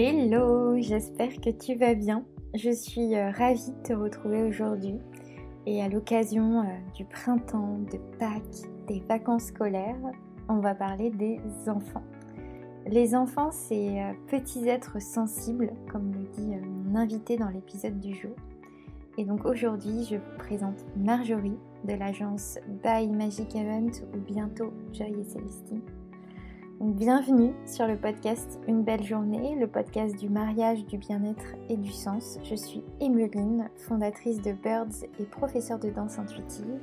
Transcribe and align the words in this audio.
Hello, 0.00 0.80
j'espère 0.80 1.40
que 1.40 1.50
tu 1.50 1.74
vas 1.74 1.96
bien. 1.96 2.24
Je 2.54 2.70
suis 2.70 3.16
euh, 3.16 3.32
ravie 3.32 3.72
de 3.72 3.82
te 3.82 3.92
retrouver 3.92 4.44
aujourd'hui 4.44 4.94
et 5.66 5.82
à 5.82 5.88
l'occasion 5.88 6.60
euh, 6.60 6.66
du 6.94 7.04
printemps, 7.04 7.80
de 7.90 7.98
Pâques, 8.16 8.68
des 8.86 9.00
vacances 9.08 9.46
scolaires, 9.46 9.98
on 10.48 10.60
va 10.60 10.76
parler 10.76 11.10
des 11.10 11.40
enfants. 11.66 12.04
Les 12.86 13.16
enfants, 13.16 13.50
c'est 13.50 14.00
euh, 14.00 14.12
petits 14.28 14.68
êtres 14.68 15.02
sensibles, 15.02 15.72
comme 15.90 16.12
le 16.12 16.28
dit 16.28 16.46
mon 16.46 16.94
invité 16.94 17.36
dans 17.36 17.48
l'épisode 17.48 17.98
du 17.98 18.14
jour. 18.14 18.36
Et 19.16 19.24
donc 19.24 19.46
aujourd'hui, 19.46 20.06
je 20.08 20.14
vous 20.14 20.38
présente 20.38 20.86
Marjorie 20.96 21.58
de 21.82 21.94
l'agence 21.94 22.60
By 22.84 23.08
Magic 23.08 23.56
Event 23.56 23.90
ou 24.14 24.18
bientôt 24.18 24.72
Joy 24.92 25.10
et 25.10 25.24
Célestine. 25.24 25.82
Bienvenue 26.80 27.54
sur 27.66 27.88
le 27.88 27.96
podcast 27.96 28.60
Une 28.68 28.84
belle 28.84 29.02
journée, 29.02 29.56
le 29.56 29.66
podcast 29.66 30.16
du 30.16 30.28
mariage, 30.28 30.86
du 30.86 30.96
bien-être 30.96 31.56
et 31.68 31.76
du 31.76 31.90
sens. 31.90 32.38
Je 32.44 32.54
suis 32.54 32.84
Emeline, 33.00 33.68
fondatrice 33.78 34.40
de 34.40 34.52
Birds 34.52 35.04
et 35.18 35.24
professeure 35.24 35.80
de 35.80 35.90
danse 35.90 36.20
intuitive. 36.20 36.78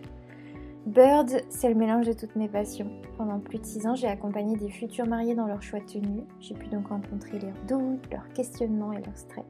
Birds, 0.85 1.39
c'est 1.47 1.69
le 1.69 1.75
mélange 1.75 2.07
de 2.07 2.11
toutes 2.11 2.35
mes 2.35 2.49
passions. 2.49 2.91
Pendant 3.17 3.39
plus 3.39 3.57
de 3.57 3.65
6 3.65 3.87
ans, 3.87 3.95
j'ai 3.95 4.07
accompagné 4.07 4.57
des 4.57 4.69
futurs 4.69 5.07
mariés 5.07 5.33
dans 5.33 5.47
leur 5.47 5.61
choix 5.61 5.79
de 5.79 5.85
tenue. 5.85 6.23
J'ai 6.41 6.55
pu 6.55 6.67
donc 6.67 6.89
rencontrer 6.89 7.39
leurs 7.39 7.65
doutes, 7.65 8.11
leurs 8.11 8.27
questionnements 8.33 8.91
et 8.91 9.01
leurs 9.01 9.17
stress. 9.17 9.45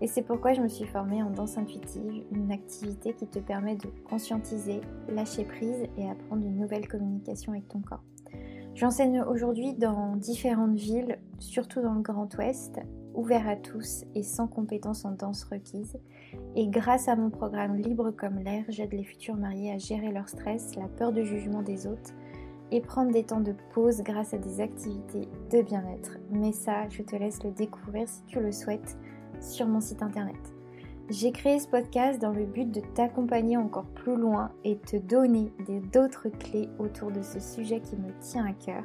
Et 0.00 0.06
c'est 0.06 0.22
pourquoi 0.22 0.52
je 0.52 0.60
me 0.60 0.68
suis 0.68 0.86
formée 0.86 1.20
en 1.20 1.30
danse 1.30 1.58
intuitive, 1.58 2.24
une 2.30 2.52
activité 2.52 3.12
qui 3.12 3.26
te 3.26 3.40
permet 3.40 3.74
de 3.74 3.88
conscientiser, 4.08 4.82
lâcher 5.08 5.42
prise 5.42 5.88
et 5.98 6.08
apprendre 6.08 6.46
une 6.46 6.60
nouvelle 6.60 6.86
communication 6.86 7.50
avec 7.50 7.66
ton 7.66 7.80
corps. 7.80 8.04
J'enseigne 8.74 9.22
aujourd'hui 9.22 9.72
dans 9.74 10.16
différentes 10.16 10.74
villes, 10.74 11.18
surtout 11.38 11.80
dans 11.80 11.94
le 11.94 12.00
Grand 12.00 12.28
Ouest, 12.36 12.80
ouvert 13.14 13.48
à 13.48 13.54
tous 13.54 14.04
et 14.16 14.24
sans 14.24 14.48
compétences 14.48 15.04
en 15.04 15.12
danse 15.12 15.44
requises. 15.44 15.96
Et 16.56 16.66
grâce 16.66 17.06
à 17.06 17.14
mon 17.14 17.30
programme 17.30 17.76
Libre 17.76 18.10
comme 18.10 18.40
l'air, 18.40 18.64
j'aide 18.68 18.92
les 18.92 19.04
futurs 19.04 19.36
mariés 19.36 19.70
à 19.70 19.78
gérer 19.78 20.10
leur 20.10 20.28
stress, 20.28 20.74
la 20.74 20.88
peur 20.88 21.12
du 21.12 21.24
jugement 21.24 21.62
des 21.62 21.86
autres 21.86 22.12
et 22.72 22.80
prendre 22.80 23.12
des 23.12 23.22
temps 23.22 23.40
de 23.40 23.54
pause 23.72 24.02
grâce 24.02 24.34
à 24.34 24.38
des 24.38 24.60
activités 24.60 25.28
de 25.52 25.62
bien-être. 25.62 26.18
Mais 26.32 26.50
ça, 26.50 26.88
je 26.88 27.02
te 27.02 27.14
laisse 27.14 27.44
le 27.44 27.52
découvrir 27.52 28.08
si 28.08 28.24
tu 28.26 28.40
le 28.40 28.50
souhaites 28.50 28.98
sur 29.40 29.68
mon 29.68 29.80
site 29.80 30.02
internet. 30.02 30.53
J'ai 31.10 31.32
créé 31.32 31.58
ce 31.58 31.68
podcast 31.68 32.18
dans 32.18 32.32
le 32.32 32.46
but 32.46 32.70
de 32.70 32.80
t'accompagner 32.80 33.58
encore 33.58 33.84
plus 33.84 34.16
loin 34.16 34.50
et 34.64 34.78
te 34.78 34.96
donner 34.96 35.52
d'autres 35.92 36.30
clés 36.30 36.70
autour 36.78 37.10
de 37.10 37.20
ce 37.20 37.40
sujet 37.40 37.80
qui 37.80 37.96
me 37.96 38.10
tient 38.20 38.46
à 38.46 38.54
cœur. 38.54 38.82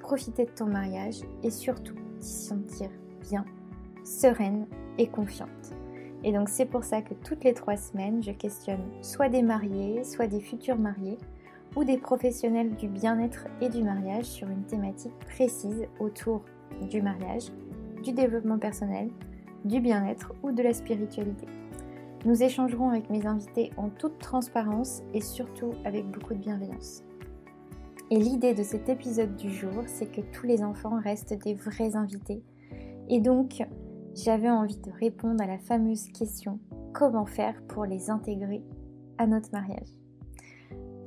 Profiter 0.00 0.44
de 0.44 0.52
ton 0.52 0.66
mariage 0.66 1.22
et 1.42 1.50
surtout 1.50 1.96
t'y 2.20 2.28
sentir 2.28 2.90
bien, 3.22 3.44
sereine 4.04 4.66
et 4.98 5.08
confiante. 5.08 5.74
Et 6.22 6.30
donc 6.30 6.48
c'est 6.48 6.66
pour 6.66 6.84
ça 6.84 7.02
que 7.02 7.14
toutes 7.14 7.42
les 7.42 7.54
trois 7.54 7.76
semaines, 7.76 8.22
je 8.22 8.30
questionne 8.30 8.84
soit 9.00 9.28
des 9.28 9.42
mariés, 9.42 10.04
soit 10.04 10.28
des 10.28 10.40
futurs 10.40 10.78
mariés, 10.78 11.18
ou 11.74 11.82
des 11.82 11.98
professionnels 11.98 12.76
du 12.76 12.86
bien-être 12.86 13.48
et 13.60 13.68
du 13.68 13.82
mariage 13.82 14.26
sur 14.26 14.48
une 14.48 14.64
thématique 14.64 15.18
précise 15.26 15.88
autour 15.98 16.44
du 16.88 17.02
mariage, 17.02 17.50
du 18.04 18.12
développement 18.12 18.58
personnel, 18.58 19.10
du 19.64 19.80
bien-être 19.80 20.32
ou 20.42 20.52
de 20.52 20.62
la 20.62 20.72
spiritualité. 20.72 21.46
Nous 22.24 22.42
échangerons 22.42 22.88
avec 22.90 23.10
mes 23.10 23.26
invités 23.26 23.70
en 23.76 23.88
toute 23.88 24.18
transparence 24.18 25.02
et 25.12 25.20
surtout 25.20 25.72
avec 25.84 26.08
beaucoup 26.10 26.34
de 26.34 26.38
bienveillance. 26.38 27.02
Et 28.10 28.16
l'idée 28.16 28.54
de 28.54 28.62
cet 28.62 28.88
épisode 28.88 29.36
du 29.36 29.50
jour, 29.50 29.84
c'est 29.86 30.10
que 30.10 30.20
tous 30.20 30.46
les 30.46 30.62
enfants 30.62 31.00
restent 31.00 31.34
des 31.42 31.54
vrais 31.54 31.96
invités. 31.96 32.42
Et 33.08 33.20
donc, 33.20 33.62
j'avais 34.14 34.50
envie 34.50 34.76
de 34.76 34.90
répondre 35.00 35.42
à 35.42 35.46
la 35.46 35.58
fameuse 35.58 36.08
question 36.08 36.60
comment 36.92 37.26
faire 37.26 37.60
pour 37.68 37.86
les 37.86 38.10
intégrer 38.10 38.62
à 39.18 39.26
notre 39.26 39.50
mariage? 39.52 39.88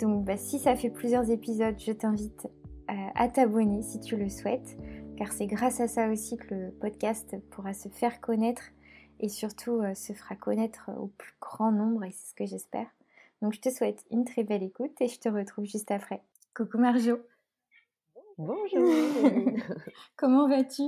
Donc, 0.01 0.25
bah, 0.25 0.35
si 0.35 0.59
ça 0.59 0.75
fait 0.75 0.89
plusieurs 0.89 1.29
épisodes, 1.29 1.75
je 1.77 1.91
t'invite 1.91 2.47
euh, 2.89 2.93
à 3.15 3.27
t'abonner 3.29 3.81
si 3.81 3.99
tu 3.99 4.17
le 4.17 4.27
souhaites 4.27 4.77
car 5.17 5.31
c'est 5.31 5.47
grâce 5.47 5.79
à 5.79 5.87
ça 5.87 6.09
aussi 6.09 6.37
que 6.37 6.53
le 6.53 6.71
podcast 6.71 7.35
pourra 7.51 7.73
se 7.73 7.89
faire 7.89 8.19
connaître 8.19 8.63
et 9.19 9.29
surtout 9.29 9.81
euh, 9.81 9.93
se 9.93 10.13
fera 10.13 10.35
connaître 10.35 10.91
au 10.97 11.07
plus 11.07 11.35
grand 11.39 11.71
nombre 11.71 12.03
et 12.03 12.11
c'est 12.11 12.29
ce 12.29 12.35
que 12.35 12.45
j'espère. 12.45 12.87
Donc 13.41 13.53
je 13.53 13.61
te 13.61 13.69
souhaite 13.69 14.03
une 14.11 14.25
très 14.25 14.43
belle 14.43 14.63
écoute 14.63 14.99
et 14.99 15.07
je 15.07 15.19
te 15.19 15.29
retrouve 15.29 15.65
juste 15.65 15.91
après. 15.91 16.21
Coucou 16.53 16.77
Marjo. 16.77 17.19
Bonjour. 18.37 18.93
Comment 20.17 20.49
vas-tu? 20.49 20.83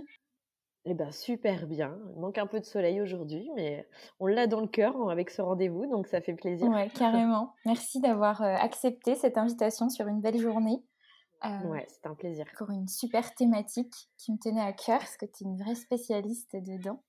Eh 0.90 0.94
bien, 0.94 1.12
super 1.12 1.68
bien. 1.68 1.98
Il 2.16 2.22
manque 2.22 2.38
un 2.38 2.48
peu 2.48 2.60
de 2.60 2.66
soleil 2.66 3.02
aujourd'hui, 3.02 3.50
mais 3.56 3.88
on 4.22 4.28
l'a 4.28 4.48
dans 4.48 4.62
le 4.62 4.68
cœur 4.68 5.10
avec 5.10 5.30
ce 5.30 5.42
rendez-vous, 5.42 5.86
donc 5.86 6.08
ça 6.08 6.22
fait 6.22 6.34
plaisir. 6.34 6.70
Ouais, 6.70 6.90
carrément. 6.90 7.54
Merci 7.66 8.00
d'avoir 8.00 8.42
euh, 8.42 8.56
accepté 8.56 9.16
cette 9.16 9.38
invitation 9.38 9.90
sur 9.90 10.08
une 10.08 10.22
belle 10.22 10.40
journée. 10.40 10.82
Euh, 11.46 11.68
ouais, 11.68 11.86
c'est 11.90 12.08
un 12.08 12.16
plaisir. 12.16 12.46
Pour 12.58 12.72
une 12.72 12.88
super 12.88 13.34
thématique 13.36 14.10
qui 14.18 14.32
me 14.32 14.38
tenait 14.38 14.62
à 14.62 14.74
cœur, 14.74 15.00
parce 15.00 15.18
que 15.18 15.26
tu 15.26 15.44
es 15.44 15.48
une 15.48 15.58
vraie 15.58 15.76
spécialiste 15.76 16.56
dedans. 16.56 17.04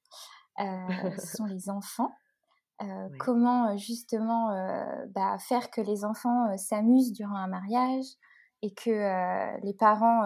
Euh, 0.60 1.16
ce 1.18 1.36
sont 1.36 1.46
les 1.46 1.70
enfants. 1.70 2.12
Euh, 2.80 3.08
comment 3.18 3.76
justement 3.76 4.50
bah, 5.08 5.36
faire 5.38 5.70
que 5.70 5.80
les 5.80 6.04
enfants 6.04 6.56
s'amusent 6.56 7.12
durant 7.12 7.34
un 7.34 7.48
mariage 7.48 8.04
et 8.62 8.72
que 8.72 9.60
les 9.64 9.74
parents 9.74 10.22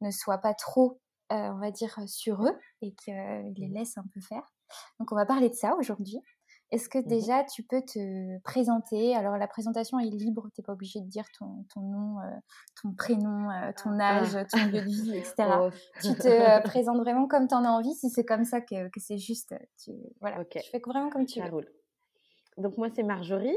ne 0.00 0.10
soient 0.10 0.38
pas 0.38 0.54
trop, 0.54 1.00
on 1.30 1.58
va 1.58 1.72
dire, 1.72 1.98
sur 2.06 2.44
eux 2.44 2.56
et 2.80 2.94
qu'ils 2.94 3.54
les 3.56 3.68
mmh. 3.68 3.74
laissent 3.74 3.98
un 3.98 4.04
peu 4.12 4.20
faire. 4.20 4.52
Donc 5.00 5.10
on 5.10 5.16
va 5.16 5.26
parler 5.26 5.48
de 5.48 5.54
ça 5.54 5.74
aujourd'hui. 5.74 6.20
Est-ce 6.74 6.88
que 6.88 6.98
mmh 6.98 7.06
déjà 7.06 7.44
tu 7.44 7.62
peux 7.62 7.82
te 7.82 8.40
présenter? 8.40 9.14
Alors 9.14 9.36
la 9.36 9.46
présentation 9.46 10.00
est 10.00 10.10
libre, 10.10 10.48
tu 10.52 10.60
n'es 10.60 10.64
pas 10.64 10.72
obligé 10.72 11.00
de 11.00 11.06
dire 11.06 11.24
ton, 11.38 11.64
ton 11.72 11.82
nom, 11.82 12.18
euh, 12.18 12.30
ton 12.82 12.92
prénom, 12.92 13.48
euh, 13.48 13.70
ton 13.80 13.96
ah. 14.00 14.18
âge, 14.18 14.32
ton 14.50 14.58
lieu 14.66 14.80
de 14.80 14.84
vie, 14.84 15.16
etc. 15.16 15.34
Oh. 15.60 15.70
Tu 16.02 16.12
te 16.16 16.26
euh, 16.26 16.60
présentes 16.64 16.98
vraiment 16.98 17.28
comme 17.28 17.46
tu 17.46 17.54
en 17.54 17.64
as 17.64 17.68
envie, 17.68 17.94
si 17.94 18.10
c'est 18.10 18.24
comme 18.24 18.44
ça 18.44 18.60
que, 18.60 18.88
que 18.88 18.98
c'est 18.98 19.18
juste. 19.18 19.54
Tu, 19.84 19.92
voilà, 20.20 20.44
tu 20.46 20.58
fais 20.72 20.82
vraiment 20.84 21.10
comme 21.10 21.26
tu 21.26 21.40
veux. 21.40 21.64
Donc 22.58 22.76
moi 22.76 22.88
c'est 22.92 23.04
Marjorie, 23.04 23.56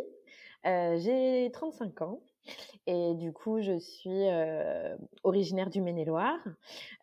j'ai 0.63 1.50
35 1.53 2.01
ans. 2.03 2.22
Et 2.85 3.13
du 3.15 3.33
coup, 3.33 3.61
je 3.61 3.77
suis 3.77 4.27
originaire 5.23 5.69
du 5.69 5.81
Maine-et-Loire. 5.81 6.39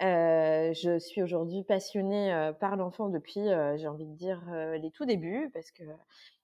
je 0.00 0.99
suis 0.99 1.22
aujourd'hui 1.22 1.62
passionnée 1.62 2.53
par 2.60 2.77
l'enfant 2.77 3.09
depuis, 3.09 3.44
j'ai 3.77 3.88
envie 3.88 4.06
de 4.06 4.15
dire, 4.15 4.41
les 4.81 4.91
tout 4.91 5.05
débuts, 5.05 5.50
parce 5.53 5.71
que 5.71 5.84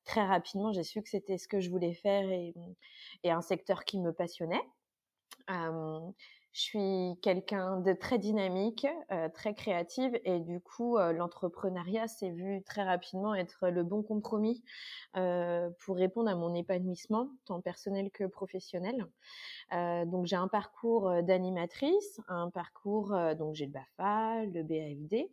très 0.04 0.24
rapidement, 0.26 0.72
j'ai 0.72 0.82
su 0.82 1.02
que 1.02 1.08
c'était 1.08 1.38
ce 1.38 1.48
que 1.48 1.60
je 1.60 1.70
voulais 1.70 1.94
faire 1.94 2.30
et, 2.30 2.54
et 3.24 3.30
un 3.30 3.42
secteur 3.42 3.84
qui 3.84 3.98
me 3.98 4.12
passionnait. 4.12 4.62
Je 6.52 6.62
suis 6.62 7.20
quelqu'un 7.22 7.78
de 7.80 7.92
très 7.92 8.18
dynamique, 8.18 8.84
euh, 9.12 9.28
très 9.28 9.54
créative 9.54 10.18
et 10.24 10.40
du 10.40 10.60
coup, 10.60 10.98
euh, 10.98 11.12
l'entrepreneuriat 11.12 12.08
s'est 12.08 12.30
vu 12.30 12.64
très 12.64 12.82
rapidement 12.82 13.36
être 13.36 13.68
le 13.68 13.84
bon 13.84 14.02
compromis 14.02 14.64
euh, 15.16 15.70
pour 15.78 15.96
répondre 15.96 16.28
à 16.28 16.34
mon 16.34 16.52
épanouissement, 16.54 17.28
tant 17.44 17.60
personnel 17.60 18.10
que 18.10 18.24
professionnel. 18.24 19.06
donc, 19.70 20.26
j'ai 20.26 20.36
un 20.36 20.48
parcours 20.48 21.22
d'animatrice, 21.22 22.20
un 22.26 22.50
parcours, 22.50 23.16
donc 23.38 23.54
j'ai 23.54 23.66
le 23.66 23.72
BAFA, 23.72 24.44
le 24.46 24.64
BAFD. 24.64 25.30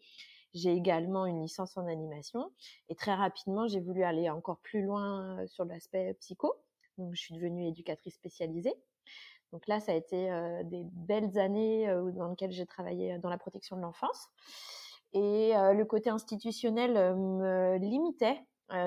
J'ai 0.54 0.72
également 0.74 1.26
une 1.26 1.42
licence 1.42 1.78
en 1.78 1.88
animation 1.88 2.52
et 2.90 2.96
très 2.96 3.14
rapidement, 3.16 3.68
j'ai 3.68 3.80
voulu 3.80 4.04
aller 4.04 4.30
encore 4.30 4.60
plus 4.60 4.84
loin 4.84 5.46
sur 5.48 5.66
l'aspect 5.66 6.14
psycho. 6.20 6.54
Donc, 7.00 7.16
je 7.16 7.22
suis 7.22 7.34
devenue 7.34 7.68
éducatrice 7.68 8.14
spécialisée. 8.16 8.76
Donc 9.52 9.68
là, 9.68 9.80
ça 9.80 9.94
a 9.94 9.96
été 9.96 10.30
des 10.66 10.84
belles 10.92 11.38
années 11.38 11.88
dans 12.16 12.28
lesquelles 12.28 12.52
j'ai 12.52 12.66
travaillé 12.66 13.18
dans 13.20 13.30
la 13.30 13.38
protection 13.38 13.78
de 13.78 13.82
l'enfance. 13.82 14.28
Et 15.14 15.54
le 15.54 15.84
côté 15.84 16.10
institutionnel 16.10 16.94
me 17.16 17.78
limitait 17.78 18.40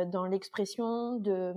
dans 0.07 0.27
l'expression 0.27 1.17
de, 1.17 1.55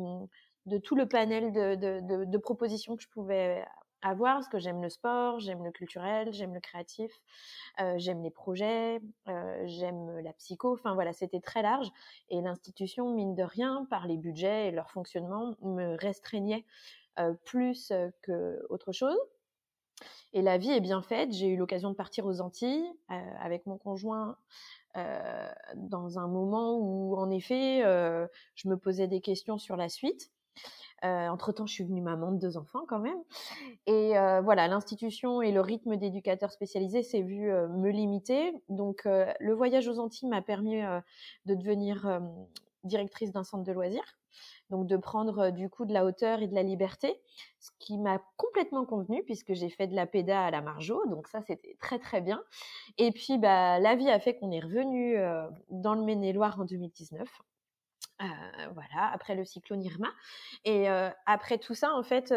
de, 0.66 0.78
tout 0.78 0.96
le 0.96 1.08
panel 1.08 1.52
de, 1.52 2.38
propositions 2.38 2.96
que 2.96 3.04
je 3.04 3.10
pouvais 3.10 3.66
avoir, 4.02 4.36
parce 4.36 4.50
que 4.50 4.60
j'aime 4.60 4.82
le 4.82 4.90
sport, 4.90 5.40
j'aime 5.40 5.64
le 5.64 5.72
culturel, 5.72 6.32
j'aime 6.34 6.54
le 6.54 6.60
créatif, 6.62 7.12
j'aime 7.98 8.24
les 8.24 8.32
projets, 8.32 9.02
j'aime 9.66 10.20
la 10.20 10.32
psycho. 10.34 10.74
Enfin 10.74 10.94
voilà, 10.94 11.12
c'était 11.12 11.42
très 11.42 11.62
large. 11.62 11.90
Et 12.30 12.42
l'institution, 12.42 13.14
mine 13.14 13.36
de 13.36 13.44
rien, 13.44 13.86
par 13.90 14.08
les 14.08 14.18
budgets 14.18 14.70
et 14.70 14.72
leur 14.72 14.90
fonctionnement, 14.92 15.56
me 15.62 15.98
restreignait 16.00 16.64
euh, 16.64 17.03
plus 17.44 17.92
euh, 17.92 18.10
que 18.22 18.66
autre 18.70 18.92
chose. 18.92 19.18
Et 20.34 20.42
la 20.42 20.58
vie 20.58 20.72
est 20.72 20.82
bien 20.82 21.02
faite. 21.02 21.32
J'ai 21.32 21.48
eu 21.48 21.58
l'occasion 21.58 21.90
de 21.90 21.96
partir 21.96 22.26
aux 22.26 22.42
Antilles 22.42 22.86
euh, 23.12 23.16
avec 23.40 23.66
mon 23.66 23.78
conjoint 23.78 24.38
dans 25.76 26.20
un 26.20 26.28
moment 26.28 26.78
où, 26.78 27.16
en 27.18 27.32
effet, 27.32 27.82
je 28.54 28.70
me 28.70 28.78
posais 28.78 29.08
des 29.08 29.22
questions 29.22 29.58
sur 29.58 29.76
la 29.76 29.90
suite. 29.90 30.32
entre-temps, 31.02 31.66
je 31.66 31.74
suis 31.74 31.84
venue 31.84 32.04
maman 32.04 32.32
de 32.32 32.38
deux 32.38 32.58
enfants 32.58 32.86
quand 32.88 33.00
même. 33.00 33.18
Et 33.88 34.12
voilà, 34.44 34.68
l'institution 34.68 35.42
et 35.42 35.52
le 35.52 35.62
rythme 35.62 35.96
d'éducateur 35.96 36.52
spécialisé 36.52 37.02
s'est 37.02 37.24
vu 37.24 37.52
me 37.52 37.90
limiter. 37.90 38.54
Donc, 38.70 39.06
le 39.06 39.54
voyage 39.54 39.88
aux 39.88 39.98
Antilles 39.98 40.30
m'a 40.30 40.44
permis 40.44 40.80
de 41.48 41.56
devenir 41.56 42.22
directrice 42.84 43.32
d'un 43.32 43.44
centre 43.44 43.64
de 43.64 43.72
loisirs 43.72 44.18
donc 44.70 44.88
de 44.88 44.98
prendre 44.98 45.52
du 45.52 45.70
coup 45.70 45.86
de 45.86 45.94
la 45.94 46.06
hauteur 46.06 46.42
et 46.42 46.48
de 46.48 46.56
la 46.56 46.64
liberté, 46.64 47.22
ce 47.60 47.70
qui 47.80 47.98
m'a 47.98 48.20
complètement 48.38 48.86
convenu 48.86 49.24
puisque 49.24 49.54
j'ai 49.54 49.70
fait 49.70 49.88
de 49.88 49.96
la 49.96 50.08
péda 50.08 50.46
à 50.46 50.52
la 50.52 50.62
Marjo, 50.62 51.06
donc 51.08 51.28
ça 51.28 51.42
c'était 51.42 51.78
très 51.80 52.00
très 52.00 52.22
bien. 52.22 52.44
Et 52.98 53.12
puis 53.12 53.38
bah 53.38 53.80
la 53.80 53.96
vie 53.96 54.10
a 54.10 54.20
fait 54.20 54.36
qu'on 54.38 54.52
est 54.52 54.60
revenu 54.60 55.18
dans 55.70 55.94
le 55.94 56.02
Maine-et-Loire 56.04 56.60
en 56.60 56.66
2019. 56.66 57.28
voilà, 58.20 59.12
après 59.12 59.36
le 59.36 59.46
cyclone 59.46 59.84
Irma. 59.84 60.10
Et 60.66 60.88
après 61.26 61.58
tout 61.58 61.76
ça, 61.76 61.94
en 61.94 62.04
fait, 62.04 62.32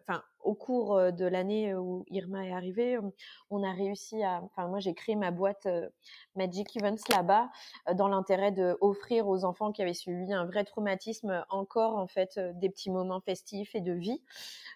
enfin, 0.00 0.22
au 0.42 0.54
cours 0.54 1.12
de 1.12 1.24
l'année 1.24 1.74
où 1.74 2.04
Irma 2.08 2.46
est 2.46 2.52
arrivée, 2.52 2.98
on 3.50 3.62
a 3.62 3.72
réussi 3.72 4.22
à. 4.22 4.40
Enfin, 4.42 4.68
moi, 4.68 4.80
j'ai 4.80 4.94
créé 4.94 5.16
ma 5.16 5.30
boîte 5.30 5.68
Magic 6.36 6.76
Events 6.76 7.04
là-bas 7.10 7.50
dans 7.94 8.08
l'intérêt 8.08 8.52
de 8.52 8.76
offrir 8.80 9.28
aux 9.28 9.44
enfants 9.44 9.72
qui 9.72 9.82
avaient 9.82 9.94
subi 9.94 10.32
un 10.32 10.44
vrai 10.44 10.64
traumatisme 10.64 11.44
encore 11.50 11.96
en 11.96 12.06
fait 12.06 12.38
des 12.54 12.68
petits 12.68 12.90
moments 12.90 13.20
festifs 13.20 13.74
et 13.74 13.80
de 13.80 13.92
vie. 13.92 14.20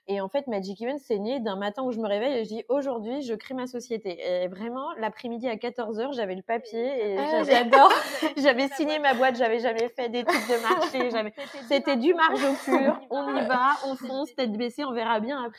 Et 0.09 0.21
en 0.21 0.29
fait, 0.29 0.47
Magic 0.47 0.81
Events 0.83 0.99
c'est 0.99 1.19
né 1.19 1.41
d'un 1.41 1.57
matin 1.57 1.83
où 1.83 1.93
je 1.93 1.99
me 1.99 2.09
réveille 2.09 2.39
et 2.39 2.45
je 2.45 2.49
dis 2.49 2.65
aujourd'hui, 2.69 3.23
je 3.23 3.35
crée 3.35 3.55
ma 3.55 3.67
société. 3.67 4.19
Et 4.21 4.49
vraiment, 4.49 4.93
l'après-midi 4.99 5.49
à 5.49 5.57
14h, 5.57 6.15
j'avais 6.15 6.35
le 6.35 6.43
papier 6.43 7.13
et 7.13 7.19
ah, 7.19 7.43
j'adore. 7.43 7.93
j'avais 8.37 8.69
signé 8.69 8.99
ma 8.99 9.15
boîte, 9.15 9.37
j'avais 9.37 9.61
jamais 9.61 9.89
fait 9.89 10.09
d'études 10.09 10.35
de 10.49 10.63
marché, 10.63 11.33
c'était 11.69 11.97
du 11.97 12.15
marge 12.15 12.45
au 12.45 12.55
pur. 12.65 13.01
On 13.11 13.37
y 13.37 13.47
va, 13.47 13.73
on 13.87 13.95
fonce, 13.97 14.35
tête 14.35 14.53
baissée, 14.53 14.85
on 14.85 14.93
verra 14.93 15.21
bien 15.21 15.43
après. 15.43 15.56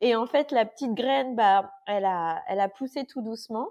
Et 0.00 0.16
en 0.16 0.26
fait, 0.26 0.50
la 0.50 0.66
petite 0.66 0.92
graine, 0.92 1.34
bah, 1.34 1.72
elle 1.86 2.04
a, 2.04 2.42
elle 2.48 2.60
a 2.60 2.68
poussé 2.68 3.06
tout 3.06 3.22
doucement. 3.22 3.68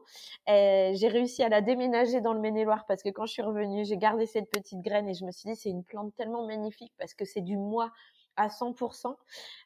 J'ai 0.48 1.08
réussi 1.08 1.44
à 1.44 1.50
la 1.50 1.62
déménager 1.62 2.22
dans 2.22 2.34
le 2.34 2.40
Maine-et-Loire 2.40 2.86
parce 2.88 3.04
que 3.04 3.10
quand 3.10 3.26
je 3.26 3.34
suis 3.34 3.42
revenue, 3.42 3.86
j'ai 3.86 3.98
gardé 3.98 4.26
cette 4.26 4.50
petite 4.50 4.82
graine 4.82 5.08
et 5.08 5.14
je 5.14 5.26
me 5.26 5.32
suis 5.32 5.50
dit, 5.50 5.56
c'est 5.56 5.70
une 5.70 5.84
plante 5.84 6.16
tellement 6.16 6.48
magnifique 6.48 6.94
parce 6.98 7.14
que 7.14 7.26
c'est 7.26 7.42
du 7.42 7.58
moi 7.58 7.92
à 8.36 8.48
100% 8.48 9.16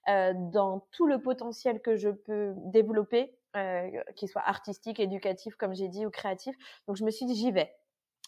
euh, 0.09 0.33
dans 0.51 0.87
tout 0.91 1.07
le 1.07 1.21
potentiel 1.21 1.81
que 1.81 1.95
je 1.95 2.09
peux 2.09 2.53
développer, 2.57 3.35
euh, 3.55 3.89
qu'il 4.15 4.27
soit 4.27 4.41
artistique, 4.45 4.99
éducatif, 4.99 5.55
comme 5.55 5.73
j'ai 5.73 5.87
dit, 5.87 6.05
ou 6.05 6.09
créatif. 6.09 6.55
Donc, 6.87 6.97
je 6.97 7.03
me 7.03 7.11
suis 7.11 7.25
dit, 7.25 7.35
j'y 7.35 7.51
vais 7.51 7.73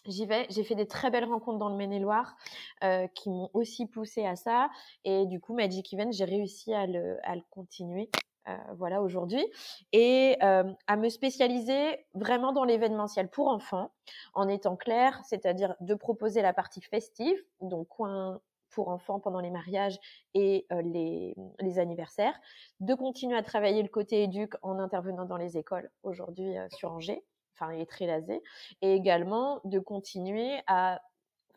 j'y 0.06 0.26
vais. 0.26 0.46
J'ai 0.50 0.64
fait 0.64 0.74
des 0.74 0.86
très 0.86 1.10
belles 1.10 1.24
rencontres 1.24 1.58
dans 1.58 1.68
le 1.68 1.76
Maine-et-Loire 1.76 2.36
euh, 2.84 3.06
qui 3.08 3.30
m'ont 3.30 3.50
aussi 3.52 3.86
poussé 3.86 4.24
à 4.24 4.36
ça. 4.36 4.70
Et 5.04 5.26
du 5.26 5.40
coup, 5.40 5.54
Magic 5.54 5.92
Event, 5.92 6.10
j'ai 6.12 6.24
réussi 6.24 6.74
à 6.74 6.86
le, 6.86 7.18
à 7.22 7.34
le 7.34 7.42
continuer. 7.50 8.10
Euh, 8.48 8.56
voilà 8.78 9.02
aujourd'hui 9.02 9.44
et 9.92 10.38
euh, 10.42 10.64
à 10.86 10.96
me 10.96 11.10
spécialiser 11.10 12.06
vraiment 12.14 12.54
dans 12.54 12.64
l'événementiel 12.64 13.28
pour 13.28 13.48
enfants 13.48 13.92
en 14.32 14.48
étant 14.48 14.76
clair 14.76 15.20
c'est-à-dire 15.26 15.74
de 15.80 15.94
proposer 15.94 16.40
la 16.40 16.54
partie 16.54 16.80
festive 16.80 17.36
donc 17.60 17.88
coin 17.88 18.40
pour 18.70 18.88
enfants 18.88 19.20
pendant 19.20 19.40
les 19.40 19.50
mariages 19.50 19.98
et 20.34 20.66
euh, 20.72 20.82
les, 20.82 21.34
les, 21.60 21.78
anniversaires, 21.78 22.38
de 22.80 22.94
continuer 22.94 23.36
à 23.36 23.42
travailler 23.42 23.82
le 23.82 23.88
côté 23.88 24.22
éduc 24.22 24.54
en 24.62 24.78
intervenant 24.78 25.26
dans 25.26 25.36
les 25.36 25.58
écoles 25.58 25.90
aujourd'hui 26.02 26.56
euh, 26.56 26.66
sur 26.70 26.92
Angers, 26.92 27.22
enfin 27.60 27.72
il 27.72 27.80
est 27.80 27.90
très 27.90 28.06
lasé, 28.06 28.42
et 28.80 28.94
également 28.94 29.60
de 29.64 29.78
continuer 29.78 30.60
à 30.66 31.00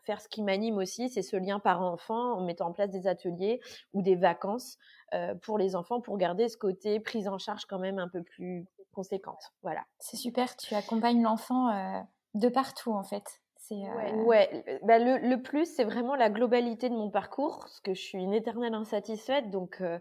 faire 0.04 0.20
ce 0.20 0.28
qui 0.28 0.42
m'anime 0.42 0.76
aussi, 0.76 1.08
c'est 1.08 1.22
ce 1.22 1.36
lien 1.36 1.58
parent-enfant 1.58 2.34
en 2.34 2.44
mettant 2.44 2.68
en 2.68 2.72
place 2.72 2.90
des 2.90 3.06
ateliers 3.06 3.60
ou 3.94 4.02
des 4.02 4.16
vacances 4.16 4.78
euh, 5.14 5.34
pour 5.34 5.58
les 5.58 5.74
enfants 5.76 6.00
pour 6.00 6.18
garder 6.18 6.48
ce 6.48 6.56
côté 6.56 7.00
prise 7.00 7.26
en 7.26 7.38
charge 7.38 7.64
quand 7.64 7.78
même 7.78 7.98
un 7.98 8.08
peu 8.08 8.22
plus 8.22 8.66
conséquente. 8.92 9.52
Voilà. 9.62 9.84
C'est 9.98 10.16
super, 10.16 10.56
tu 10.56 10.74
accompagnes 10.74 11.22
l'enfant 11.22 11.70
euh, 11.70 12.00
de 12.34 12.48
partout 12.48 12.92
en 12.92 13.02
fait. 13.02 13.40
Ouais, 14.26 14.64
euh, 14.68 14.78
bah, 14.82 14.98
le, 14.98 15.36
plus, 15.36 15.64
c'est 15.66 15.84
vraiment 15.84 16.14
la 16.16 16.28
globalité 16.28 16.88
de 16.88 16.94
mon 16.94 17.10
parcours, 17.10 17.60
parce 17.60 17.80
que 17.80 17.94
je 17.94 18.00
suis 18.00 18.18
une 18.18 18.34
éternelle 18.34 18.74
insatisfaite. 18.74 19.50
Donc, 19.50 19.78
euh, 19.80 19.98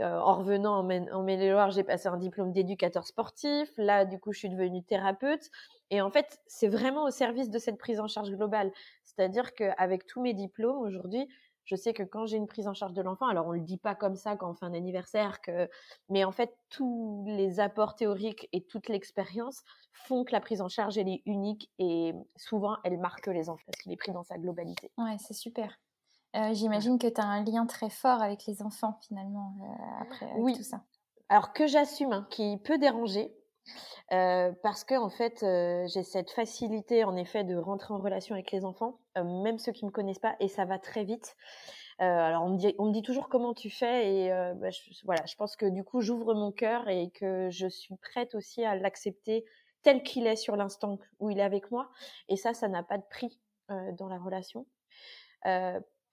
euh, 0.00 0.18
en 0.18 0.34
revenant 0.38 0.78
en, 0.78 0.90
en 0.90 1.22
Maine-et-Loire, 1.22 1.70
j'ai 1.70 1.84
passé 1.84 2.08
un 2.08 2.16
diplôme 2.16 2.52
d'éducateur 2.52 3.06
sportif. 3.06 3.70
Là, 3.76 4.04
du 4.04 4.18
coup, 4.18 4.32
je 4.32 4.38
suis 4.40 4.48
devenue 4.48 4.82
thérapeute. 4.82 5.50
Et 5.90 6.00
en 6.00 6.10
fait, 6.10 6.40
c'est 6.46 6.68
vraiment 6.68 7.04
au 7.04 7.10
service 7.10 7.50
de 7.50 7.58
cette 7.58 7.78
prise 7.78 8.00
en 8.00 8.08
charge 8.08 8.30
globale. 8.30 8.72
C'est-à-dire 9.04 9.54
qu'avec 9.54 10.06
tous 10.06 10.20
mes 10.20 10.34
diplômes 10.34 10.78
aujourd'hui, 10.78 11.28
je 11.64 11.76
sais 11.76 11.94
que 11.94 12.02
quand 12.02 12.26
j'ai 12.26 12.36
une 12.36 12.46
prise 12.46 12.68
en 12.68 12.74
charge 12.74 12.92
de 12.92 13.02
l'enfant, 13.02 13.26
alors 13.26 13.46
on 13.46 13.52
le 13.52 13.60
dit 13.60 13.78
pas 13.78 13.94
comme 13.94 14.16
ça 14.16 14.36
quand 14.36 14.50
on 14.50 14.54
fait 14.54 14.66
un 14.66 14.74
anniversaire, 14.74 15.40
que, 15.40 15.68
mais 16.08 16.24
en 16.24 16.32
fait 16.32 16.56
tous 16.68 17.24
les 17.26 17.60
apports 17.60 17.94
théoriques 17.94 18.48
et 18.52 18.62
toute 18.62 18.88
l'expérience 18.88 19.62
font 19.92 20.24
que 20.24 20.32
la 20.32 20.40
prise 20.40 20.60
en 20.60 20.68
charge 20.68 20.98
elle 20.98 21.08
est 21.08 21.22
unique 21.26 21.70
et 21.78 22.14
souvent 22.36 22.76
elle 22.84 22.98
marque 22.98 23.26
les 23.26 23.48
enfants 23.48 23.64
parce 23.66 23.82
qu'il 23.82 23.92
est 23.92 23.96
pris 23.96 24.12
dans 24.12 24.24
sa 24.24 24.38
globalité. 24.38 24.90
Ouais, 24.98 25.16
c'est 25.18 25.34
super. 25.34 25.78
Euh, 26.36 26.52
j'imagine 26.52 26.98
que 26.98 27.06
tu 27.06 27.20
as 27.20 27.24
un 27.24 27.44
lien 27.44 27.64
très 27.66 27.90
fort 27.90 28.20
avec 28.20 28.44
les 28.46 28.62
enfants 28.62 28.98
finalement 29.06 29.54
euh, 29.62 30.02
après 30.02 30.32
oui. 30.36 30.54
tout 30.54 30.64
ça. 30.64 30.82
Alors 31.28 31.52
que 31.52 31.66
j'assume, 31.66 32.12
hein, 32.12 32.26
qui 32.28 32.58
peut 32.58 32.76
déranger, 32.76 33.32
euh, 34.12 34.52
parce 34.62 34.84
que 34.84 34.94
en 34.96 35.10
fait, 35.10 35.40
j'ai 35.88 36.02
cette 36.02 36.30
facilité 36.30 37.04
en 37.04 37.16
effet 37.16 37.44
de 37.44 37.56
rentrer 37.56 37.94
en 37.94 37.98
relation 37.98 38.34
avec 38.34 38.50
les 38.50 38.64
enfants, 38.64 38.98
même 39.16 39.58
ceux 39.58 39.72
qui 39.72 39.84
me 39.84 39.90
connaissent 39.90 40.18
pas, 40.18 40.36
et 40.40 40.48
ça 40.48 40.64
va 40.64 40.78
très 40.78 41.04
vite. 41.04 41.36
alors 41.98 42.42
on 42.42 42.50
me 42.50 42.58
dit, 42.58 42.74
on 42.78 42.86
me 42.86 42.92
dit 42.92 43.02
toujours 43.02 43.28
comment 43.28 43.54
tu 43.54 43.70
fais, 43.70 44.12
et 44.12 44.28
bah, 44.56 44.70
je, 44.70 44.80
voilà, 45.04 45.24
je 45.26 45.36
pense 45.36 45.56
que 45.56 45.66
du 45.66 45.84
coup 45.84 46.00
j'ouvre 46.00 46.34
mon 46.34 46.52
cœur 46.52 46.88
et 46.88 47.10
que 47.10 47.48
je 47.50 47.68
suis 47.68 47.96
prête 47.96 48.34
aussi 48.34 48.64
à 48.64 48.74
l'accepter 48.76 49.44
tel 49.82 50.02
qu'il 50.02 50.26
est 50.26 50.36
sur 50.36 50.56
l'instant 50.56 50.98
où 51.20 51.30
il 51.30 51.38
est 51.38 51.42
avec 51.42 51.70
moi, 51.70 51.90
et 52.28 52.36
ça, 52.36 52.54
ça 52.54 52.68
n'a 52.68 52.82
pas 52.82 52.98
de 52.98 53.04
prix 53.08 53.38
dans 53.68 54.08
la 54.08 54.18
relation 54.18 54.66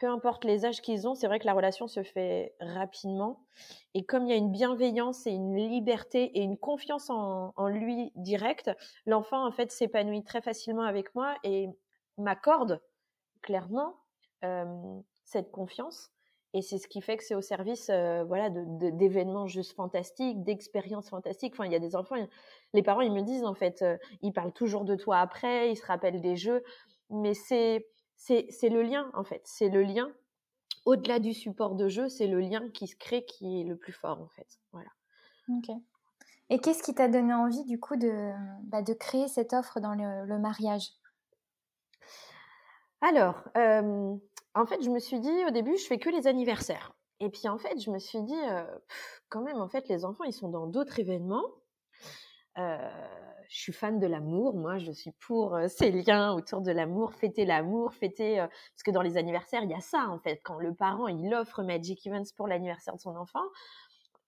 peu 0.01 0.07
importe 0.07 0.45
les 0.45 0.65
âges 0.65 0.81
qu'ils 0.81 1.07
ont, 1.07 1.13
c'est 1.13 1.27
vrai 1.27 1.37
que 1.37 1.45
la 1.45 1.53
relation 1.53 1.87
se 1.87 2.01
fait 2.01 2.55
rapidement. 2.59 3.45
Et 3.93 4.03
comme 4.03 4.25
il 4.25 4.31
y 4.31 4.33
a 4.33 4.35
une 4.35 4.51
bienveillance 4.51 5.27
et 5.27 5.29
une 5.29 5.55
liberté 5.55 6.23
et 6.39 6.41
une 6.41 6.57
confiance 6.57 7.11
en, 7.11 7.67
lui 7.67 8.11
directe, 8.15 8.71
l'enfant 9.05 9.45
en 9.45 9.51
fait 9.51 9.71
s'épanouit 9.71 10.23
très 10.23 10.41
facilement 10.41 10.81
avec 10.81 11.13
moi 11.13 11.35
et 11.43 11.69
m'accorde 12.17 12.81
clairement 13.41 13.95
cette 15.23 15.51
confiance. 15.51 16.11
Et 16.53 16.61
c'est 16.61 16.79
ce 16.79 16.87
qui 16.87 17.01
fait 17.01 17.15
que 17.15 17.23
c'est 17.23 17.35
au 17.35 17.41
service, 17.41 17.89
voilà, 17.89 18.49
d'événements 18.49 19.47
juste 19.47 19.73
fantastiques, 19.73 20.43
d'expériences 20.43 21.09
fantastiques. 21.09 21.53
Enfin, 21.53 21.65
il 21.65 21.71
y 21.71 21.75
a 21.75 21.79
des 21.79 21.95
enfants, 21.95 22.15
les 22.73 22.83
parents, 22.83 23.01
ils 23.01 23.13
me 23.13 23.21
disent 23.21 23.45
en 23.45 23.53
fait, 23.53 23.85
ils 24.21 24.33
parlent 24.33 24.51
toujours 24.51 24.83
de 24.83 24.95
toi 24.95 25.19
après, 25.19 25.71
ils 25.71 25.77
se 25.77 25.85
rappellent 25.85 26.21
des 26.21 26.35
jeux, 26.35 26.63
mais 27.09 27.33
c'est 27.33 27.87
c'est 28.15 28.69
le 28.69 28.83
lien 28.83 29.09
en 29.13 29.23
fait. 29.23 29.41
C'est 29.45 29.69
le 29.69 29.83
lien 29.83 30.11
au-delà 30.85 31.19
du 31.19 31.33
support 31.33 31.75
de 31.75 31.87
jeu, 31.87 32.09
c'est 32.09 32.27
le 32.27 32.39
lien 32.39 32.69
qui 32.69 32.87
se 32.87 32.95
crée 32.95 33.25
qui 33.25 33.61
est 33.61 33.63
le 33.63 33.75
plus 33.75 33.93
fort 33.93 34.21
en 34.21 34.27
fait. 34.29 34.59
Voilà. 34.71 34.89
Ok. 35.49 35.69
Et 36.49 36.59
qu'est-ce 36.59 36.83
qui 36.83 36.93
t'a 36.93 37.07
donné 37.07 37.33
envie 37.33 37.63
du 37.65 37.79
coup 37.79 37.95
de, 37.95 38.31
bah, 38.63 38.81
de 38.81 38.93
créer 38.93 39.27
cette 39.27 39.53
offre 39.53 39.79
dans 39.79 39.93
le, 39.93 40.37
mariage? 40.39 40.89
Alors, 43.01 43.43
euh, 43.57 44.15
en 44.53 44.65
fait, 44.65 44.81
je 44.83 44.89
me 44.89 44.99
suis 44.99 45.19
dit 45.19 45.45
au 45.47 45.49
début, 45.49 45.75
je 45.77 45.85
fais 45.85 45.97
que 45.97 46.09
les 46.09 46.27
anniversaires. 46.27 46.93
Et 47.19 47.29
puis 47.29 47.47
en 47.47 47.57
fait, 47.57 47.79
je 47.79 47.89
me 47.91 47.99
suis 47.99 48.21
dit, 48.21 48.39
euh, 48.49 48.63
quand 49.29 49.41
même, 49.41 49.57
en 49.57 49.67
fait, 49.67 49.87
les 49.89 50.05
enfants, 50.05 50.23
ils 50.23 50.33
sont 50.33 50.49
dans 50.49 50.67
d'autres 50.67 50.99
événements. 50.99 51.45
Euh, 52.57 52.77
je 53.49 53.59
suis 53.59 53.73
fan 53.73 53.99
de 53.99 54.07
l'amour. 54.07 54.55
Moi, 54.55 54.77
je 54.77 54.91
suis 54.91 55.11
pour 55.19 55.57
ces 55.67 55.91
liens 55.91 56.33
autour 56.33 56.61
de 56.61 56.71
l'amour, 56.71 57.13
fêter 57.13 57.45
l'amour, 57.45 57.93
fêter. 57.93 58.37
Parce 58.37 58.83
que 58.85 58.91
dans 58.91 59.01
les 59.01 59.17
anniversaires, 59.17 59.63
il 59.63 59.69
y 59.69 59.73
a 59.73 59.81
ça 59.81 60.07
en 60.09 60.19
fait. 60.19 60.39
Quand 60.43 60.57
le 60.59 60.73
parent 60.73 61.07
il 61.07 61.33
offre 61.33 61.63
Magic 61.63 62.05
Events 62.07 62.31
pour 62.37 62.47
l'anniversaire 62.47 62.95
de 62.95 63.01
son 63.01 63.15
enfant, 63.15 63.43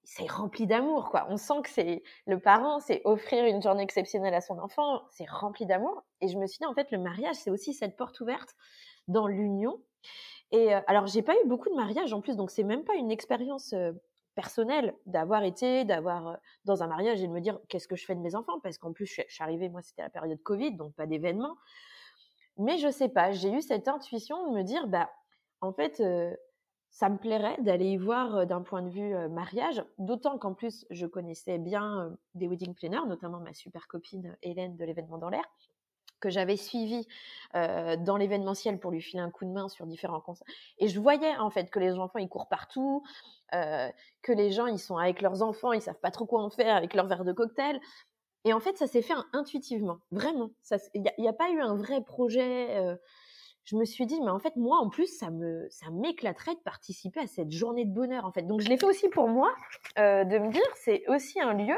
c'est 0.04 0.30
rempli 0.30 0.68
d'amour 0.68 1.10
quoi. 1.10 1.26
On 1.30 1.38
sent 1.38 1.62
que 1.64 1.70
c'est 1.70 2.04
le 2.26 2.40
parent, 2.40 2.80
c'est 2.80 3.02
offrir 3.06 3.46
une 3.46 3.62
journée 3.62 3.84
exceptionnelle 3.84 4.34
à 4.34 4.42
son 4.42 4.60
enfant, 4.60 5.02
c'est 5.12 5.30
rempli 5.30 5.66
d'amour. 5.66 6.04
Et 6.22 6.28
je 6.28 6.38
me 6.38 6.48
suis 6.48 6.60
dit 6.60 6.66
en 6.66 6.74
fait, 6.74 6.92
le 6.92 7.00
mariage, 7.00 7.36
c'est 7.36 7.52
aussi 7.52 7.74
cette 7.74 7.96
porte 7.96 8.20
ouverte 8.20 8.56
dans 9.08 9.28
l'union. 9.28 9.82
Et 10.52 10.74
euh, 10.74 10.82
alors, 10.88 11.08
j'ai 11.08 11.22
pas 11.22 11.34
eu 11.34 11.48
beaucoup 11.48 11.70
de 11.70 11.76
mariages 11.76 12.14
en 12.14 12.22
plus, 12.22 12.36
donc 12.36 12.52
c'est 12.52 12.64
même 12.64 12.84
pas 12.84 12.96
une 12.96 13.12
expérience 13.12 13.74
personnel 14.36 14.96
d'avoir 15.06 15.44
été, 15.44 15.86
d'avoir 15.86 16.28
euh, 16.28 16.36
dans 16.66 16.84
un 16.84 16.88
mariage 16.88 17.22
et 17.22 17.28
de 17.28 17.32
me 17.32 17.42
dire 17.42 17.60
qu'est-ce 17.70 17.88
que 17.88 17.96
je 17.96 18.06
fais 18.06 18.16
de 18.16 18.20
mes 18.20 18.36
enfants? 18.36 18.60
Parce 18.62 18.78
qu'en 18.78 18.94
plus 18.94 19.06
je 19.06 19.22
suis, 19.28 19.44
arrivée, 19.44 19.70
moi 19.70 19.82
c'était 19.82 20.02
la 20.02 20.10
période 20.10 20.42
Covid 20.44 20.74
donc 20.74 20.94
pas 20.96 21.06
d'événement. 21.06 21.56
Mais 22.58 22.78
je 22.78 22.90
sais 22.90 23.10
pas, 23.10 23.32
j'ai 23.32 23.52
eu 23.52 23.62
cette 23.62 23.88
intuition 23.88 24.50
de 24.50 24.56
me 24.56 24.64
dire 24.64 24.88
bah 24.88 25.10
en 25.62 25.74
fait 25.74 26.00
euh, 26.00 26.36
ça 26.94 27.10
me 27.10 27.18
plairait 27.18 27.58
d'aller 27.60 27.88
y 27.88 27.98
voir 27.98 28.46
d'un 28.46 28.62
point 28.62 28.84
de 28.84 28.90
vue 28.90 29.16
mariage, 29.30 29.84
d'autant 29.98 30.38
qu'en 30.38 30.54
plus 30.54 30.86
je 30.92 31.06
connaissais 31.08 31.58
bien 31.58 32.16
des 32.36 32.48
wedding 32.48 32.76
planners, 32.76 33.06
notamment 33.08 33.40
ma 33.40 33.54
super 33.54 33.88
copine 33.88 34.38
Hélène 34.44 34.78
de 34.78 34.86
l'événement 34.86 35.18
dans 35.18 35.30
l'air 35.30 35.44
que 36.20 36.30
j'avais 36.30 36.56
suivi 36.56 37.06
dans 37.54 38.16
l'événementiel 38.16 38.80
pour 38.80 38.92
lui 38.92 39.02
filer 39.02 39.22
un 39.22 39.30
coup 39.30 39.44
de 39.44 39.50
main 39.50 39.68
sur 39.68 39.86
différents 39.86 40.22
concerts. 40.22 40.48
Et 40.78 40.88
je 40.88 40.98
voyais 40.98 41.36
en 41.36 41.50
fait 41.50 41.70
que 41.70 41.80
les 41.80 41.96
enfants 41.96 42.20
ils 42.20 42.30
courent 42.30 42.48
partout, 42.48 43.04
que 43.52 44.32
les 44.32 44.52
gens 44.52 44.68
ils 44.68 44.80
sont 44.80 44.96
avec 44.96 45.22
leurs 45.22 45.44
enfants, 45.44 45.74
ils 45.74 45.82
savent 45.82 46.00
pas 46.00 46.12
trop 46.12 46.26
quoi 46.26 46.42
en 46.42 46.50
faire 46.50 46.78
avec 46.78 46.94
leur 46.94 47.08
verre 47.08 47.26
de 47.26 47.34
cocktail. 47.34 47.82
Et 48.46 48.54
en 48.54 48.60
fait, 48.60 48.78
ça 48.78 48.88
s'est 48.88 49.02
fait 49.02 49.14
intuitivement, 49.32 50.00
vraiment. 50.12 50.52
Il 50.94 51.04
n'y 51.18 51.28
a, 51.28 51.34
pas 51.34 51.50
eu 51.50 51.62
un 51.62 51.76
vrai 51.76 52.02
projet. 52.02 52.98
Je 53.66 53.76
me 53.78 53.86
suis 53.86 54.06
dit, 54.06 54.20
mais 54.22 54.32
en 54.32 54.40
fait, 54.40 54.56
moi, 54.56 54.78
en 54.78 54.90
plus, 54.90 55.08
ça 55.08 55.32
me, 55.32 55.68
ça 55.70 55.90
m'éclaterait 55.92 56.56
de 56.56 56.60
participer 56.60 57.22
à 57.22 57.28
cette 57.28 57.52
journée 57.52 57.86
de 57.86 57.94
bonheur, 57.94 58.26
en 58.26 58.32
fait. 58.32 58.44
Donc, 58.44 58.62
je 58.62 58.70
l'ai 58.70 58.78
fait 58.78 58.86
aussi 58.86 59.10
pour 59.10 59.28
moi, 59.28 59.54
de 59.96 60.38
me 60.38 60.52
dire, 60.52 60.62
c'est 60.76 61.04
aussi 61.08 61.40
un 61.40 61.54
lieu. 61.54 61.78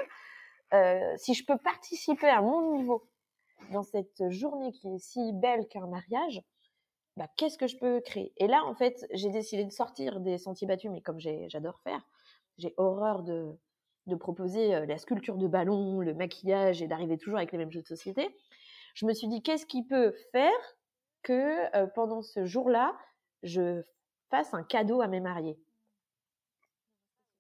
si 1.18 1.34
je 1.34 1.46
peux 1.46 1.58
participer 1.58 2.28
à 2.28 2.42
mon 2.42 2.78
niveau 2.78 3.08
dans 3.72 3.84
cette 3.84 4.30
journée 4.30 4.72
qui 4.72 4.88
est 4.88 5.00
si 5.00 5.32
belle 5.34 5.68
qu'un 5.68 5.88
mariage, 5.88 6.42
bah, 7.18 7.28
qu'est-ce 7.38 7.58
que 7.58 7.68
je 7.68 7.78
peux 7.78 8.02
créer? 8.02 8.34
Et 8.38 8.48
là, 8.48 8.64
en 8.66 8.74
fait, 8.76 9.06
j'ai 9.12 9.30
décidé 9.30 9.64
de 9.64 9.72
sortir 9.72 10.20
des 10.20 10.38
sentiers 10.38 10.68
battus, 10.68 10.92
mais 10.92 11.02
comme 11.02 11.20
j'adore 11.20 11.80
faire, 11.82 12.02
j'ai 12.58 12.74
horreur 12.78 13.24
de, 13.24 13.58
de 14.08 14.16
proposer 14.16 14.86
la 14.86 14.98
sculpture 14.98 15.38
de 15.38 15.48
ballon, 15.48 16.02
le 16.02 16.14
maquillage 16.14 16.82
et 16.82 16.88
d'arriver 16.88 17.18
toujours 17.18 17.38
avec 17.38 17.52
les 17.52 17.58
mêmes 17.58 17.72
jeux 17.72 17.82
de 17.82 17.88
société. 17.88 18.36
Je 18.94 19.06
me 19.06 19.14
suis 19.14 19.28
dit, 19.28 19.42
qu'est-ce 19.42 19.66
qui 19.66 19.84
peut 19.84 20.14
faire 20.32 20.75
que 21.26 21.86
pendant 21.88 22.22
ce 22.22 22.46
jour-là, 22.46 22.96
je 23.44 23.82
fasse 24.30 24.54
un 24.54 24.64
cadeau 24.64 25.02
à 25.02 25.08
mes 25.08 25.20
mariés 25.20 25.60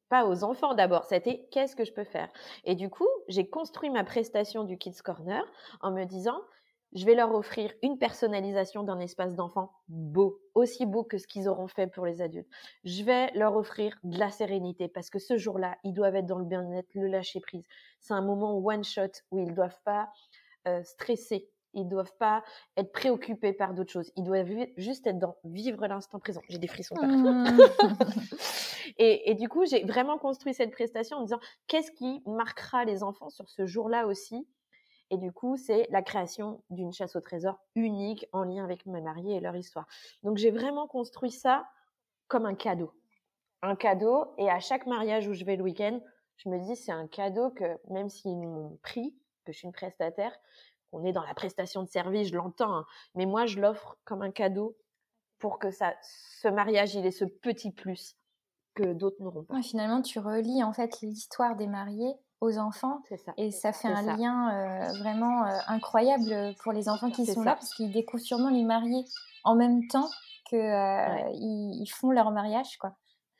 pas 0.09 0.27
aux 0.27 0.43
enfants 0.43 0.75
d'abord, 0.75 1.05
c'était 1.05 1.47
qu'est-ce 1.51 1.75
que 1.75 1.83
je 1.83 1.91
peux 1.91 2.03
faire? 2.03 2.29
Et 2.63 2.75
du 2.75 2.89
coup, 2.89 3.07
j'ai 3.27 3.49
construit 3.49 3.89
ma 3.89 4.03
prestation 4.03 4.63
du 4.63 4.77
Kids 4.77 5.01
Corner 5.03 5.43
en 5.81 5.91
me 5.91 6.03
disant, 6.05 6.39
je 6.93 7.05
vais 7.05 7.15
leur 7.15 7.33
offrir 7.33 7.73
une 7.81 7.97
personnalisation 7.97 8.83
d'un 8.83 8.99
espace 8.99 9.33
d'enfant 9.33 9.73
beau, 9.87 10.39
aussi 10.53 10.85
beau 10.85 11.03
que 11.03 11.17
ce 11.17 11.27
qu'ils 11.27 11.49
auront 11.49 11.67
fait 11.67 11.87
pour 11.87 12.05
les 12.05 12.21
adultes. 12.21 12.47
Je 12.83 13.03
vais 13.03 13.31
leur 13.33 13.55
offrir 13.55 13.97
de 14.03 14.19
la 14.19 14.29
sérénité 14.29 14.87
parce 14.87 15.09
que 15.09 15.19
ce 15.19 15.37
jour-là, 15.37 15.75
ils 15.83 15.93
doivent 15.93 16.15
être 16.15 16.27
dans 16.27 16.39
le 16.39 16.45
bien-être, 16.45 16.87
le 16.93 17.07
lâcher 17.07 17.41
prise. 17.41 17.65
C'est 17.99 18.13
un 18.13 18.21
moment 18.21 18.55
one 18.57 18.83
shot 18.83 19.11
où 19.31 19.39
ils 19.39 19.49
ne 19.49 19.55
doivent 19.55 19.81
pas 19.83 20.09
stresser 20.83 21.49
ils 21.75 21.87
doivent 21.87 22.15
pas 22.17 22.43
être 22.77 22.91
préoccupés 22.91 23.53
par 23.53 23.73
d'autres 23.73 23.91
choses. 23.91 24.11
Ils 24.15 24.23
doivent 24.23 24.49
juste 24.77 25.05
être 25.07 25.19
dans 25.19 25.35
vivre 25.43 25.85
l'instant 25.85 26.19
présent. 26.19 26.41
J'ai 26.49 26.57
des 26.57 26.67
frissons 26.67 26.95
partout. 26.95 27.29
Mmh. 27.29 27.59
et, 28.97 29.35
du 29.35 29.49
coup, 29.49 29.65
j'ai 29.65 29.83
vraiment 29.83 30.17
construit 30.17 30.53
cette 30.53 30.71
prestation 30.71 31.17
en 31.17 31.21
disant 31.21 31.39
qu'est-ce 31.67 31.91
qui 31.91 32.21
marquera 32.25 32.85
les 32.85 33.03
enfants 33.03 33.29
sur 33.29 33.49
ce 33.49 33.65
jour-là 33.65 34.07
aussi? 34.07 34.47
Et 35.11 35.17
du 35.17 35.31
coup, 35.31 35.55
c'est 35.55 35.87
la 35.91 36.01
création 36.01 36.63
d'une 36.71 36.91
chasse 36.91 37.15
au 37.15 37.21
trésor 37.21 37.59
unique 37.75 38.25
en 38.31 38.43
lien 38.43 38.63
avec 38.63 38.85
mes 38.87 39.01
mariés 39.01 39.35
et 39.35 39.39
leur 39.39 39.55
histoire. 39.55 39.85
Donc, 40.23 40.37
j'ai 40.37 40.49
vraiment 40.49 40.87
construit 40.87 41.31
ça 41.31 41.65
comme 42.27 42.45
un 42.45 42.55
cadeau. 42.55 42.91
Un 43.61 43.75
cadeau. 43.75 44.33
Et 44.37 44.49
à 44.49 44.59
chaque 44.59 44.87
mariage 44.87 45.27
où 45.27 45.33
je 45.33 45.45
vais 45.45 45.57
le 45.57 45.63
week-end, 45.63 45.99
je 46.37 46.49
me 46.49 46.59
dis 46.59 46.75
c'est 46.75 46.91
un 46.91 47.07
cadeau 47.07 47.51
que 47.51 47.77
même 47.89 48.09
s'ils 48.09 48.37
m'ont 48.37 48.77
pris, 48.81 49.15
que 49.45 49.51
je 49.51 49.59
suis 49.59 49.67
une 49.67 49.73
prestataire, 49.73 50.35
on 50.95 51.03
est 51.05 51.11
dans 51.11 51.23
la 51.23 51.33
prestation 51.33 51.83
de 51.83 51.89
service, 51.89 52.29
je 52.29 52.35
l'entends, 52.35 52.73
hein. 52.73 52.85
mais 53.15 53.25
moi 53.25 53.45
je 53.45 53.59
l'offre 53.59 53.97
comme 54.05 54.21
un 54.21 54.31
cadeau 54.31 54.75
pour 55.39 55.59
que 55.59 55.69
ça, 55.71 55.93
ce 56.01 56.47
mariage, 56.47 56.95
il 56.95 57.05
ait 57.05 57.11
ce 57.11 57.25
petit 57.25 57.71
plus 57.71 58.15
que 58.73 58.93
d'autres 58.93 59.21
n'auront 59.21 59.43
pas. 59.43 59.61
finalement, 59.61 60.01
tu 60.01 60.19
relis 60.19 60.63
en 60.63 60.73
fait 60.73 61.01
l'histoire 61.01 61.55
des 61.55 61.67
mariés 61.67 62.13
aux 62.41 62.57
enfants 62.57 63.01
ça. 63.09 63.33
et 63.37 63.51
ça 63.51 63.71
fait 63.71 63.87
un 63.87 64.01
lien 64.01 64.49
euh, 64.51 64.97
vraiment 64.99 65.45
euh, 65.45 65.57
incroyable 65.67 66.53
pour 66.61 66.73
les 66.73 66.89
enfants 66.89 67.09
qui 67.09 67.25
sont 67.25 67.43
là 67.43 67.55
parce 67.55 67.73
qu'ils 67.73 67.91
découvrent 67.91 68.23
sûrement 68.23 68.49
les 68.49 68.63
mariés 68.63 69.05
en 69.45 69.55
même 69.55 69.87
temps 69.87 70.09
qu'ils 70.49 70.59
euh, 70.59 71.29
ils 71.33 71.87
font 71.87 72.11
leur 72.11 72.31
mariage 72.31 72.77
quoi. 72.77 72.95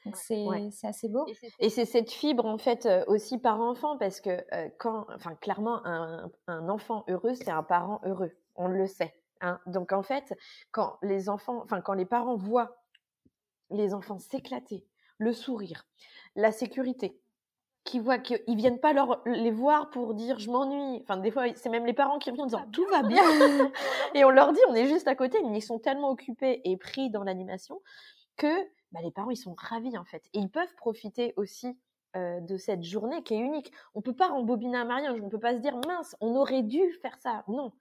Donc 0.06 0.16
c'est 0.18 0.88
assez 0.88 1.10
beau. 1.10 1.26
Et 1.60 1.70
c'est 1.70 1.86
cette 1.86 2.12
fibre 2.12 2.46
en 2.46 2.58
fait 2.58 2.86
euh, 2.86 3.04
aussi 3.08 3.38
par 3.38 3.60
enfant 3.60 3.98
parce 3.98 4.22
que 4.22 4.30
euh, 4.54 4.70
quand, 4.78 5.08
enfin 5.16 5.36
clairement 5.36 5.86
un, 5.86 6.30
un 6.48 6.70
enfant 6.70 7.04
heureux 7.08 7.34
c'est 7.34 7.50
un 7.50 7.64
parent 7.64 8.00
heureux, 8.06 8.32
on 8.56 8.68
le 8.68 8.86
sait. 8.86 9.16
Hein. 9.42 9.60
Donc 9.66 9.92
en 9.94 10.04
fait 10.04 10.34
quand 10.72 10.98
les 11.02 11.30
enfants, 11.30 11.62
enfin 11.64 11.82
quand 11.82 11.94
les 11.94 12.06
parents 12.06 12.36
voient 12.36 12.78
les 13.72 13.94
enfants 13.94 14.20
s'éclater, 14.20 14.86
le 15.18 15.34
sourire, 15.34 15.88
la 16.36 16.52
sécurité, 16.52 17.20
qui 17.86 18.00
voient 18.00 18.18
qu'ils 18.18 18.58
viennent 18.58 18.80
pas 18.80 18.94
leur, 18.94 19.22
les 19.26 19.52
voir 19.52 19.92
pour 19.92 20.16
dire 20.16 20.40
je 20.40 20.50
m'ennuie. 20.50 21.00
Enfin, 21.04 21.18
des 21.18 21.32
fois, 21.32 21.46
c'est 21.56 21.70
même 21.70 21.86
les 21.86 21.94
parents 21.94 22.18
qui 22.18 22.32
viennent 22.32 22.42
en 22.42 22.48
disant 22.48 22.66
tout 22.74 22.86
va 22.92 23.04
bien. 23.08 23.24
et 24.16 24.26
on 24.26 24.32
leur 24.32 24.52
dit, 24.52 24.60
on 24.68 24.74
est 24.74 24.88
juste 24.88 25.08
à 25.08 25.16
côté, 25.16 25.38
mais 25.44 25.60
ils 25.60 25.62
sont 25.62 25.80
tellement 25.80 26.10
occupés 26.10 26.62
et 26.66 26.76
pris 26.78 27.10
dans 27.12 27.24
l'animation 27.24 27.80
que 28.38 28.48
bah, 28.92 29.00
les 29.04 29.12
parents, 29.12 29.32
ils 29.32 29.38
sont 29.38 29.56
ravis 29.58 29.98
en 29.98 30.06
fait. 30.06 30.24
Et 30.34 30.40
ils 30.40 30.50
peuvent 30.50 30.74
profiter 30.76 31.34
aussi 31.38 31.78
de 32.16 32.56
cette 32.56 32.82
journée 32.84 33.24
qui 33.24 33.34
est 33.34 33.40
unique. 33.40 33.74
On 33.94 34.00
ne 34.00 34.04
peut 34.04 34.16
pas 34.16 34.30
rembobiner 34.30 34.78
un 34.78 34.86
mariage, 34.86 35.20
on 35.20 35.26
ne 35.26 35.30
peut 35.30 35.38
pas 35.38 35.54
se 35.54 35.60
dire 35.60 35.76
mince, 35.86 36.16
on 36.22 36.36
aurait 36.38 36.64
dû 36.64 36.80
faire 37.02 37.18
ça. 37.20 37.44
Non. 37.50 37.74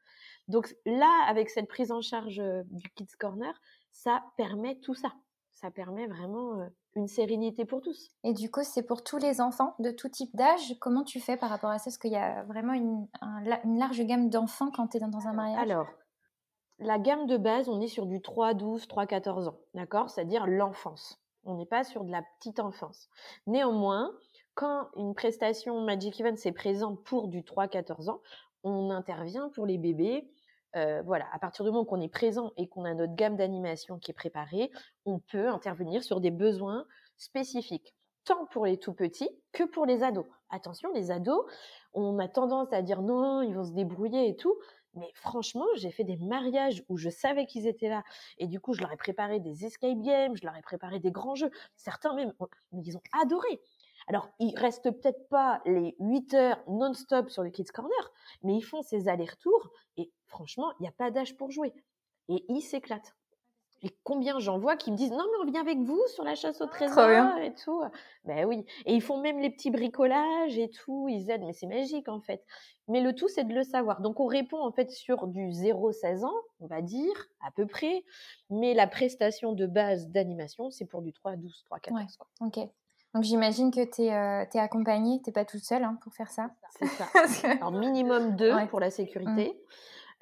Donc 0.48 0.74
là, 0.84 1.24
avec 1.28 1.50
cette 1.50 1.68
prise 1.68 1.92
en 1.92 2.00
charge 2.00 2.42
du 2.66 2.90
Kids 2.96 3.16
Corner, 3.16 3.54
ça 3.92 4.24
permet 4.36 4.74
tout 4.80 4.94
ça. 4.94 5.12
Ça 5.52 5.70
permet 5.70 6.08
vraiment 6.08 6.68
une 6.96 7.06
sérénité 7.06 7.64
pour 7.64 7.80
tous. 7.80 8.10
Et 8.24 8.32
du 8.32 8.50
coup, 8.50 8.62
c'est 8.64 8.82
pour 8.82 9.04
tous 9.04 9.18
les 9.18 9.40
enfants 9.40 9.76
de 9.78 9.92
tout 9.92 10.08
type 10.08 10.34
d'âge? 10.34 10.74
Comment 10.80 11.04
tu 11.04 11.20
fais 11.20 11.36
par 11.36 11.48
rapport 11.48 11.70
à 11.70 11.78
ça? 11.78 11.90
Est-ce 11.90 11.98
qu'il 12.00 12.12
y 12.12 12.16
a 12.16 12.42
vraiment 12.42 12.72
une, 12.72 13.06
une 13.64 13.78
large 13.78 14.00
gamme 14.04 14.30
d'enfants 14.30 14.70
quand 14.72 14.88
tu 14.88 14.96
es 14.96 15.00
dans 15.00 15.28
un 15.28 15.32
mariage 15.32 15.62
Alors, 15.62 15.86
la 16.78 16.98
gamme 16.98 17.26
de 17.26 17.36
base, 17.36 17.68
on 17.68 17.80
est 17.80 17.88
sur 17.88 18.06
du 18.06 18.18
3-12, 18.18 18.86
3-14 18.86 19.48
ans, 19.48 19.58
d'accord? 19.74 20.10
C'est-à-dire 20.10 20.46
l'enfance. 20.46 21.20
On 21.44 21.56
n'est 21.56 21.66
pas 21.66 21.84
sur 21.84 22.04
de 22.04 22.10
la 22.10 22.22
petite 22.38 22.58
enfance. 22.58 23.08
Néanmoins, 23.46 24.12
quand 24.54 24.88
une 24.96 25.14
prestation 25.14 25.80
Magic 25.80 26.20
Event 26.20 26.36
est 26.44 26.52
présente 26.52 27.02
pour 27.04 27.28
du 27.28 27.42
3-14 27.42 28.08
ans, 28.10 28.20
on 28.62 28.90
intervient 28.90 29.50
pour 29.50 29.66
les 29.66 29.78
bébés. 29.78 30.30
Euh, 30.76 31.02
voilà, 31.02 31.26
à 31.32 31.38
partir 31.38 31.64
du 31.64 31.70
moment 31.70 31.84
qu'on 31.84 32.00
est 32.00 32.08
présent 32.08 32.52
et 32.56 32.66
qu'on 32.68 32.84
a 32.84 32.94
notre 32.94 33.14
gamme 33.14 33.36
d'animation 33.36 33.98
qui 33.98 34.10
est 34.10 34.14
préparée, 34.14 34.70
on 35.04 35.20
peut 35.20 35.48
intervenir 35.48 36.02
sur 36.02 36.20
des 36.20 36.32
besoins 36.32 36.86
spécifiques, 37.16 37.94
tant 38.24 38.46
pour 38.46 38.66
les 38.66 38.78
tout 38.78 38.94
petits 38.94 39.28
que 39.52 39.62
pour 39.64 39.86
les 39.86 40.02
ados. 40.02 40.26
Attention, 40.50 40.90
les 40.92 41.10
ados, 41.10 41.44
on 41.92 42.18
a 42.18 42.26
tendance 42.26 42.72
à 42.72 42.82
dire 42.82 43.02
non, 43.02 43.42
ils 43.42 43.54
vont 43.54 43.64
se 43.64 43.72
débrouiller 43.72 44.28
et 44.28 44.36
tout. 44.36 44.56
Mais 44.94 45.10
franchement, 45.14 45.66
j'ai 45.76 45.90
fait 45.90 46.04
des 46.04 46.16
mariages 46.16 46.84
où 46.88 46.96
je 46.96 47.10
savais 47.10 47.46
qu'ils 47.46 47.66
étaient 47.66 47.88
là. 47.88 48.04
Et 48.38 48.46
du 48.46 48.60
coup, 48.60 48.74
je 48.74 48.80
leur 48.80 48.92
ai 48.92 48.96
préparé 48.96 49.40
des 49.40 49.64
escape 49.64 50.00
games, 50.00 50.36
je 50.36 50.44
leur 50.44 50.56
ai 50.56 50.62
préparé 50.62 51.00
des 51.00 51.10
grands 51.10 51.34
jeux. 51.34 51.50
Certains 51.76 52.14
même, 52.14 52.32
mais 52.72 52.82
ils 52.84 52.96
ont 52.96 53.02
adoré. 53.20 53.60
Alors, 54.06 54.28
ils 54.38 54.56
restent 54.58 54.90
peut-être 54.90 55.28
pas 55.28 55.62
les 55.64 55.96
8 55.98 56.34
heures 56.34 56.62
non-stop 56.68 57.30
sur 57.30 57.42
le 57.42 57.50
Kids 57.50 57.64
Corner, 57.72 58.12
mais 58.42 58.54
ils 58.56 58.62
font 58.62 58.82
ces 58.82 59.08
allers-retours. 59.08 59.70
Et 59.96 60.12
franchement, 60.26 60.72
il 60.78 60.82
n'y 60.82 60.88
a 60.88 60.92
pas 60.92 61.10
d'âge 61.10 61.36
pour 61.36 61.50
jouer. 61.50 61.72
Et 62.28 62.44
ils 62.48 62.62
s'éclatent. 62.62 63.14
Et 63.82 63.90
combien 64.02 64.38
j'en 64.38 64.58
vois 64.58 64.76
qui 64.76 64.90
me 64.90 64.96
disent 64.96 65.10
non 65.10 65.24
mais 65.24 65.42
on 65.42 65.50
vient 65.50 65.60
avec 65.60 65.78
vous 65.78 66.00
sur 66.14 66.24
la 66.24 66.34
chasse 66.34 66.60
au 66.60 66.66
trésor 66.66 67.38
et 67.38 67.54
tout. 67.54 67.82
Ben 68.24 68.46
oui. 68.46 68.64
Et 68.86 68.94
ils 68.94 69.02
font 69.02 69.20
même 69.20 69.38
les 69.40 69.50
petits 69.50 69.70
bricolages 69.70 70.56
et 70.56 70.70
tout. 70.70 71.08
Ils 71.10 71.30
aident, 71.30 71.44
mais 71.44 71.52
c'est 71.52 71.66
magique 71.66 72.08
en 72.08 72.20
fait. 72.20 72.42
Mais 72.88 73.00
le 73.00 73.14
tout 73.14 73.28
c'est 73.28 73.44
de 73.44 73.52
le 73.52 73.62
savoir. 73.62 74.00
Donc 74.00 74.20
on 74.20 74.26
répond 74.26 74.62
en 74.62 74.72
fait 74.72 74.90
sur 74.90 75.26
du 75.26 75.48
0-16 75.48 76.24
ans, 76.24 76.34
on 76.60 76.66
va 76.66 76.80
dire 76.80 77.26
à 77.46 77.50
peu 77.50 77.66
près. 77.66 78.04
Mais 78.48 78.72
la 78.72 78.86
prestation 78.86 79.52
de 79.52 79.66
base 79.66 80.08
d'animation 80.08 80.70
c'est 80.70 80.86
pour 80.86 81.02
du 81.02 81.10
3-12, 81.10 81.64
3-14. 81.70 82.18
Ok. 82.40 82.68
Donc 83.14 83.22
j'imagine 83.22 83.70
que 83.70 83.84
tu 83.84 84.02
es, 84.02 84.12
euh, 84.12 84.44
es, 84.52 84.58
accompagnée, 84.58 85.20
tu 85.22 85.28
n'es 85.28 85.32
pas 85.32 85.44
toute 85.44 85.62
seule 85.62 85.84
hein, 85.84 85.98
pour 86.02 86.12
faire 86.14 86.30
ça. 86.30 86.50
C'est 86.78 86.86
ça. 86.86 87.06
Alors 87.60 87.70
minimum 87.70 88.34
2 88.34 88.66
pour 88.68 88.80
la 88.80 88.90
sécurité. 88.90 89.50
Mmh. 89.50 89.74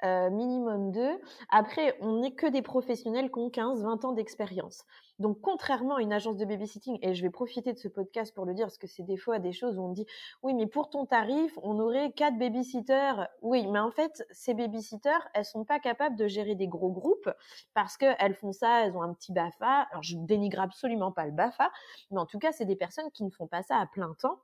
Euh, 0.03 0.29
minimum 0.29 0.91
2. 0.91 1.17
Après, 1.49 1.95
on 2.01 2.19
n'est 2.19 2.35
que 2.35 2.47
des 2.47 2.61
professionnels 2.61 3.31
qui 3.31 3.39
ont 3.39 3.49
15-20 3.49 4.05
ans 4.05 4.11
d'expérience. 4.11 4.85
Donc, 5.19 5.39
contrairement 5.41 5.95
à 5.95 6.01
une 6.01 6.13
agence 6.13 6.37
de 6.37 6.45
babysitting, 6.45 6.97
et 7.01 7.13
je 7.13 7.21
vais 7.21 7.29
profiter 7.29 7.71
de 7.73 7.77
ce 7.77 7.87
podcast 7.87 8.33
pour 8.33 8.45
le 8.45 8.53
dire, 8.53 8.65
parce 8.65 8.77
que 8.77 8.87
c'est 8.87 9.03
des 9.03 9.17
fois 9.17 9.39
des 9.39 9.51
choses 9.51 9.77
où 9.77 9.81
on 9.81 9.91
dit, 9.91 10.05
oui, 10.41 10.53
mais 10.53 10.67
pour 10.67 10.89
ton 10.89 11.05
tarif, 11.05 11.57
on 11.61 11.79
aurait 11.79 12.11
quatre 12.11 12.37
babysitters. 12.37 13.27
Oui, 13.41 13.67
mais 13.67 13.79
en 13.79 13.91
fait, 13.91 14.25
ces 14.31 14.53
babysitters, 14.53 15.29
elles 15.33 15.45
sont 15.45 15.65
pas 15.65 15.79
capables 15.79 16.15
de 16.15 16.27
gérer 16.27 16.55
des 16.55 16.67
gros 16.67 16.91
groupes 16.91 17.29
parce 17.73 17.97
qu'elles 17.97 18.35
font 18.35 18.51
ça, 18.51 18.85
elles 18.85 18.95
ont 18.95 19.01
un 19.01 19.13
petit 19.13 19.31
BAFA. 19.31 19.87
Alors, 19.91 20.03
je 20.03 20.17
dénigre 20.17 20.59
absolument 20.59 21.11
pas 21.11 21.25
le 21.25 21.31
BAFA, 21.31 21.71
mais 22.11 22.19
en 22.19 22.25
tout 22.25 22.39
cas, 22.39 22.51
c'est 22.51 22.65
des 22.65 22.75
personnes 22.75 23.11
qui 23.11 23.23
ne 23.23 23.29
font 23.29 23.47
pas 23.47 23.63
ça 23.63 23.77
à 23.77 23.85
plein 23.85 24.13
temps 24.19 24.39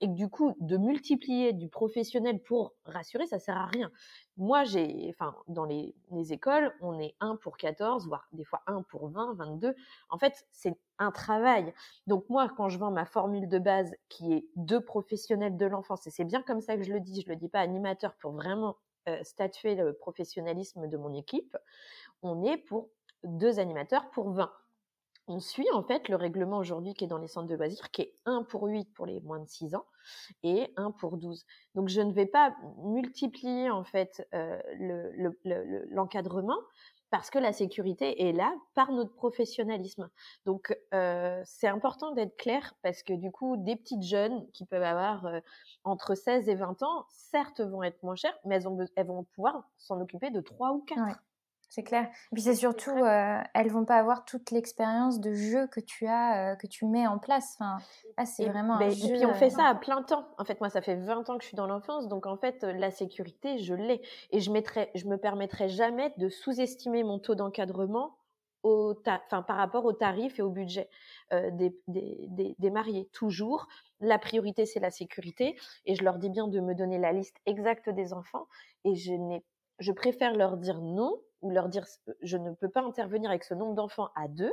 et 0.00 0.06
que 0.06 0.14
du 0.14 0.28
coup, 0.28 0.56
de 0.60 0.76
multiplier 0.76 1.52
du 1.52 1.68
professionnel 1.68 2.40
pour 2.42 2.72
rassurer, 2.84 3.26
ça 3.26 3.38
sert 3.38 3.56
à 3.56 3.66
rien. 3.66 3.90
Moi, 4.38 4.64
j'ai, 4.64 5.10
enfin, 5.10 5.36
dans 5.48 5.66
les, 5.66 5.94
les, 6.10 6.32
écoles, 6.32 6.74
on 6.80 6.98
est 6.98 7.14
1 7.20 7.36
pour 7.36 7.58
14, 7.58 8.06
voire 8.08 8.26
des 8.32 8.44
fois 8.44 8.62
1 8.66 8.82
pour 8.82 9.08
20, 9.10 9.34
22. 9.34 9.74
En 10.12 10.18
fait, 10.18 10.46
c'est 10.52 10.78
un 10.98 11.10
travail. 11.10 11.74
Donc 12.06 12.28
moi, 12.28 12.48
quand 12.56 12.68
je 12.68 12.78
vends 12.78 12.92
ma 12.92 13.04
formule 13.04 13.48
de 13.48 13.58
base 13.58 13.92
qui 14.08 14.32
est 14.32 14.46
deux 14.54 14.80
professionnels 14.80 15.56
de 15.56 15.66
l'enfance, 15.66 16.06
et 16.06 16.10
c'est 16.10 16.24
bien 16.24 16.42
comme 16.42 16.60
ça 16.60 16.76
que 16.76 16.84
je 16.84 16.92
le 16.92 17.00
dis, 17.00 17.22
je 17.22 17.28
le 17.28 17.36
dis 17.36 17.48
pas 17.48 17.60
animateur 17.60 18.14
pour 18.20 18.32
vraiment 18.32 18.76
statuer 19.24 19.74
le 19.74 19.94
professionnalisme 19.94 20.86
de 20.86 20.96
mon 20.96 21.12
équipe, 21.12 21.56
on 22.22 22.44
est 22.44 22.56
pour 22.56 22.90
deux 23.24 23.58
animateurs 23.58 24.10
pour 24.10 24.30
20 24.30 24.52
on 25.28 25.40
suit 25.40 25.66
en 25.72 25.82
fait 25.82 26.08
le 26.08 26.16
règlement 26.16 26.58
aujourd'hui 26.58 26.94
qui 26.94 27.04
est 27.04 27.08
dans 27.08 27.18
les 27.18 27.28
centres 27.28 27.48
de 27.48 27.54
loisirs, 27.54 27.90
qui 27.90 28.02
est 28.02 28.14
1 28.26 28.42
pour 28.44 28.64
8 28.64 28.92
pour 28.92 29.06
les 29.06 29.20
moins 29.20 29.38
de 29.38 29.48
6 29.48 29.74
ans 29.74 29.86
et 30.42 30.72
1 30.76 30.90
pour 30.92 31.16
12. 31.16 31.44
Donc 31.74 31.88
je 31.88 32.00
ne 32.00 32.12
vais 32.12 32.26
pas 32.26 32.54
multiplier 32.84 33.70
en 33.70 33.84
fait 33.84 34.26
euh, 34.34 34.60
l'encadrement 35.90 36.58
parce 37.12 37.28
que 37.28 37.38
la 37.38 37.52
sécurité 37.52 38.26
est 38.26 38.32
là 38.32 38.54
par 38.74 38.90
notre 38.90 39.14
professionnalisme. 39.14 40.08
Donc 40.46 40.74
euh, 40.94 41.42
c'est 41.44 41.68
important 41.68 42.12
d'être 42.12 42.38
clair 42.38 42.74
parce 42.82 43.02
que 43.02 43.12
du 43.12 43.30
coup 43.30 43.58
des 43.58 43.76
petites 43.76 44.02
jeunes 44.02 44.50
qui 44.52 44.64
peuvent 44.64 44.82
avoir 44.82 45.26
euh, 45.26 45.40
entre 45.84 46.14
16 46.14 46.48
et 46.48 46.54
20 46.54 46.82
ans, 46.82 47.04
certes 47.10 47.60
vont 47.60 47.82
être 47.82 48.02
moins 48.02 48.16
chères, 48.16 48.38
mais 48.46 48.56
elles, 48.56 48.66
ont, 48.66 48.78
vont 49.04 49.24
pouvoir 49.34 49.68
s'en 49.76 50.00
occuper 50.00 50.30
de 50.30 50.40
3 50.40 50.72
ou 50.72 50.80
4 50.80 51.20
c'est 51.72 51.82
clair. 51.82 52.04
Et 52.04 52.34
puis 52.34 52.42
c'est 52.42 52.54
surtout, 52.54 52.90
euh, 52.90 53.38
elles 53.54 53.70
vont 53.70 53.86
pas 53.86 53.96
avoir 53.96 54.26
toute 54.26 54.50
l'expérience 54.50 55.20
de 55.20 55.32
jeu 55.32 55.66
que 55.68 55.80
tu 55.80 56.06
as, 56.06 56.52
euh, 56.52 56.56
que 56.56 56.66
tu 56.66 56.84
mets 56.84 57.06
en 57.06 57.18
place. 57.18 57.56
Enfin, 57.58 57.78
c'est 58.26 58.46
vraiment. 58.46 58.76
Ben, 58.76 58.90
et 58.90 58.94
puis 58.94 59.24
on 59.24 59.32
fait 59.32 59.46
euh, 59.46 59.56
ça 59.56 59.64
à 59.64 59.74
plein 59.74 60.02
temps. 60.02 60.28
En 60.36 60.44
fait, 60.44 60.60
moi, 60.60 60.68
ça 60.68 60.82
fait 60.82 60.96
20 60.96 61.30
ans 61.30 61.38
que 61.38 61.42
je 61.42 61.48
suis 61.48 61.56
dans 61.56 61.66
l'enfance, 61.66 62.08
donc 62.08 62.26
en 62.26 62.36
fait, 62.36 62.62
la 62.62 62.90
sécurité, 62.90 63.56
je 63.56 63.72
l'ai. 63.72 64.02
Et 64.32 64.40
je 64.40 64.50
mettrai, 64.50 64.90
je 64.94 65.06
me 65.06 65.16
permettrai 65.16 65.70
jamais 65.70 66.12
de 66.18 66.28
sous-estimer 66.28 67.04
mon 67.04 67.18
taux 67.18 67.34
d'encadrement 67.34 68.18
au 68.62 68.94
enfin, 69.06 69.42
par 69.42 69.56
rapport 69.56 69.86
aux 69.86 69.94
tarifs 69.94 70.38
et 70.38 70.42
au 70.42 70.50
budget 70.50 70.90
des, 71.32 71.74
des, 71.88 72.54
des, 72.58 72.70
mariés. 72.70 73.08
Toujours, 73.14 73.66
la 73.98 74.18
priorité, 74.18 74.66
c'est 74.66 74.78
la 74.78 74.90
sécurité. 74.90 75.56
Et 75.86 75.94
je 75.94 76.04
leur 76.04 76.18
dis 76.18 76.28
bien 76.28 76.48
de 76.48 76.60
me 76.60 76.74
donner 76.74 76.98
la 76.98 77.12
liste 77.12 77.38
exacte 77.46 77.88
des 77.88 78.12
enfants. 78.12 78.46
Et 78.84 78.94
je 78.94 79.14
n'ai 79.14 79.42
je 79.78 79.90
préfère 79.90 80.34
leur 80.34 80.56
dire 80.58 80.80
non 80.80 81.20
ou 81.42 81.50
leur 81.50 81.68
dire 81.68 81.84
je 82.22 82.36
ne 82.36 82.52
peux 82.52 82.68
pas 82.68 82.82
intervenir 82.82 83.30
avec 83.30 83.44
ce 83.44 83.54
nombre 83.54 83.74
d'enfants 83.74 84.10
à 84.14 84.28
deux, 84.28 84.52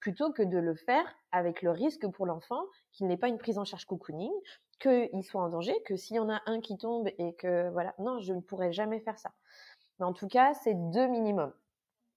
plutôt 0.00 0.32
que 0.32 0.42
de 0.42 0.58
le 0.58 0.74
faire 0.74 1.04
avec 1.30 1.62
le 1.62 1.70
risque 1.70 2.06
pour 2.08 2.26
l'enfant 2.26 2.62
qu'il 2.90 3.06
n'ait 3.06 3.16
pas 3.16 3.28
une 3.28 3.38
prise 3.38 3.58
en 3.58 3.64
charge 3.64 3.84
cocooning, 3.84 4.32
qu'il 4.80 5.22
soit 5.22 5.40
en 5.40 5.48
danger, 5.48 5.74
que 5.86 5.96
s'il 5.96 6.16
y 6.16 6.18
en 6.18 6.28
a 6.28 6.42
un 6.46 6.60
qui 6.60 6.76
tombe 6.76 7.08
et 7.18 7.34
que 7.34 7.70
voilà, 7.70 7.94
non, 7.98 8.18
je 8.18 8.32
ne 8.32 8.40
pourrais 8.40 8.72
jamais 8.72 8.98
faire 8.98 9.18
ça. 9.18 9.30
Mais 9.98 10.06
en 10.06 10.12
tout 10.12 10.26
cas, 10.26 10.54
c'est 10.54 10.74
deux 10.74 11.06
minimum 11.06 11.52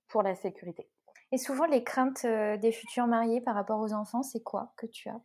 pour 0.07 0.23
la 0.23 0.33
sécurité. 0.33 0.89
Et 1.31 1.37
souvent, 1.37 1.65
les 1.65 1.83
craintes 1.83 2.25
euh, 2.25 2.57
des 2.57 2.71
futurs 2.71 3.07
mariés 3.07 3.41
par 3.41 3.55
rapport 3.55 3.79
aux 3.79 3.93
enfants, 3.93 4.23
c'est 4.23 4.41
quoi 4.41 4.73
que 4.77 4.87
tu 4.87 5.09
as? 5.09 5.21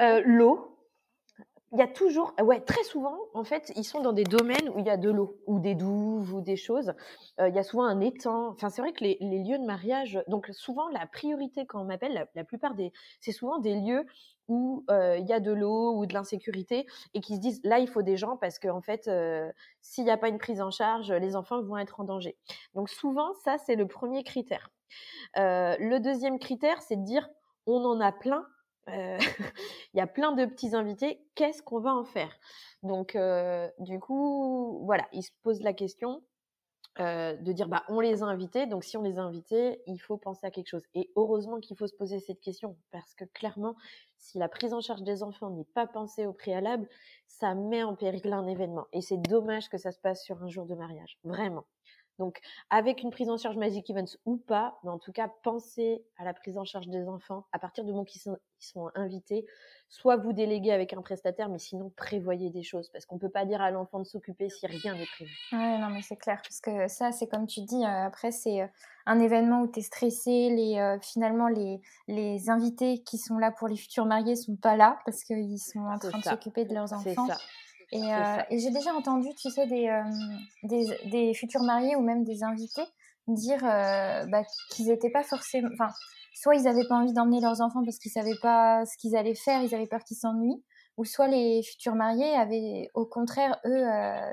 Euh, 0.00 0.22
L'eau 0.24 0.77
il 1.72 1.78
y 1.78 1.82
a 1.82 1.86
toujours, 1.86 2.32
ouais, 2.42 2.60
très 2.60 2.82
souvent, 2.82 3.18
en 3.34 3.44
fait, 3.44 3.72
ils 3.76 3.84
sont 3.84 4.00
dans 4.00 4.14
des 4.14 4.24
domaines 4.24 4.70
où 4.74 4.78
il 4.78 4.86
y 4.86 4.90
a 4.90 4.96
de 4.96 5.10
l'eau, 5.10 5.38
ou 5.46 5.60
des 5.60 5.74
douves, 5.74 6.32
ou 6.32 6.40
des 6.40 6.56
choses. 6.56 6.94
Euh, 7.40 7.48
il 7.48 7.54
y 7.54 7.58
a 7.58 7.62
souvent 7.62 7.84
un 7.84 8.00
étang. 8.00 8.48
Enfin, 8.48 8.70
c'est 8.70 8.80
vrai 8.80 8.92
que 8.92 9.04
les, 9.04 9.18
lieux 9.20 9.58
de 9.58 9.66
mariage, 9.66 10.22
donc 10.28 10.48
souvent, 10.52 10.88
la 10.88 11.06
priorité 11.06 11.66
quand 11.66 11.82
on 11.82 11.84
m'appelle, 11.84 12.26
la, 12.34 12.44
plupart 12.44 12.74
des, 12.74 12.92
c'est 13.20 13.32
souvent 13.32 13.58
des 13.58 13.74
lieux 13.74 14.06
où 14.48 14.86
euh, 14.90 15.18
il 15.18 15.26
y 15.26 15.32
a 15.34 15.40
de 15.40 15.52
l'eau 15.52 15.94
ou 15.94 16.06
de 16.06 16.14
l'insécurité 16.14 16.86
et 17.12 17.20
qui 17.20 17.36
se 17.36 17.40
disent 17.40 17.60
là, 17.64 17.78
il 17.80 17.88
faut 17.88 18.00
des 18.00 18.16
gens 18.16 18.38
parce 18.38 18.58
qu'en 18.58 18.78
en 18.78 18.80
fait, 18.80 19.06
euh, 19.06 19.52
s'il 19.82 20.04
n'y 20.04 20.10
a 20.10 20.16
pas 20.16 20.28
une 20.28 20.38
prise 20.38 20.62
en 20.62 20.70
charge, 20.70 21.12
les 21.12 21.36
enfants 21.36 21.62
vont 21.62 21.76
être 21.76 22.00
en 22.00 22.04
danger. 22.04 22.38
Donc 22.74 22.88
souvent, 22.88 23.34
ça, 23.44 23.58
c'est 23.58 23.76
le 23.76 23.86
premier 23.86 24.24
critère. 24.24 24.70
le 25.36 25.98
deuxième 25.98 26.38
critère, 26.38 26.80
c'est 26.80 26.96
de 26.96 27.04
dire 27.04 27.28
on 27.66 27.84
en 27.84 28.00
a 28.00 28.10
plein, 28.10 28.46
euh, 28.46 28.46
il 29.94 29.98
y 29.98 30.00
a 30.00 30.06
plein 30.06 30.32
de 30.32 30.44
petits 30.46 30.74
invités, 30.74 31.20
qu'est-ce 31.34 31.62
qu'on 31.62 31.80
va 31.80 31.94
en 31.94 32.04
faire? 32.04 32.32
Donc, 32.82 33.16
euh, 33.16 33.68
du 33.78 33.98
coup, 33.98 34.82
voilà, 34.84 35.06
ils 35.12 35.22
se 35.22 35.30
posent 35.42 35.62
la 35.62 35.72
question 35.72 36.22
euh, 37.00 37.36
de 37.36 37.52
dire, 37.52 37.68
bah, 37.68 37.84
on 37.88 38.00
les 38.00 38.24
a 38.24 38.26
invités, 38.26 38.66
donc 38.66 38.82
si 38.82 38.96
on 38.96 39.02
les 39.02 39.18
a 39.18 39.22
invités, 39.22 39.80
il 39.86 39.98
faut 39.98 40.16
penser 40.16 40.44
à 40.46 40.50
quelque 40.50 40.66
chose. 40.66 40.82
Et 40.94 41.12
heureusement 41.14 41.60
qu'il 41.60 41.76
faut 41.76 41.86
se 41.86 41.94
poser 41.94 42.18
cette 42.18 42.40
question, 42.40 42.76
parce 42.90 43.14
que 43.14 43.24
clairement, 43.24 43.76
si 44.16 44.38
la 44.38 44.48
prise 44.48 44.74
en 44.74 44.80
charge 44.80 45.02
des 45.02 45.22
enfants 45.22 45.50
n'est 45.50 45.68
pas 45.74 45.86
pensée 45.86 46.26
au 46.26 46.32
préalable, 46.32 46.88
ça 47.28 47.54
met 47.54 47.84
en 47.84 47.94
péril 47.94 48.32
un 48.32 48.48
événement. 48.48 48.86
Et 48.92 49.00
c'est 49.00 49.16
dommage 49.16 49.68
que 49.68 49.78
ça 49.78 49.92
se 49.92 50.00
passe 50.00 50.24
sur 50.24 50.42
un 50.42 50.48
jour 50.48 50.66
de 50.66 50.74
mariage, 50.74 51.18
vraiment. 51.22 51.66
Donc, 52.18 52.40
avec 52.70 53.02
une 53.02 53.10
prise 53.10 53.30
en 53.30 53.36
charge 53.36 53.56
Magic 53.56 53.88
Events 53.90 54.16
ou 54.24 54.36
pas, 54.36 54.78
mais 54.82 54.90
en 54.90 54.98
tout 54.98 55.12
cas, 55.12 55.30
pensez 55.42 56.04
à 56.16 56.24
la 56.24 56.34
prise 56.34 56.58
en 56.58 56.64
charge 56.64 56.88
des 56.88 57.06
enfants 57.06 57.46
à 57.52 57.58
partir 57.58 57.84
du 57.84 57.92
moment 57.92 58.04
qu'ils 58.04 58.20
sont, 58.20 58.36
sont, 58.58 58.90
invités. 58.96 59.46
Soit 59.88 60.16
vous 60.16 60.32
déléguez 60.32 60.72
avec 60.72 60.92
un 60.92 61.00
prestataire, 61.00 61.48
mais 61.48 61.58
sinon 61.58 61.90
prévoyez 61.96 62.50
des 62.50 62.62
choses 62.62 62.88
parce 62.90 63.06
qu'on 63.06 63.14
ne 63.14 63.20
peut 63.20 63.30
pas 63.30 63.44
dire 63.44 63.62
à 63.62 63.70
l'enfant 63.70 64.00
de 64.00 64.04
s'occuper 64.04 64.48
si 64.48 64.66
rien 64.66 64.94
n'est 64.94 65.06
prévu. 65.06 65.32
Oui, 65.52 65.78
non, 65.78 65.90
mais 65.90 66.02
c'est 66.02 66.16
clair 66.16 66.40
parce 66.42 66.60
que 66.60 66.88
ça, 66.88 67.12
c'est 67.12 67.28
comme 67.28 67.46
tu 67.46 67.60
dis. 67.60 67.84
Euh, 67.84 68.06
après, 68.06 68.32
c'est 68.32 68.62
euh, 68.62 68.66
un 69.06 69.20
événement 69.20 69.62
où 69.62 69.68
tu 69.68 69.78
es 69.78 69.82
stressé. 69.82 70.50
Les, 70.50 70.78
euh, 70.78 70.98
finalement, 71.00 71.46
les, 71.46 71.80
les 72.08 72.50
invités 72.50 73.02
qui 73.04 73.16
sont 73.16 73.38
là 73.38 73.52
pour 73.52 73.68
les 73.68 73.76
futurs 73.76 74.06
mariés 74.06 74.34
sont 74.34 74.56
pas 74.56 74.76
là 74.76 74.98
parce 75.04 75.22
qu'ils 75.22 75.58
sont 75.58 75.80
en 75.80 75.98
train 75.98 76.18
de 76.18 76.24
s'occuper 76.24 76.64
de 76.64 76.74
leurs 76.74 76.92
enfants. 76.92 77.26
Ça. 77.28 77.38
Euh, 77.94 78.42
et, 78.50 78.58
j'ai 78.58 78.70
déjà 78.70 78.92
entendu, 78.94 79.28
tu 79.34 79.50
sais, 79.50 79.66
des, 79.66 79.88
euh, 79.88 80.02
des, 80.62 80.86
des, 81.10 81.34
futurs 81.34 81.62
mariés 81.62 81.96
ou 81.96 82.02
même 82.02 82.24
des 82.24 82.42
invités 82.42 82.84
dire 83.26 83.62
euh, 83.64 84.26
bah, 84.26 84.42
qu'ils 84.70 84.86
n'étaient 84.86 85.10
pas 85.10 85.22
forcément. 85.22 85.68
Enfin, 85.72 85.92
soit 86.34 86.54
ils 86.54 86.64
n'avaient 86.64 86.86
pas 86.86 86.96
envie 86.96 87.12
d'emmener 87.12 87.40
leurs 87.40 87.60
enfants 87.60 87.82
parce 87.84 87.98
qu'ils 87.98 88.12
ne 88.14 88.22
savaient 88.22 88.38
pas 88.40 88.84
ce 88.86 88.96
qu'ils 88.96 89.16
allaient 89.16 89.34
faire, 89.34 89.62
ils 89.62 89.74
avaient 89.74 89.86
peur 89.86 90.02
qu'ils 90.04 90.16
s'ennuient, 90.16 90.62
ou 90.96 91.04
soit 91.04 91.28
les 91.28 91.62
futurs 91.62 91.94
mariés 91.94 92.34
avaient, 92.34 92.88
au 92.94 93.06
contraire, 93.06 93.58
eux, 93.66 93.84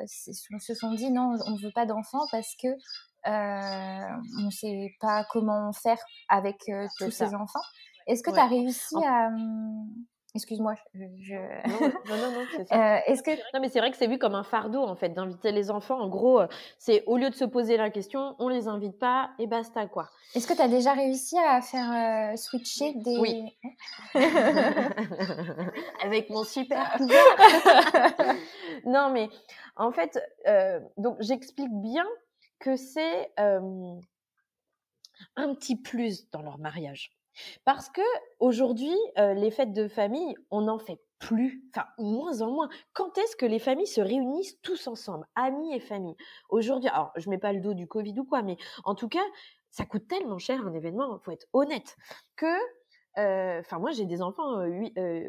se 0.08 0.74
sont 0.74 0.94
dit 0.94 1.12
non, 1.12 1.36
on 1.46 1.52
ne 1.52 1.62
veut 1.62 1.74
pas 1.74 1.86
d'enfants 1.86 2.26
parce 2.32 2.56
que 2.62 2.70
on 3.26 4.46
ne 4.46 4.52
sait 4.52 4.94
pas 5.02 5.26
comment 5.32 5.72
faire 5.74 6.00
avec 6.30 6.58
tous 6.98 7.12
ces 7.12 7.36
enfants. 7.36 7.64
Est-ce 8.08 8.22
que 8.22 8.32
tu 8.32 8.40
as 8.40 8.48
réussi 8.48 8.96
à, 9.04 9.28
hum, 9.28 9.88
Excuse-moi, 10.36 10.76
je. 10.94 11.36
Non, 11.36 12.18
non, 12.18 12.32
non, 12.32 12.46
c'est 12.52 12.68
ça. 12.68 12.98
Euh, 12.98 13.00
est-ce 13.08 13.24
que... 13.24 13.32
Non, 13.54 13.62
mais 13.62 13.70
c'est 13.70 13.80
vrai 13.80 13.90
que 13.90 13.98
c'est 13.98 14.08
vu 14.08 14.18
comme 14.18 14.36
un 14.36 14.44
fardeau, 14.44 14.84
en 14.84 14.96
fait, 14.98 15.10
d'inviter 15.10 15.54
les 15.54 15.72
enfants. 15.72 15.98
En 15.98 16.10
gros, 16.10 16.42
euh, 16.42 16.48
c'est 16.78 17.06
au 17.06 17.16
lieu 17.16 17.30
de 17.30 17.36
se 17.36 17.46
poser 17.46 17.78
la 17.78 17.90
question, 17.90 18.36
on 18.38 18.50
les 18.50 18.68
invite 18.68 19.00
pas 19.00 19.32
et 19.40 19.48
basta, 19.48 19.88
quoi. 19.88 20.10
Est-ce 20.36 20.46
que 20.46 20.54
tu 20.54 20.62
as 20.62 20.68
déjà 20.68 20.92
réussi 20.92 21.38
à 21.40 21.62
faire 21.62 22.34
euh, 22.34 22.36
switcher 22.36 22.94
des. 22.96 23.18
Oui. 23.18 23.58
Avec 26.04 26.30
mon 26.30 26.44
super 26.44 26.98
non, 28.86 29.10
mais 29.12 29.30
en 29.76 29.92
fait, 29.92 30.20
donc 30.98 31.16
j'explique 31.20 31.72
bien 31.72 32.06
que 32.60 32.76
c'est 32.76 33.32
un 33.38 34.00
petit 35.56 35.76
plus 35.78 36.30
dans 36.32 36.42
leur 36.42 36.58
mariage. 36.58 37.16
Parce 37.64 37.90
que 37.90 38.02
aujourd'hui, 38.40 38.96
les 39.18 39.52
fêtes 39.52 39.74
de 39.74 39.88
famille, 39.88 40.36
on 40.52 40.62
n'en 40.62 40.80
fait 40.80 41.00
plus, 41.20 41.64
enfin 41.74 41.88
moins 41.98 42.42
en 42.42 42.52
moins. 42.52 42.70
Quand 42.94 43.18
est-ce 43.18 43.36
que 43.36 43.46
les 43.46 43.60
familles 43.60 43.88
se 43.88 44.02
réunissent 44.02 44.60
tous 44.62 44.88
ensemble, 44.88 45.26
amis 45.36 45.74
et 45.74 45.80
famille? 45.80 46.16
Aujourd'hui, 46.50 46.90
alors 46.90 47.12
je 47.16 47.30
mets 47.30 47.38
pas 47.38 47.54
le 47.54 47.62
dos 47.62 47.74
du 47.74 47.88
Covid 47.88 48.20
ou 48.20 48.26
quoi, 48.26 48.42
mais 48.42 48.58
en 48.84 48.96
tout 48.96 49.10
cas, 49.10 49.24
ça 49.72 49.86
coûte 49.86 50.08
tellement 50.08 50.38
cher 50.38 50.66
un 50.66 50.74
événement, 50.74 51.18
il 51.18 51.24
faut 51.24 51.32
être 51.32 51.48
honnête, 51.54 51.96
que 52.36 52.48
Enfin, 53.18 53.80
moi, 53.80 53.92
j'ai 53.92 54.06
des 54.06 54.22
enfants, 54.22 54.62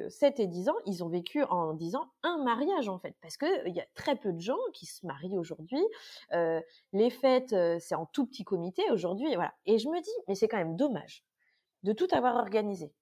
7 0.09 0.41
et 0.41 0.49
10 0.49 0.69
ans, 0.69 0.75
ils 0.87 1.05
ont 1.05 1.09
vécu 1.09 1.45
en 1.45 1.73
10 1.73 1.95
ans 1.95 2.11
un 2.25 2.43
mariage, 2.43 2.89
en 2.89 2.99
fait, 2.99 3.15
parce 3.23 3.37
qu'il 3.37 3.73
y 3.73 3.81
a 3.81 3.87
très 3.95 4.17
peu 4.17 4.33
de 4.33 4.41
gens 4.41 4.59
qui 4.75 4.87
se 4.87 5.07
marient 5.07 5.39
aujourd'hui. 5.39 5.85
les 6.33 7.11
fêtes, 7.11 7.55
c'est 7.79 7.95
en 7.95 8.07
tout 8.07 8.27
petit 8.27 8.43
comité 8.43 8.83
aujourd'hui, 8.91 9.33
voilà. 9.37 9.55
Et 9.67 9.79
je 9.79 9.89
me 9.89 10.01
dis, 10.01 10.11
mais 10.27 10.35
c'est 10.35 10.49
quand 10.49 10.57
même 10.57 10.77
dommage 10.77 11.25
de 11.83 11.93
tout 11.93 12.09
avoir 12.13 12.37
organisé. 12.37 12.93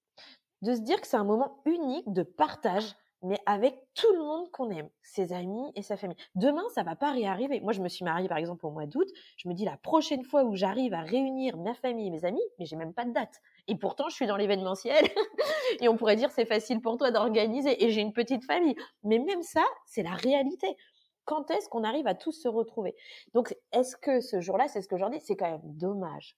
De 0.63 0.75
se 0.75 0.81
dire 0.81 1.01
que 1.01 1.07
c'est 1.07 1.17
un 1.17 1.25
moment 1.25 1.63
unique 1.67 2.13
de 2.13 2.23
partage, 2.23 2.95
mais 3.25 3.39
avec 3.47 3.75
tout 3.95 4.13
le 4.13 4.19
monde 4.19 4.51
qu'on 4.51 4.71
aime, 4.71 4.89
ses 5.03 5.33
amis 5.33 5.73
et 5.75 5.83
sa 5.83 5.97
famille. 5.97 6.17
Demain, 6.35 6.63
ça 6.75 6.83
va 6.83 6.95
pas 6.95 7.11
réarriver. 7.11 7.61
Moi, 7.61 7.73
je 7.73 7.81
me 7.81 7.89
suis 7.89 8.05
mariée, 8.05 8.29
par 8.29 8.37
exemple, 8.37 8.67
au 8.67 8.71
mois 8.71 8.85
d'août. 8.85 9.09
Je 9.39 9.49
me 9.49 9.55
dis, 9.55 9.65
la 9.65 9.79
prochaine 9.79 10.23
fois 10.23 10.45
où 10.45 10.55
j'arrive 10.55 10.93
à 10.93 11.01
réunir 11.01 11.57
ma 11.57 11.73
famille 11.73 12.09
et 12.09 12.11
mes 12.11 12.27
amis, 12.27 12.43
mais 12.59 12.67
j'ai 12.67 12.77
même 12.77 12.93
pas 12.93 13.07
de 13.07 13.13
date. 13.13 13.41
Et 13.67 13.77
pourtant, 13.77 14.11
je 14.11 14.15
suis 14.15 14.27
dans 14.27 14.37
l'événementiel. 14.37 15.05
et 15.81 15.89
on 15.89 15.97
pourrait 15.97 16.17
dire, 16.17 16.31
c'est 16.33 16.45
facile 16.45 16.83
pour 16.83 16.99
toi 16.99 17.11
d'organiser. 17.11 17.83
Et 17.83 17.91
j'ai 17.91 18.03
une 18.03 18.13
petite 18.13 18.45
famille. 18.45 18.77
Mais 19.05 19.19
même 19.19 19.43
ça, 19.43 19.65
c'est 19.87 20.03
la 20.03 20.15
réalité. 20.15 20.77
Quand 21.25 21.51
est-ce 21.51 21.71
qu'on 21.71 21.85
arrive 21.85 22.07
à 22.07 22.15
tous 22.15 22.33
se 22.33 22.49
retrouver? 22.49 22.95
Donc, 23.33 23.57
est-ce 23.73 23.97
que 23.97 24.21
ce 24.21 24.43
jour-là, 24.43 24.69
c'est 24.69 24.83
ce 24.83 24.89
que 24.89 24.99
j'en 24.99 25.09
dis, 25.09 25.21
c'est 25.21 25.37
quand 25.37 25.51
même 25.51 25.63
dommage 25.65 26.37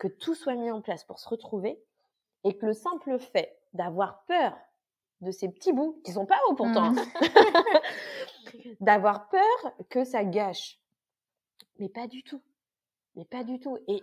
que 0.00 0.08
tout 0.08 0.34
soit 0.34 0.56
mis 0.56 0.70
en 0.70 0.80
place 0.80 1.04
pour 1.04 1.20
se 1.20 1.28
retrouver 1.28 1.80
et 2.42 2.56
que 2.56 2.66
le 2.66 2.72
simple 2.72 3.18
fait 3.18 3.56
d'avoir 3.74 4.24
peur 4.24 4.56
de 5.20 5.30
ces 5.30 5.50
petits 5.50 5.74
bouts, 5.74 6.00
qui 6.02 6.12
sont 6.12 6.24
pas 6.24 6.38
hauts 6.48 6.54
pourtant, 6.54 6.92
mmh. 6.92 7.00
d'avoir 8.80 9.28
peur 9.28 9.74
que 9.90 10.02
ça 10.04 10.24
gâche. 10.24 10.80
Mais 11.78 11.90
pas 11.90 12.06
du 12.06 12.22
tout. 12.22 12.40
Mais 13.14 13.26
pas 13.26 13.44
du 13.44 13.60
tout. 13.60 13.76
Et, 13.86 14.02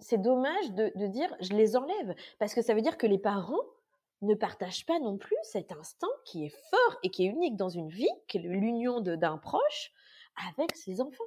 c'est 0.00 0.20
dommage 0.20 0.72
de, 0.72 0.92
de, 0.94 1.06
dire 1.06 1.34
je 1.40 1.54
les 1.54 1.74
enlève, 1.76 2.14
parce 2.38 2.54
que 2.54 2.60
ça 2.60 2.74
veut 2.74 2.82
dire 2.82 2.98
que 2.98 3.06
les 3.06 3.18
parents 3.18 3.64
ne 4.20 4.34
partagent 4.34 4.84
pas 4.84 4.98
non 4.98 5.16
plus 5.16 5.36
cet 5.42 5.72
instant 5.72 6.10
qui 6.26 6.44
est 6.44 6.54
fort 6.70 6.98
et 7.02 7.10
qui 7.10 7.24
est 7.24 7.30
unique 7.30 7.56
dans 7.56 7.70
une 7.70 7.88
vie, 7.88 8.10
qui 8.28 8.36
est 8.36 8.42
l'union 8.42 9.00
d'un 9.00 9.38
proche, 9.38 9.92
avec 10.50 10.76
ses 10.76 11.00
enfants. 11.00 11.24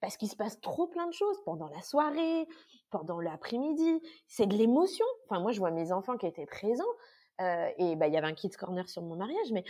Parce 0.00 0.16
qu'il 0.16 0.28
se 0.28 0.36
passe 0.36 0.60
trop 0.60 0.86
plein 0.86 1.06
de 1.06 1.12
choses 1.12 1.36
pendant 1.44 1.68
la 1.68 1.82
soirée, 1.82 2.46
pendant 2.90 3.20
l'après-midi. 3.20 4.00
C'est 4.26 4.46
de 4.46 4.56
l'émotion. 4.56 5.06
Enfin, 5.28 5.40
moi, 5.40 5.52
je 5.52 5.58
vois 5.58 5.70
mes 5.70 5.92
enfants 5.92 6.16
qui 6.16 6.26
étaient 6.26 6.46
présents. 6.46 6.84
Euh, 7.40 7.68
et 7.78 7.96
bah, 7.96 8.08
il 8.08 8.14
y 8.14 8.16
avait 8.16 8.26
un 8.26 8.34
kids 8.34 8.50
corner 8.50 8.88
sur 8.88 9.02
mon 9.02 9.16
mariage, 9.16 9.52
mais 9.52 9.64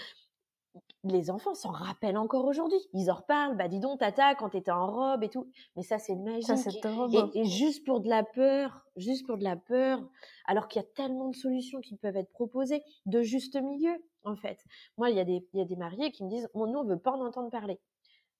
les 1.05 1.31
enfants 1.31 1.55
s'en 1.55 1.71
rappellent 1.71 2.19
encore 2.19 2.45
aujourd'hui. 2.45 2.79
Ils 2.93 3.11
en 3.11 3.14
reparlent. 3.14 3.57
Bah, 3.57 3.69
dis 3.69 3.81
donc, 3.81 4.01
tata, 4.01 4.35
quand 4.35 4.51
t'étais 4.51 4.71
en 4.71 4.87
robe 4.87 5.23
et 5.23 5.29
tout. 5.29 5.51
Mais 5.77 5.83
ça, 5.83 5.99
c'est 5.99 6.14
magique. 6.14 6.47
Ça, 6.47 6.57
c'est 6.57 6.71
et, 6.75 7.40
et, 7.40 7.45
juste 7.45 7.85
pour 7.85 8.01
de 8.01 8.09
la 8.09 8.23
peur, 8.23 8.85
juste 8.97 9.27
pour 9.27 9.38
de 9.38 9.45
la 9.45 9.57
peur, 9.57 10.01
alors 10.47 10.69
qu'il 10.69 10.81
y 10.81 10.85
a 10.85 10.88
tellement 10.95 11.29
de 11.29 11.37
solutions 11.37 11.81
qui 11.81 11.97
peuvent 11.97 12.16
être 12.16 12.31
proposées, 12.33 12.83
de 13.07 13.23
juste 13.23 13.57
milieu, 13.61 13.97
en 14.25 14.37
fait. 14.37 14.59
Moi, 14.99 15.11
il 15.11 15.16
y 15.16 15.21
a 15.21 15.25
des, 15.25 15.47
il 15.53 15.59
y 15.59 15.62
a 15.62 15.66
des 15.66 15.77
mariés 15.77 16.12
qui 16.12 16.25
me 16.25 16.31
disent, 16.31 16.49
nous, 16.55 16.62
on 16.62 16.85
veut 16.85 16.99
pas 16.99 17.12
en 17.12 17.25
entendre 17.25 17.51
parler. 17.51 17.81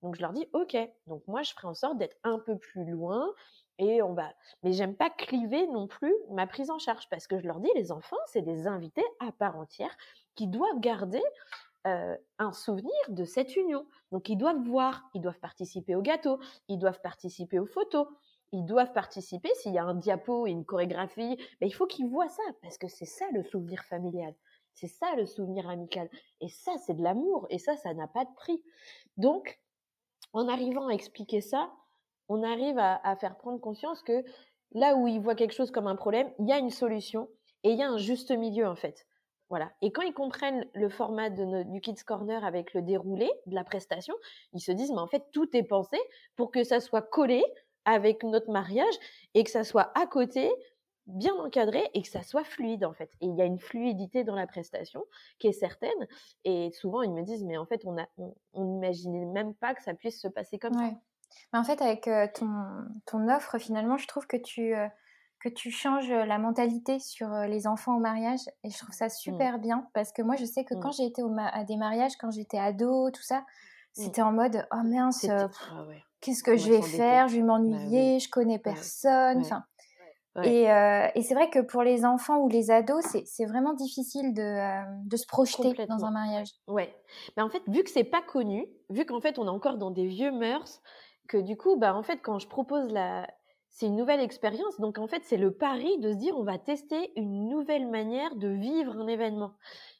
Donc, 0.03 0.17
je 0.17 0.23
leur 0.23 0.33
dis, 0.33 0.49
OK. 0.53 0.77
Donc, 1.07 1.23
moi, 1.27 1.43
je 1.43 1.53
ferai 1.53 1.69
en 1.69 1.75
sorte 1.75 1.99
d'être 1.99 2.17
un 2.25 2.39
peu 2.39 2.57
plus 2.59 2.85
loin 2.85 3.33
et 3.79 4.03
on 4.03 4.13
va. 4.15 4.33
Mais 4.63 4.73
j'aime 4.73 4.95
pas 4.95 5.11
cliver 5.11 5.67
non 5.69 5.87
plus 5.87 6.15
ma 6.31 6.47
prise 6.47 6.71
en 6.71 6.79
charge 6.79 7.09
parce 7.09 7.27
que 7.27 7.39
je 7.39 7.47
leur 7.47 7.61
dis, 7.61 7.71
les 7.75 7.93
enfants, 7.93 8.17
c'est 8.27 8.43
des 8.43 8.67
invités 8.67 9.05
à 9.21 9.33
part 9.33 9.57
entière 9.57 9.97
qui 10.35 10.47
doivent 10.47 10.81
garder 10.81 11.23
un 11.85 12.53
souvenir 12.53 12.93
de 13.09 13.25
cette 13.25 13.57
union. 13.57 13.87
Donc 14.13 14.29
ils 14.29 14.37
doivent 14.37 14.63
voir, 14.65 15.09
ils 15.15 15.23
doivent 15.23 15.39
participer 15.41 15.95
au 15.95 16.03
gâteau, 16.03 16.39
ils 16.69 16.79
doivent 16.79 17.01
participer 17.01 17.59
aux 17.59 17.65
photos, 17.65 18.07
ils 18.53 18.67
doivent 18.67 18.93
participer 18.93 19.49
s'il 19.55 19.73
y 19.73 19.79
a 19.79 19.85
un 19.85 19.95
diapo 19.95 20.47
et 20.47 20.51
une 20.51 20.67
chorégraphie. 20.67 21.39
Ben, 21.59 21.67
il 21.67 21.73
faut 21.73 21.87
qu'ils 21.87 22.07
voient 22.07 22.29
ça 22.29 22.43
parce 22.61 22.77
que 22.77 22.89
c'est 22.89 23.07
ça 23.07 23.25
le 23.33 23.43
souvenir 23.43 23.83
familial. 23.85 24.35
C'est 24.75 24.89
ça 24.89 25.07
le 25.17 25.25
souvenir 25.25 25.71
amical. 25.71 26.11
Et 26.41 26.49
ça, 26.49 26.73
c'est 26.85 26.95
de 26.95 27.03
l'amour. 27.03 27.47
Et 27.49 27.59
ça, 27.59 27.77
ça 27.77 27.95
n'a 27.95 28.09
pas 28.09 28.25
de 28.25 28.35
prix. 28.35 28.63
Donc, 29.17 29.59
en 30.33 30.49
arrivant 30.49 30.89
à 30.89 30.93
expliquer 30.93 31.41
ça, 31.41 31.71
on 32.29 32.43
arrive 32.43 32.79
à, 32.79 33.17
faire 33.17 33.37
prendre 33.37 33.61
conscience 33.61 34.03
que 34.03 34.25
là 34.73 34.95
où 34.95 35.09
ils 35.09 35.21
voient 35.21 35.35
quelque 35.35 35.55
chose 35.55 35.71
comme 35.71 35.89
un 35.89 35.97
problème, 35.97 36.31
il 36.39 36.49
y 36.49 36.53
a 36.53 36.59
une 36.59 36.71
solution 36.71 37.29
et 37.65 37.73
il 37.73 37.79
y 37.79 37.83
a 37.83 37.91
un 37.91 37.99
juste 37.99 38.31
milieu 38.31 38.67
en 38.69 38.77
fait. 38.77 39.07
Voilà. 39.49 39.73
Et 39.83 39.91
quand 39.91 40.03
ils 40.03 40.15
comprennent 40.15 40.65
le 40.75 40.89
format 40.89 41.29
de 41.29 41.65
du 41.65 41.81
Kids 41.81 42.05
Corner 42.07 42.45
avec 42.45 42.73
le 42.73 42.83
déroulé 42.83 43.29
de 43.47 43.55
la 43.57 43.65
prestation, 43.65 44.15
ils 44.53 44.61
se 44.61 44.71
disent, 44.71 44.93
mais 44.93 45.01
en 45.01 45.09
fait, 45.09 45.25
tout 45.33 45.49
est 45.57 45.65
pensé 45.65 45.99
pour 46.37 46.53
que 46.53 46.63
ça 46.63 46.79
soit 46.79 47.03
collé 47.03 47.43
avec 47.85 48.23
notre 48.23 48.51
mariage 48.51 48.95
et 49.35 49.43
que 49.43 49.51
ça 49.51 49.65
soit 49.65 49.91
à 49.99 50.07
côté, 50.07 50.49
bien 51.07 51.35
encadré 51.35 51.89
et 51.95 52.03
que 52.03 52.09
ça 52.09 52.23
soit 52.23 52.45
fluide 52.45 52.85
en 52.85 52.93
fait. 52.93 53.11
Et 53.21 53.27
il 53.27 53.37
y 53.37 53.43
a 53.43 53.45
une 53.45 53.59
fluidité 53.59 54.25
dans 54.25 54.35
la 54.35 54.47
prestation 54.47 55.05
qui 55.39 55.49
est 55.49 55.53
certaine. 55.53 56.07
Et 56.45 56.71
souvent, 56.73 57.03
ils 57.03 57.13
me 57.13 57.23
disent, 57.23 57.45
mais 57.45 57.57
en 57.57 57.67
fait, 57.67 57.83
on 57.85 57.97
n'imaginait 58.55 59.25
on, 59.25 59.33
même 59.33 59.55
pas 59.55 59.75
que 59.75 59.83
ça 59.83 59.95
puisse 59.95 60.21
se 60.21 60.29
passer 60.29 60.59
comme 60.59 60.75
ça. 60.75 60.91
Mais 61.53 61.59
en 61.59 61.65
fait, 61.65 61.81
avec 61.83 62.09
ton, 62.35 62.49
ton 63.07 63.29
offre, 63.29 63.59
finalement, 63.59 63.97
je 63.97 64.07
trouve 64.07 64.27
que 64.27 64.37
tu... 64.37 64.75
Euh, 64.75 64.89
que 65.41 65.49
tu 65.49 65.71
changes 65.71 66.11
la 66.11 66.39
mentalité 66.39 66.99
sur 66.99 67.31
les 67.31 67.67
enfants 67.67 67.97
au 67.97 67.99
mariage 67.99 68.41
et 68.63 68.71
je 68.71 68.79
trouve 68.79 68.95
ça 68.95 69.07
mmh. 69.07 69.11
super 69.11 69.59
bien 69.59 69.89
parce 69.95 70.13
que 70.13 70.23
moi 70.23 70.37
je 70.37 70.45
sais 70.45 70.65
que 70.65 70.75
quand 70.75 70.91
mmh. 70.91 70.99
j'ai 70.99 71.07
été 71.07 71.23
à 71.53 71.65
des 71.65 71.77
mariages 71.77 72.17
quand 72.21 72.31
j'étais 72.31 72.59
ado 72.59 73.11
tout 73.11 73.23
ça 73.23 73.39
mmh. 73.39 73.45
c'était 73.95 74.23
en 74.23 74.33
mode 74.33 74.67
oh 74.71 74.83
mince 74.85 75.27
ah 75.29 75.49
qu'est-ce 76.21 76.43
que 76.43 76.57
je 76.57 76.71
vais 76.71 76.83
faire? 76.83 77.29
Je 77.29 77.37
vais 77.37 77.41
bah 77.41 77.59
m'ennuyer 77.59 78.21
je 78.21 78.29
connais 78.29 78.59
personne 78.59 79.39
enfin 79.41 79.65
et, 80.45 80.65
et 80.65 81.23
c'est 81.23 81.35
vrai 81.35 81.51
que 81.51 81.59
pour 81.59 81.83
les 81.83 82.05
enfants 82.05 82.39
ou 82.39 82.49
les 82.49 82.71
ados 82.71 83.05
c'est 83.25 83.45
vraiment 83.47 83.75
difficile 83.75 84.33
de, 84.33 85.09
de 85.09 85.17
se 85.17 85.27
projeter 85.27 85.75
dans 85.87 86.05
un 86.05 86.11
mariage 86.13 86.49
ouais 86.69 86.95
mais 87.37 87.43
en 87.43 87.49
fait 87.49 87.63
vu 87.67 87.83
que 87.83 87.91
c'est 87.91 88.05
pas 88.05 88.23
connu 88.23 88.67
vu 88.91 89.05
qu'en 89.05 89.21
fait 89.21 89.39
on 89.39 89.47
est 89.47 89.51
encore 89.51 89.77
dans 89.77 89.91
des 89.91 90.07
vieux 90.07 90.31
mœurs 90.31 90.81
que 91.29 91.37
du 91.37 91.57
coup 91.57 91.77
bah 91.77 91.95
en 91.97 92.03
fait 92.03 92.19
quand 92.23 92.39
je 92.39 92.47
propose 92.47 92.91
la 92.93 93.27
c'est 93.71 93.87
une 93.87 93.97
nouvelle 93.97 94.21
expérience. 94.21 94.79
Donc 94.81 94.99
en 94.99 95.07
fait, 95.07 95.23
c'est 95.25 95.37
le 95.37 95.53
pari 95.53 95.99
de 95.99 96.13
se 96.13 96.17
dire 96.17 96.37
on 96.37 96.45
va 96.45 96.59
tester 96.59 97.13
une 97.17 97.49
nouvelle 97.49 97.89
manière 97.89 98.35
de 98.37 98.49
vivre 98.49 98.97
un 98.99 99.07
événement. 99.07 99.53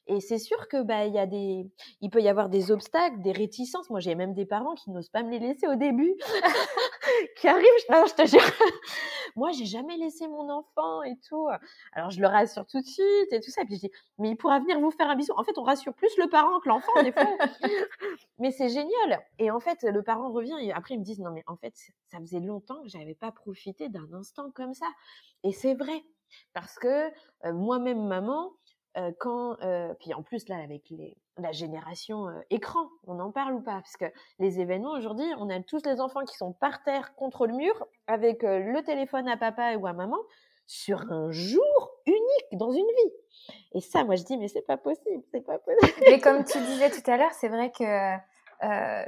Et 0.07 0.19
c'est 0.19 0.39
sûr 0.39 0.67
que 0.67 0.81
bah 0.81 1.05
il 1.05 1.13
y 1.13 1.19
a 1.19 1.25
des, 1.25 1.69
il 2.01 2.09
peut 2.09 2.21
y 2.21 2.27
avoir 2.27 2.49
des 2.49 2.71
obstacles, 2.71 3.21
des 3.21 3.31
réticences. 3.31 3.89
Moi, 3.89 3.99
j'ai 3.99 4.15
même 4.15 4.33
des 4.33 4.45
parents 4.45 4.73
qui 4.73 4.89
n'osent 4.89 5.09
pas 5.09 5.23
me 5.23 5.29
les 5.29 5.39
laisser 5.39 5.67
au 5.67 5.75
début, 5.75 6.15
qui 7.37 7.47
arrivent. 7.47 7.67
Non, 7.89 8.05
je 8.07 8.15
te 8.15 8.25
jure. 8.27 8.41
Moi, 9.35 9.51
j'ai 9.51 9.65
jamais 9.65 9.97
laissé 9.97 10.27
mon 10.27 10.49
enfant 10.49 11.03
et 11.03 11.15
tout. 11.27 11.47
Alors 11.93 12.09
je 12.09 12.19
le 12.19 12.27
rassure 12.27 12.65
tout 12.65 12.81
de 12.81 12.85
suite 12.85 13.31
et 13.31 13.39
tout 13.39 13.51
ça. 13.51 13.63
Puis 13.63 13.75
je 13.75 13.81
dis, 13.81 13.91
mais 14.17 14.29
il 14.31 14.35
pourra 14.35 14.59
venir 14.59 14.79
vous 14.79 14.91
faire 14.91 15.09
un 15.09 15.15
bisou. 15.15 15.33
En 15.37 15.43
fait, 15.43 15.57
on 15.57 15.63
rassure 15.63 15.93
plus 15.93 16.15
le 16.17 16.27
parent 16.29 16.59
que 16.59 16.69
l'enfant 16.69 17.03
des 17.03 17.11
fois. 17.11 17.23
mais 18.39 18.51
c'est 18.51 18.69
génial. 18.69 19.23
Et 19.39 19.51
en 19.51 19.59
fait, 19.59 19.83
le 19.83 20.01
parent 20.03 20.31
revient 20.31 20.57
et 20.61 20.73
après 20.73 20.95
ils 20.95 20.99
me 20.99 21.05
disent, 21.05 21.19
non 21.19 21.31
mais 21.31 21.43
en 21.47 21.55
fait, 21.55 21.73
ça 22.11 22.19
faisait 22.19 22.39
longtemps 22.39 22.81
que 22.81 22.89
j'avais 22.89 23.15
pas 23.15 23.31
profité 23.31 23.87
d'un 23.87 24.11
instant 24.13 24.51
comme 24.51 24.73
ça. 24.73 24.87
Et 25.43 25.51
c'est 25.53 25.75
vrai 25.75 26.03
parce 26.53 26.77
que 26.79 27.11
moi-même 27.51 28.07
maman 28.07 28.51
quand, 29.19 29.55
puis 29.99 30.13
en 30.13 30.23
plus 30.23 30.47
là 30.49 30.57
avec 30.57 30.89
les, 30.89 31.17
la 31.37 31.51
génération 31.51 32.27
écran, 32.49 32.89
on 33.07 33.19
en 33.19 33.31
parle 33.31 33.53
ou 33.53 33.61
pas? 33.61 33.75
Parce 33.75 33.97
que 33.97 34.05
les 34.39 34.59
événements 34.59 34.91
aujourd'hui, 34.91 35.25
on 35.39 35.49
a 35.49 35.59
tous 35.61 35.85
les 35.85 36.01
enfants 36.01 36.25
qui 36.25 36.35
sont 36.35 36.53
par 36.53 36.83
terre 36.83 37.15
contre 37.15 37.47
le 37.47 37.53
mur 37.53 37.87
avec 38.07 38.43
le 38.43 38.81
téléphone 38.81 39.27
à 39.27 39.37
papa 39.37 39.75
ou 39.75 39.87
à 39.87 39.93
maman 39.93 40.17
sur 40.67 41.01
un 41.11 41.31
jour 41.31 41.91
unique 42.05 42.59
dans 42.59 42.71
une 42.71 42.85
vie. 42.85 43.13
Et 43.73 43.81
ça, 43.81 44.03
moi 44.03 44.15
je 44.15 44.23
dis 44.23 44.37
mais 44.37 44.47
c'est 44.47 44.61
pas 44.61 44.77
possible, 44.77 45.23
c'est 45.31 45.41
pas 45.41 45.57
possible. 45.57 46.03
Mais 46.09 46.19
comme 46.19 46.43
tu 46.43 46.59
disais 46.59 46.89
tout 46.89 47.09
à 47.09 47.17
l'heure, 47.17 47.33
c'est 47.33 47.49
vrai 47.49 47.71
que 47.71 48.15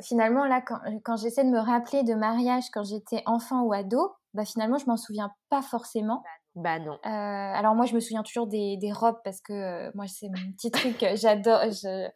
finalement 0.01 0.45
là, 0.45 0.61
quand, 0.61 0.79
quand 1.03 1.17
j'essaie 1.17 1.43
de 1.43 1.49
me 1.49 1.59
rappeler 1.59 2.03
de 2.03 2.15
mariage 2.15 2.69
quand 2.73 2.83
j'étais 2.83 3.21
enfant 3.25 3.61
ou 3.63 3.73
ado, 3.73 4.13
bah 4.33 4.45
finalement 4.45 4.77
je 4.77 4.87
m'en 4.87 4.97
souviens 4.97 5.31
pas 5.49 5.61
forcément. 5.61 6.23
Bah 6.55 6.77
non. 6.77 6.93
Euh, 6.93 7.09
alors 7.09 7.73
moi, 7.73 7.85
je 7.85 7.95
me 7.95 7.99
souviens 7.99 8.21
toujours 8.21 8.45
des, 8.45 8.77
des 8.77 8.91
robes 8.91 9.19
parce 9.23 9.41
que 9.41 9.53
euh, 9.53 9.91
moi, 9.95 10.05
c'est 10.07 10.27
mon 10.27 10.51
petit 10.51 10.69
truc. 10.69 11.01
Euh, 11.01 11.15
j'adore. 11.15 11.61
Je, 11.71 12.07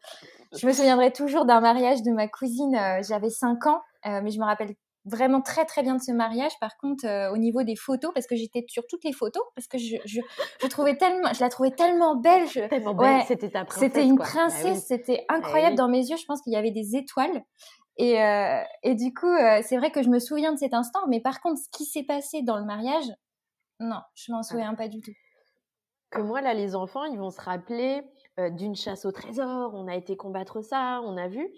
je, 0.56 0.68
me 0.68 0.72
souviendrai 0.72 1.12
toujours 1.12 1.46
d'un 1.46 1.60
mariage 1.60 2.04
de 2.04 2.12
ma 2.12 2.28
cousine. 2.28 2.78
J'avais 3.08 3.32
5 3.32 3.66
ans, 3.66 3.82
mais 4.06 4.30
je 4.30 4.40
me 4.40 4.46
rappelle 4.46 4.76
vraiment 5.06 5.42
très 5.42 5.66
très 5.66 5.82
bien 5.82 5.96
de 5.96 6.02
ce 6.02 6.12
mariage. 6.12 6.52
Par 6.62 6.78
contre, 6.78 7.08
au 7.34 7.38
niveau 7.38 7.64
des 7.64 7.76
photos, 7.76 8.12
parce 8.14 8.28
que 8.28 8.36
j'étais 8.36 8.64
sur 8.68 8.86
toutes 8.88 9.04
les 9.04 9.14
photos, 9.14 9.42
parce 9.56 9.68
que 9.68 9.80
je, 9.80 9.96
je, 10.06 10.22
je, 10.62 10.68
trouvais 10.68 10.98
tellement, 10.98 11.34
je 11.34 11.40
la 11.40 11.50
trouvais 11.50 11.72
tellement 11.72 12.16
belle. 12.16 12.48
Tellement 12.48 12.94
belle. 12.94 13.24
c'était 13.28 13.50
ta 13.50 13.66
princesse. 13.66 13.92
C'était 13.92 14.06
une 14.06 14.18
bah 14.18 14.26
princesse. 14.26 14.86
C'était 14.86 15.26
bah 15.28 15.36
incroyable 15.36 15.76
dans 15.76 15.90
mes 15.90 16.06
yeux. 16.06 16.18
Je 16.18 16.26
pense 16.26 16.42
qu'il 16.42 16.54
y 16.54 16.58
avait 16.58 16.72
des 16.72 16.96
étoiles. 16.96 17.44
Et, 17.98 18.20
et 18.84 18.94
du 18.94 19.12
coup, 19.16 19.36
c'est 19.64 19.78
vrai 19.78 19.90
que 19.90 20.04
je 20.04 20.10
me 20.10 20.20
souviens 20.20 20.54
de 20.54 20.60
cet 20.60 20.76
instant, 20.76 21.00
mais 21.08 21.22
par 21.22 21.42
contre, 21.42 21.60
ce 21.60 21.70
qui 21.76 21.86
s'est 21.86 22.04
passé 22.04 22.44
dans 22.44 22.58
le 22.58 22.66
mariage, 22.66 23.08
non, 23.80 24.02
je 24.16 24.32
m'en 24.32 24.44
souviens 24.44 24.76
pas 24.76 24.88
du 24.88 25.02
tout. 25.02 25.14
Que 26.10 26.22
moi, 26.22 26.42
là, 26.42 26.54
les 26.54 26.76
enfants, 26.76 27.04
ils 27.04 27.20
vont 27.20 27.32
se 27.32 27.42
rappeler 27.42 28.02
d'une 28.38 28.76
chasse 28.76 29.06
au 29.06 29.12
trésor, 29.12 29.74
on 29.74 29.88
a 29.88 29.96
été 29.96 30.16
combattre 30.16 30.62
ça, 30.62 31.02
on 31.04 31.18
a 31.18 31.28
vu. 31.28 31.50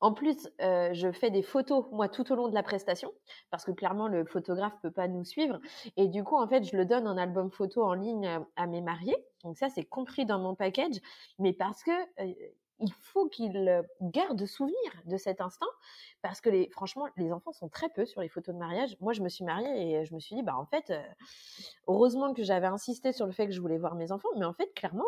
En 0.00 0.12
plus, 0.12 0.48
je 0.60 1.10
fais 1.12 1.30
des 1.30 1.42
photos, 1.42 1.86
moi, 1.90 2.08
tout 2.08 2.32
au 2.32 2.36
long 2.36 2.48
de 2.48 2.54
la 2.54 2.62
prestation, 2.62 3.12
parce 3.50 3.64
que 3.64 3.72
clairement, 3.72 4.06
le 4.08 4.24
photographe 4.24 4.74
peut 4.80 4.92
pas 4.92 5.08
nous 5.08 5.24
suivre. 5.24 5.60
Et 5.96 6.06
du 6.06 6.22
coup, 6.24 6.36
en 6.36 6.46
fait, 6.46 6.62
je 6.62 6.76
le 6.76 6.86
donne 6.86 7.08
en 7.08 7.16
album 7.16 7.50
photo 7.50 7.82
en 7.82 7.94
ligne 7.94 8.40
à 8.56 8.66
mes 8.66 8.80
mariés. 8.80 9.16
Donc 9.42 9.58
ça, 9.58 9.68
c'est 9.68 9.84
compris 9.84 10.24
dans 10.24 10.38
mon 10.38 10.54
package. 10.54 11.00
Mais 11.38 11.52
parce 11.52 11.82
que 11.82 11.90
il 12.80 12.92
faut 12.92 13.28
qu'ils 13.28 13.82
gardent 14.00 14.46
souvenir 14.46 14.76
de 15.04 15.16
cet 15.16 15.40
instant 15.40 15.66
parce 16.22 16.40
que 16.40 16.50
les, 16.50 16.68
franchement, 16.70 17.08
les 17.16 17.32
enfants 17.32 17.52
sont 17.52 17.68
très 17.68 17.88
peu 17.88 18.06
sur 18.06 18.20
les 18.20 18.28
photos 18.28 18.54
de 18.54 18.60
mariage. 18.60 18.96
Moi, 19.00 19.12
je 19.12 19.22
me 19.22 19.28
suis 19.28 19.44
mariée 19.44 19.92
et 19.92 20.04
je 20.04 20.14
me 20.14 20.20
suis 20.20 20.36
dit, 20.36 20.42
bah 20.42 20.56
en 20.56 20.66
fait, 20.66 20.92
heureusement 21.86 22.34
que 22.34 22.42
j'avais 22.42 22.66
insisté 22.66 23.12
sur 23.12 23.26
le 23.26 23.32
fait 23.32 23.46
que 23.46 23.52
je 23.52 23.60
voulais 23.60 23.78
voir 23.78 23.94
mes 23.94 24.12
enfants, 24.12 24.28
mais 24.36 24.44
en 24.44 24.54
fait, 24.54 24.72
clairement, 24.74 25.06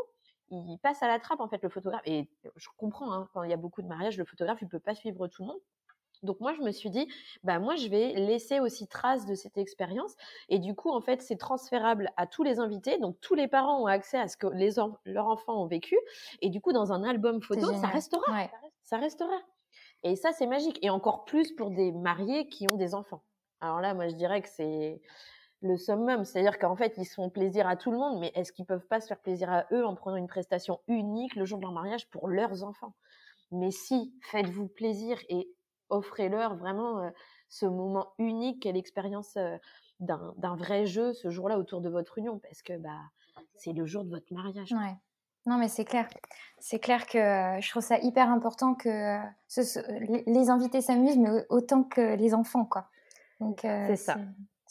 il 0.50 0.78
passe 0.82 1.02
à 1.02 1.08
la 1.08 1.18
trappe 1.20 1.40
en 1.40 1.48
fait 1.48 1.62
le 1.62 1.68
photographe. 1.68 2.02
Et 2.06 2.28
je 2.56 2.68
comprends, 2.76 3.12
hein, 3.12 3.28
quand 3.32 3.42
il 3.44 3.50
y 3.50 3.54
a 3.54 3.56
beaucoup 3.56 3.82
de 3.82 3.86
mariages, 3.86 4.18
le 4.18 4.24
photographe 4.24 4.58
il 4.62 4.68
peut 4.68 4.80
pas 4.80 4.94
suivre 4.94 5.28
tout 5.28 5.42
le 5.42 5.48
monde. 5.48 5.60
Donc 6.22 6.40
moi, 6.40 6.52
je 6.54 6.60
me 6.60 6.70
suis 6.70 6.90
dit, 6.90 7.08
bah 7.42 7.58
moi, 7.58 7.76
je 7.76 7.88
vais 7.88 8.12
laisser 8.12 8.60
aussi 8.60 8.86
trace 8.86 9.26
de 9.26 9.34
cette 9.34 9.56
expérience. 9.56 10.14
Et 10.48 10.58
du 10.58 10.74
coup, 10.74 10.90
en 10.90 11.00
fait, 11.00 11.22
c'est 11.22 11.36
transférable 11.36 12.10
à 12.16 12.26
tous 12.26 12.42
les 12.42 12.58
invités. 12.58 12.98
Donc 12.98 13.20
tous 13.20 13.34
les 13.34 13.48
parents 13.48 13.82
ont 13.82 13.86
accès 13.86 14.18
à 14.18 14.28
ce 14.28 14.36
que 14.36 14.46
les 14.46 14.70
leurs 15.04 15.26
enfants 15.26 15.62
ont 15.62 15.66
vécu. 15.66 15.96
Et 16.40 16.50
du 16.50 16.60
coup, 16.60 16.72
dans 16.72 16.92
un 16.92 17.02
album 17.04 17.40
photo, 17.42 17.72
ça 17.74 17.86
restera. 17.86 18.48
Ça 18.82 18.98
restera. 18.98 19.36
Et 20.02 20.16
ça, 20.16 20.32
c'est 20.32 20.46
magique. 20.46 20.78
Et 20.82 20.90
encore 20.90 21.24
plus 21.24 21.52
pour 21.52 21.70
des 21.70 21.92
mariés 21.92 22.48
qui 22.48 22.66
ont 22.70 22.76
des 22.76 22.94
enfants. 22.94 23.22
Alors 23.60 23.80
là, 23.80 23.94
moi, 23.94 24.08
je 24.08 24.14
dirais 24.14 24.42
que 24.42 24.48
c'est 24.48 25.00
le 25.62 25.76
summum. 25.76 26.24
C'est-à-dire 26.24 26.58
qu'en 26.58 26.76
fait, 26.76 26.94
ils 26.96 27.04
se 27.04 27.14
font 27.14 27.30
plaisir 27.30 27.66
à 27.66 27.76
tout 27.76 27.90
le 27.90 27.98
monde, 27.98 28.20
mais 28.20 28.32
est-ce 28.34 28.52
qu'ils 28.52 28.66
peuvent 28.66 28.86
pas 28.86 29.00
se 29.00 29.06
faire 29.06 29.20
plaisir 29.20 29.50
à 29.50 29.66
eux 29.72 29.84
en 29.86 29.94
prenant 29.94 30.16
une 30.16 30.26
prestation 30.26 30.80
unique 30.88 31.36
le 31.36 31.44
jour 31.44 31.58
de 31.58 31.64
leur 31.64 31.72
mariage 31.72 32.08
pour 32.08 32.28
leurs 32.28 32.64
enfants? 32.64 32.94
Mais 33.52 33.70
si, 33.70 34.14
faites-vous 34.30 34.68
plaisir 34.68 35.18
et 35.28 35.48
offrez-leur 35.90 36.56
vraiment 36.56 37.10
ce 37.48 37.66
moment 37.66 38.12
unique 38.18 38.62
qu'est 38.62 38.72
l'expérience 38.72 39.36
d'un 40.00 40.56
vrai 40.56 40.86
jeu 40.86 41.12
ce 41.12 41.30
jour-là 41.30 41.58
autour 41.58 41.80
de 41.80 41.88
votre 41.88 42.18
union, 42.18 42.38
parce 42.38 42.62
que 42.62 42.76
bah, 42.78 43.00
c'est 43.56 43.72
le 43.72 43.84
jour 43.86 44.04
de 44.04 44.10
votre 44.10 44.32
mariage. 44.32 44.72
Ouais. 44.72 44.96
Non, 45.46 45.56
mais 45.56 45.68
c'est 45.68 45.86
clair. 45.86 46.08
C'est 46.58 46.78
clair 46.78 47.06
que 47.06 47.18
je 47.18 47.70
trouve 47.70 47.82
ça 47.82 47.98
hyper 47.98 48.30
important 48.30 48.74
que 48.74 49.18
les 50.26 50.50
invités 50.50 50.82
s'amusent, 50.82 51.18
mais 51.18 51.46
autant 51.48 51.82
que 51.82 52.14
les 52.16 52.34
enfants, 52.34 52.66
quoi. 52.66 52.88
Donc, 53.40 53.60
c'est 53.62 53.96
ça. 53.96 54.16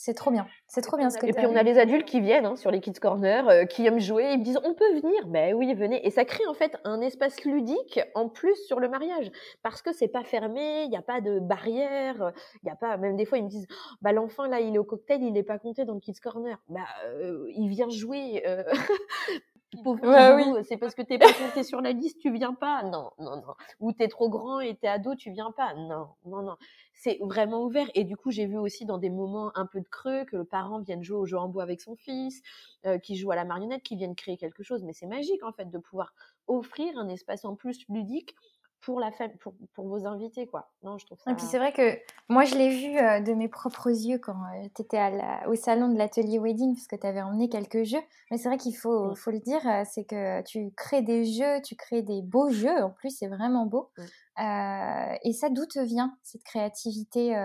C'est 0.01 0.13
trop 0.13 0.31
bien. 0.31 0.47
C'est 0.65 0.79
trop 0.79 0.95
bien 0.95 1.09
ce 1.09 1.17
que 1.17 1.25
Et 1.25 1.33
puis 1.33 1.45
on 1.45 1.57
a 1.57 1.61
les 1.61 1.77
adultes 1.77 2.05
qui 2.05 2.21
viennent 2.21 2.45
hein, 2.45 2.55
sur 2.55 2.71
les 2.71 2.79
Kids 2.79 3.01
Corner, 3.01 3.49
euh, 3.49 3.65
qui 3.65 3.85
aiment 3.85 3.99
jouer, 3.99 4.31
ils 4.31 4.39
me 4.39 4.45
disent 4.45 4.59
on 4.63 4.73
peut 4.73 4.93
venir. 4.93 5.27
Ben 5.27 5.53
oui, 5.53 5.73
venez. 5.73 6.07
Et 6.07 6.09
ça 6.09 6.23
crée 6.23 6.47
en 6.47 6.53
fait 6.53 6.77
un 6.85 7.01
espace 7.01 7.43
ludique 7.43 7.99
en 8.15 8.29
plus 8.29 8.55
sur 8.65 8.79
le 8.79 8.87
mariage. 8.87 9.29
Parce 9.61 9.81
que 9.81 9.91
c'est 9.91 10.07
pas 10.07 10.23
fermé, 10.23 10.83
il 10.83 10.89
n'y 10.89 10.95
a 10.95 11.01
pas 11.01 11.19
de 11.19 11.39
barrière, 11.39 12.31
il 12.63 12.67
y 12.67 12.69
a 12.69 12.77
pas. 12.77 12.95
Même 12.95 13.17
des 13.17 13.25
fois 13.25 13.39
ils 13.39 13.43
me 13.43 13.49
disent 13.49 13.67
bah 14.01 14.13
l'enfant 14.13 14.45
là 14.45 14.61
il 14.61 14.73
est 14.73 14.77
au 14.79 14.85
cocktail, 14.85 15.21
il 15.21 15.33
n'est 15.33 15.43
pas 15.43 15.59
compté 15.59 15.83
dans 15.83 15.95
le 15.95 15.99
Kids 15.99 16.21
Corner. 16.23 16.57
Bah 16.69 16.79
euh, 17.03 17.51
il 17.57 17.67
vient 17.67 17.89
jouer. 17.89 18.43
Euh... 18.47 18.63
Pauvre 19.83 20.35
oui. 20.35 20.63
c'est 20.67 20.77
parce 20.77 20.95
que 20.95 21.03
t'es 21.03 21.19
pas 21.19 21.31
compté 21.31 21.63
sur 21.63 21.79
la 21.79 21.91
liste, 21.91 22.19
tu 22.19 22.31
viens 22.31 22.53
pas. 22.53 22.81
Non, 22.83 23.11
non, 23.19 23.35
non. 23.35 23.53
Ou 23.79 23.93
t'es 23.93 24.07
trop 24.07 24.27
grand 24.27 24.59
et 24.59 24.75
t'es 24.75 24.87
ado, 24.87 25.13
tu 25.15 25.31
viens 25.31 25.51
pas. 25.51 25.75
Non, 25.75 26.07
non, 26.25 26.41
non 26.41 26.55
c'est 26.99 27.17
vraiment 27.21 27.63
ouvert. 27.63 27.87
Et 27.95 28.03
du 28.03 28.17
coup, 28.17 28.29
j'ai 28.29 28.45
vu 28.45 28.57
aussi 28.57 28.85
dans 28.85 28.97
des 28.97 29.09
moments 29.09 29.51
un 29.55 29.65
peu 29.65 29.79
de 29.79 29.87
creux 29.87 30.25
que 30.25 30.35
le 30.35 30.43
parent 30.43 30.79
vienne 30.79 31.01
jouer 31.01 31.17
au 31.17 31.25
jeu 31.25 31.37
en 31.37 31.47
bois 31.47 31.63
avec 31.63 31.79
son 31.79 31.95
fils, 31.95 32.41
euh, 32.85 32.97
qui 32.99 33.15
joue 33.15 33.31
à 33.31 33.35
la 33.35 33.45
marionnette, 33.45 33.83
qui 33.83 33.95
vienne 33.95 34.15
créer 34.15 34.37
quelque 34.37 34.63
chose. 34.63 34.83
Mais 34.83 34.93
c'est 34.93 35.07
magique 35.07 35.43
en 35.43 35.53
fait 35.53 35.69
de 35.69 35.77
pouvoir 35.77 36.13
offrir 36.47 36.97
un 36.97 37.07
espace 37.07 37.45
en 37.45 37.55
plus 37.55 37.85
ludique 37.87 38.35
pour 38.81 38.99
la 38.99 39.11
pour, 39.39 39.53
pour, 39.73 39.87
vos 39.87 40.05
invités 40.05 40.47
quoi. 40.47 40.69
Non, 40.83 40.97
je 40.97 41.05
trouve 41.05 41.19
ça. 41.19 41.31
Et 41.31 41.35
puis 41.35 41.45
c'est 41.45 41.57
vrai 41.57 41.73
que 41.73 41.99
moi 42.29 42.45
je 42.45 42.55
l'ai 42.55 42.69
vu 42.69 42.97
euh, 42.97 43.19
de 43.19 43.33
mes 43.33 43.47
propres 43.47 43.89
yeux 43.89 44.19
quand 44.19 44.35
euh, 44.35 44.67
tu 44.75 44.81
étais 44.81 44.99
au 45.47 45.55
salon 45.55 45.89
de 45.89 45.97
l'atelier 45.97 46.39
wedding 46.39 46.73
parce 46.75 46.87
que 46.87 46.95
tu 46.95 47.05
avais 47.05 47.21
emmené 47.21 47.49
quelques 47.49 47.83
jeux. 47.83 48.01
Mais 48.31 48.37
c'est 48.37 48.47
vrai 48.47 48.57
qu'il 48.57 48.75
faut, 48.75 49.15
faut 49.15 49.31
le 49.31 49.39
dire, 49.39 49.61
euh, 49.67 49.83
c'est 49.89 50.05
que 50.05 50.41
tu 50.43 50.71
crées 50.75 51.01
des 51.01 51.25
jeux, 51.25 51.61
tu 51.63 51.75
crées 51.75 52.01
des 52.01 52.21
beaux 52.21 52.49
jeux. 52.49 52.83
En 52.83 52.91
plus, 52.91 53.09
c'est 53.09 53.27
vraiment 53.27 53.65
beau. 53.65 53.89
et 54.37 55.33
ça, 55.33 55.49
d'où 55.49 55.65
te 55.65 55.79
vient 55.79 56.17
cette 56.23 56.43
créativité 56.43 57.35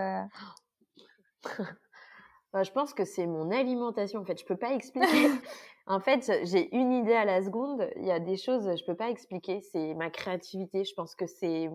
je 2.63 2.71
pense 2.71 2.93
que 2.93 3.05
c'est 3.05 3.27
mon 3.27 3.51
alimentation. 3.51 4.19
En 4.19 4.25
fait, 4.25 4.39
je 4.39 4.45
peux 4.45 4.57
pas 4.57 4.73
expliquer. 4.73 5.07
En 5.87 5.99
fait, 5.99 6.31
j'ai 6.45 6.75
une 6.75 6.91
idée 6.91 7.13
à 7.13 7.25
la 7.25 7.43
seconde. 7.43 7.87
Il 7.97 8.05
y 8.05 8.11
a 8.11 8.19
des 8.19 8.37
choses, 8.37 8.75
je 8.75 8.83
peux 8.85 8.95
pas 8.95 9.11
expliquer. 9.11 9.61
C'est 9.61 9.93
ma 9.93 10.09
créativité. 10.09 10.83
Je 10.83 10.95
pense 10.95 11.13
que 11.13 11.27
c'est 11.27 11.69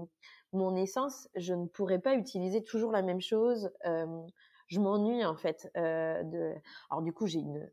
mon 0.53 0.75
essence. 0.75 1.29
Je 1.37 1.55
ne 1.55 1.67
pourrais 1.67 2.01
pas 2.01 2.17
utiliser 2.17 2.65
toujours 2.65 2.91
la 2.91 3.03
même 3.03 3.21
chose. 3.21 3.71
je 3.85 4.81
m'ennuie 4.81 5.25
en 5.25 5.37
fait. 5.37 5.71
de... 5.77 6.55
Alors 6.91 7.03
du 7.03 7.13
coup, 7.13 7.29
j'ai 7.29 7.39
une, 7.39 7.71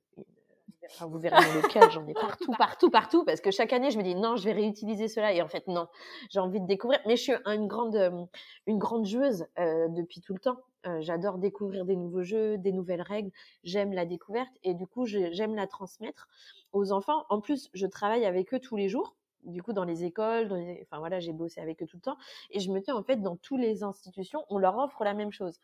vous 1.02 1.20
verrez 1.20 1.36
mon 1.46 1.62
local, 1.62 1.90
j'en 1.92 2.08
ai 2.08 2.14
partout, 2.14 2.52
partout, 2.58 2.90
partout, 2.90 3.26
parce 3.26 3.42
que 3.42 3.52
chaque 3.52 3.74
année, 3.74 3.92
je 3.92 3.98
me 3.98 4.04
dis 4.04 4.16
non, 4.16 4.36
je 4.36 4.46
vais 4.46 4.54
réutiliser 4.54 5.08
cela, 5.08 5.34
et 5.34 5.42
en 5.42 5.48
fait, 5.48 5.68
non, 5.68 5.88
j'ai 6.30 6.40
envie 6.40 6.60
de 6.60 6.68
découvrir. 6.68 7.00
Mais 7.06 7.16
je 7.16 7.24
suis 7.24 7.34
une 7.46 7.68
grande, 7.68 8.28
une 8.66 8.78
grande 8.78 9.06
joueuse 9.06 9.46
depuis 9.58 10.22
tout 10.22 10.34
le 10.34 10.40
temps. 10.40 10.58
Euh, 10.86 11.02
j'adore 11.02 11.38
découvrir 11.38 11.86
des 11.86 11.96
nouveaux 11.96 12.24
jeux, 12.24 12.58
des 12.58 12.72
nouvelles 12.72 13.02
règles. 13.02 13.32
J'aime 13.64 13.94
la 13.94 14.06
découverte 14.06 14.54
et 14.64 14.74
du 14.74 14.86
coup, 14.88 15.06
j'aime 15.06 15.56
la 15.56 15.68
transmettre 15.68 16.28
aux 16.72 16.92
enfants. 16.92 17.26
En 17.30 17.42
plus, 17.42 17.70
je 17.74 17.88
travaille 17.88 18.26
avec 18.26 18.54
eux 18.54 18.60
tous 18.60 18.76
les 18.76 18.90
jours. 18.90 19.16
Du 19.44 19.64
coup, 19.64 19.74
dans 19.74 19.86
les 19.86 20.04
écoles, 20.04 20.52
enfin 20.82 21.00
voilà, 21.00 21.20
j'ai 21.20 21.34
bossé 21.34 21.62
avec 21.62 21.82
eux 21.82 21.88
tout 21.88 21.98
le 21.98 22.02
temps. 22.02 22.18
Et 22.52 22.60
je 22.60 22.72
me 22.72 22.80
dis, 22.80 22.92
en 22.92 23.04
fait, 23.04 23.18
dans 23.18 23.38
toutes 23.38 23.60
les 23.62 23.84
institutions, 23.84 24.44
on 24.50 24.58
leur 24.58 24.78
offre 24.78 25.04
la 25.04 25.14
même 25.14 25.32
chose. 25.32 25.60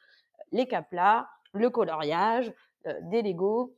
Les 0.51 0.67
caplas, 0.67 1.27
le 1.53 1.69
coloriage, 1.69 2.53
euh, 2.87 2.99
des 3.03 3.21
Legos, 3.21 3.75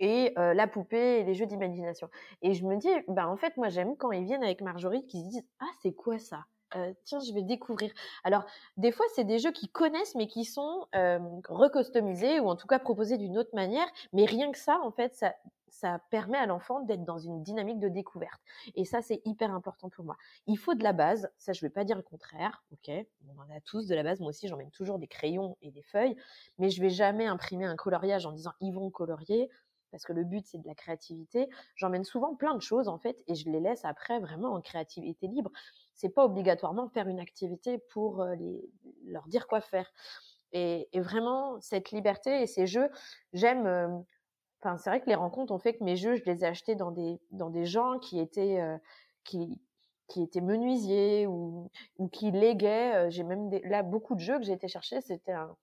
et 0.00 0.32
euh, 0.38 0.54
la 0.54 0.66
poupée 0.66 1.20
et 1.20 1.24
les 1.24 1.34
jeux 1.34 1.46
d'imagination. 1.46 2.08
Et 2.42 2.54
je 2.54 2.64
me 2.64 2.76
dis, 2.76 2.88
bah 3.08 3.28
en 3.28 3.36
fait, 3.36 3.56
moi 3.56 3.68
j'aime 3.68 3.96
quand 3.96 4.10
ils 4.12 4.24
viennent 4.24 4.42
avec 4.42 4.62
Marjorie, 4.62 5.06
qu'ils 5.06 5.20
se 5.20 5.28
disent, 5.28 5.46
ah 5.60 5.70
c'est 5.82 5.92
quoi 5.92 6.18
ça? 6.18 6.46
Euh, 6.76 6.92
tiens, 7.04 7.20
je 7.20 7.32
vais 7.32 7.42
découvrir. 7.42 7.92
Alors, 8.24 8.44
des 8.76 8.92
fois, 8.92 9.06
c'est 9.14 9.24
des 9.24 9.38
jeux 9.38 9.52
qu'ils 9.52 9.70
connaissent, 9.70 10.14
mais 10.14 10.26
qui 10.26 10.44
sont 10.44 10.86
euh, 10.94 11.18
recustomisés 11.48 12.40
ou 12.40 12.48
en 12.48 12.56
tout 12.56 12.66
cas 12.66 12.78
proposés 12.78 13.18
d'une 13.18 13.38
autre 13.38 13.54
manière. 13.54 13.86
Mais 14.12 14.24
rien 14.24 14.52
que 14.52 14.58
ça, 14.58 14.80
en 14.82 14.90
fait, 14.90 15.14
ça, 15.14 15.34
ça 15.68 16.00
permet 16.10 16.38
à 16.38 16.46
l'enfant 16.46 16.80
d'être 16.80 17.04
dans 17.04 17.18
une 17.18 17.42
dynamique 17.42 17.78
de 17.78 17.88
découverte. 17.88 18.40
Et 18.74 18.84
ça, 18.84 19.02
c'est 19.02 19.22
hyper 19.24 19.52
important 19.52 19.88
pour 19.88 20.04
moi. 20.04 20.16
Il 20.46 20.58
faut 20.58 20.74
de 20.74 20.82
la 20.82 20.92
base. 20.92 21.30
Ça, 21.38 21.52
je 21.52 21.64
ne 21.64 21.68
vais 21.68 21.72
pas 21.72 21.84
dire 21.84 21.96
le 21.96 22.02
contraire. 22.02 22.62
Ok, 22.72 22.90
on 23.28 23.40
en 23.40 23.56
a 23.56 23.60
tous 23.60 23.86
de 23.86 23.94
la 23.94 24.02
base. 24.02 24.20
Moi 24.20 24.30
aussi, 24.30 24.48
j'emmène 24.48 24.70
toujours 24.70 24.98
des 24.98 25.06
crayons 25.06 25.56
et 25.62 25.70
des 25.70 25.82
feuilles, 25.82 26.16
mais 26.58 26.70
je 26.70 26.80
vais 26.80 26.90
jamais 26.90 27.26
imprimer 27.26 27.64
un 27.64 27.76
coloriage 27.76 28.26
en 28.26 28.32
disant 28.32 28.52
ils 28.60 28.72
vont 28.72 28.90
colorier 28.90 29.48
parce 29.90 30.04
que 30.04 30.12
le 30.12 30.24
but 30.24 30.46
c'est 30.46 30.58
de 30.58 30.66
la 30.66 30.74
créativité. 30.74 31.48
J'emmène 31.76 32.04
souvent 32.04 32.34
plein 32.34 32.54
de 32.54 32.62
choses 32.62 32.88
en 32.88 32.98
fait 32.98 33.22
et 33.26 33.34
je 33.34 33.50
les 33.50 33.60
laisse 33.60 33.84
après 33.84 34.20
vraiment 34.20 34.52
en 34.52 34.60
créativité 34.60 35.26
libre 35.26 35.50
c'est 36.00 36.08
pas 36.08 36.24
obligatoirement 36.24 36.88
faire 36.88 37.08
une 37.08 37.20
activité 37.20 37.78
pour 37.90 38.22
euh, 38.22 38.34
leur 39.04 39.28
dire 39.28 39.46
quoi 39.46 39.60
faire. 39.60 39.92
Et, 40.52 40.88
vraiment, 40.94 41.60
cette 41.60 41.90
liberté 41.90 42.42
et 42.42 42.46
ces 42.46 42.66
jeux, 42.66 42.88
j'aime. 43.34 43.66
Euh, 43.66 43.88
enfin, 44.60 44.78
c'est 44.78 44.88
vrai 44.88 45.00
que 45.00 45.08
les 45.08 45.14
rencontres 45.14 45.52
ont 45.52 45.58
fait 45.58 45.74
que 45.74 45.84
mes 45.84 45.96
jeux, 45.96 46.16
je 46.16 46.24
les 46.24 46.42
ai 46.42 46.46
achetés 46.46 46.74
dans 46.74 46.90
des, 46.90 47.20
dans 47.32 47.50
des 47.50 47.66
gens 47.66 47.98
qui 47.98 48.18
étaient, 48.18 48.60
euh, 48.60 48.78
qui, 49.24 49.60
qui 50.08 50.22
étaient 50.22 50.40
menuisiers 50.40 51.26
ou, 51.26 51.70
ou 51.98 52.08
qui 52.08 52.30
léguaient. 52.30 53.10
J'ai 53.10 53.22
même 53.22 53.50
là 53.64 53.82
beaucoup 53.82 54.14
de 54.14 54.20
jeux 54.20 54.38
que 54.38 54.44
j'ai 54.44 54.54
été 54.54 54.68
chercher. 54.68 55.02
C'était 55.02 55.32
un, 55.32 55.54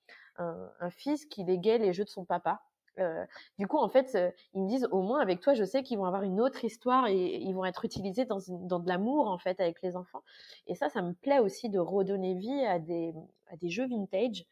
fils 0.92 1.26
qui 1.26 1.44
léguait 1.44 1.80
les 1.80 1.94
jeux 1.94 2.06
de 2.06 2.10
son 2.10 2.24
papa. 2.24 2.62
Euh, 3.00 3.26
du 3.60 3.68
coup, 3.68 3.78
en 3.78 3.90
fait, 3.90 4.16
euh, 4.16 4.32
ils 4.54 4.64
me 4.64 4.68
disent 4.68 4.88
au 4.92 5.02
moins 5.02 5.20
avec 5.20 5.40
toi, 5.40 5.54
je 5.54 5.64
sais 5.64 5.84
qu'ils 5.84 5.98
vont 5.98 6.06
avoir 6.06 6.24
une 6.24 6.40
autre 6.42 6.64
histoire 6.64 7.08
et, 7.08 7.36
ils 7.36 7.54
vont 7.54 7.66
être 7.66 7.86
utilisés 7.86 8.26
dans, 8.26 8.40
dans 8.50 8.80
de 8.80 8.88
l'amour 8.88 9.28
en 9.28 9.38
fait 9.38 9.60
avec 9.60 9.82
les 9.82 9.96
enfants. 9.96 10.24
Et 10.68 10.76
ça, 10.76 10.90
ça 10.90 11.02
me 11.02 11.14
plaît 11.14 11.40
aussi 11.40 11.70
de 11.70 11.80
redonner 11.80 12.36
vie 12.36 12.66
à 12.66 12.80
des, 12.80 13.14
à 13.48 13.56
des 13.58 13.70
jeux 13.70 13.88
vintage 13.88 14.46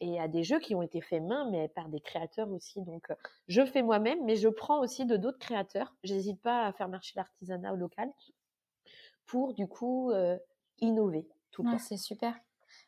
et 0.00 0.18
à 0.18 0.28
des 0.28 0.44
jeux 0.44 0.60
qui 0.60 0.74
ont 0.74 0.82
été 0.82 1.00
faits 1.02 1.22
main, 1.22 1.48
mais 1.50 1.68
par 1.68 1.88
des 1.88 2.00
créateurs 2.00 2.50
aussi. 2.50 2.80
Donc, 2.82 3.10
euh, 3.10 3.14
je 3.48 3.64
fais 3.66 3.82
moi-même, 3.82 4.24
mais 4.24 4.36
je 4.36 4.48
prends 4.48 4.80
aussi 4.80 5.04
de 5.04 5.16
d'autres 5.16 5.38
créateurs. 5.38 5.94
J'hésite 6.02 6.40
pas 6.40 6.66
à 6.66 6.72
faire 6.72 6.88
marcher 6.88 7.12
l'artisanat 7.16 7.72
au 7.72 7.76
local 7.76 8.10
pour 9.26 9.54
du 9.54 9.68
coup 9.68 10.10
innover 10.80 11.28
tout 11.52 11.62
le 11.62 11.70
temps. 11.70 11.78
C'est 11.78 11.96
super. 11.96 12.34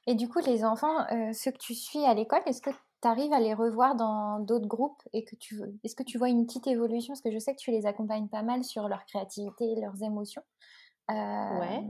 Et 0.08 0.16
du 0.16 0.28
coup, 0.28 0.40
les 0.40 0.64
enfants, 0.64 1.06
ceux 1.32 1.52
que 1.52 1.58
tu 1.58 1.72
suis 1.76 2.04
à 2.04 2.14
l'école, 2.14 2.42
est-ce 2.46 2.60
que 2.60 2.70
tu 3.02 3.08
arrives 3.08 3.32
à 3.32 3.40
les 3.40 3.52
revoir 3.52 3.96
dans 3.96 4.38
d'autres 4.38 4.68
groupes 4.68 5.02
et 5.12 5.24
que 5.24 5.34
tu 5.34 5.60
est-ce 5.82 5.96
que 5.96 6.04
tu 6.04 6.18
vois 6.18 6.28
une 6.28 6.46
petite 6.46 6.66
évolution? 6.68 7.12
Parce 7.12 7.20
que 7.20 7.32
je 7.32 7.38
sais 7.38 7.52
que 7.52 7.60
tu 7.60 7.72
les 7.72 7.84
accompagnes 7.84 8.28
pas 8.28 8.42
mal 8.42 8.62
sur 8.62 8.88
leur 8.88 9.04
créativité, 9.04 9.74
leurs 9.80 10.02
émotions. 10.02 10.42
Euh, 11.10 11.14
ouais. 11.14 11.82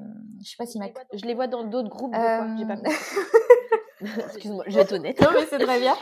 Je 0.43 0.51
sais 0.51 0.57
pas 0.59 0.67
si 0.67 0.79
ma... 0.79 0.87
je 1.13 1.25
les 1.27 1.35
vois 1.35 1.47
dans 1.47 1.65
d'autres 1.65 1.91
groupes. 1.91 2.15
Euh... 2.15 2.57
J'ai 2.59 2.67
pas 2.67 2.77
Excuse-moi, 4.25 4.65
je 4.67 4.75
vais 4.75 4.81
être 4.81 4.95
honnête. 4.95 5.21
non, 5.21 5.29
mais 5.33 5.47
c'est 5.47 5.59
très 5.59 5.79
bien. 5.79 5.95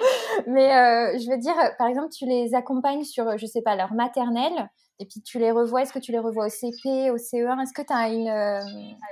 Mais 0.46 0.74
euh, 0.74 1.18
je 1.18 1.30
veux 1.30 1.36
dire, 1.36 1.54
par 1.76 1.88
exemple, 1.88 2.08
tu 2.10 2.24
les 2.24 2.54
accompagnes 2.54 3.04
sur, 3.04 3.36
je 3.36 3.44
sais 3.44 3.60
pas, 3.60 3.76
leur 3.76 3.92
maternelle, 3.92 4.70
et 5.00 5.04
puis 5.04 5.20
tu 5.20 5.38
les 5.38 5.50
revois. 5.50 5.82
Est-ce 5.82 5.92
que 5.92 5.98
tu 5.98 6.12
les 6.12 6.18
revois 6.18 6.46
au 6.46 6.48
CP, 6.48 7.10
au 7.10 7.16
CE1 7.16 7.60
Est-ce 7.60 7.74
que 7.74 7.82
tu 7.82 7.92
as 7.92 8.08
une, 8.08 8.28
euh, 8.28 8.60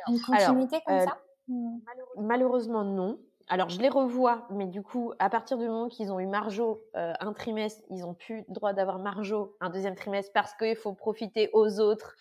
une 0.09 0.21
continuité 0.21 0.79
comme 0.87 1.01
ça? 1.01 1.19
Malheureusement, 2.17 2.85
non 2.85 3.19
alors 3.51 3.71
je 3.71 3.81
les 3.81 3.89
revois, 3.89 4.47
mais 4.51 4.67
du 4.67 4.83
coup, 4.83 5.13
à 5.19 5.31
partir 5.31 5.57
du 5.57 5.67
moment 5.67 5.89
qu'ils 5.89 6.13
ont 6.13 6.21
eu 6.21 6.27
Marjo 6.27 6.81
euh, 6.97 7.15
un 7.19 7.33
trimestre, 7.33 7.83
ils 7.89 8.01
n'ont 8.01 8.13
plus 8.13 8.45
droit 8.49 8.75
d'avoir 8.75 8.99
Marjo 8.99 9.57
un 9.61 9.71
deuxième 9.71 9.95
trimestre 9.95 10.33
parce 10.35 10.55
qu'il 10.55 10.77
faut 10.77 10.93
profiter 10.93 11.49
aux 11.55 11.81
autres 11.81 12.15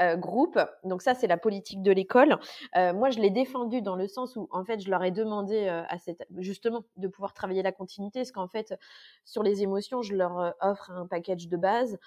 euh, 0.00 0.16
groupes. 0.16 0.58
Donc 0.84 1.00
ça, 1.00 1.14
c'est 1.14 1.26
la 1.26 1.38
politique 1.38 1.82
de 1.82 1.90
l'école. 1.90 2.38
Euh, 2.76 2.92
moi, 2.92 3.08
je 3.08 3.18
l'ai 3.18 3.30
défendu 3.30 3.80
dans 3.80 3.96
le 3.96 4.06
sens 4.06 4.36
où, 4.36 4.46
en 4.50 4.62
fait, 4.64 4.80
je 4.80 4.90
leur 4.90 5.02
ai 5.02 5.10
demandé 5.10 5.68
à 5.68 5.98
cette, 5.98 6.26
justement 6.36 6.84
de 6.96 7.08
pouvoir 7.08 7.32
travailler 7.32 7.62
la 7.62 7.72
continuité, 7.72 8.20
parce 8.20 8.32
qu'en 8.32 8.48
fait, 8.48 8.78
sur 9.24 9.42
les 9.42 9.62
émotions, 9.62 10.02
je 10.02 10.14
leur 10.14 10.54
offre 10.60 10.90
un 10.90 11.06
package 11.06 11.48
de 11.48 11.56
base. 11.56 11.98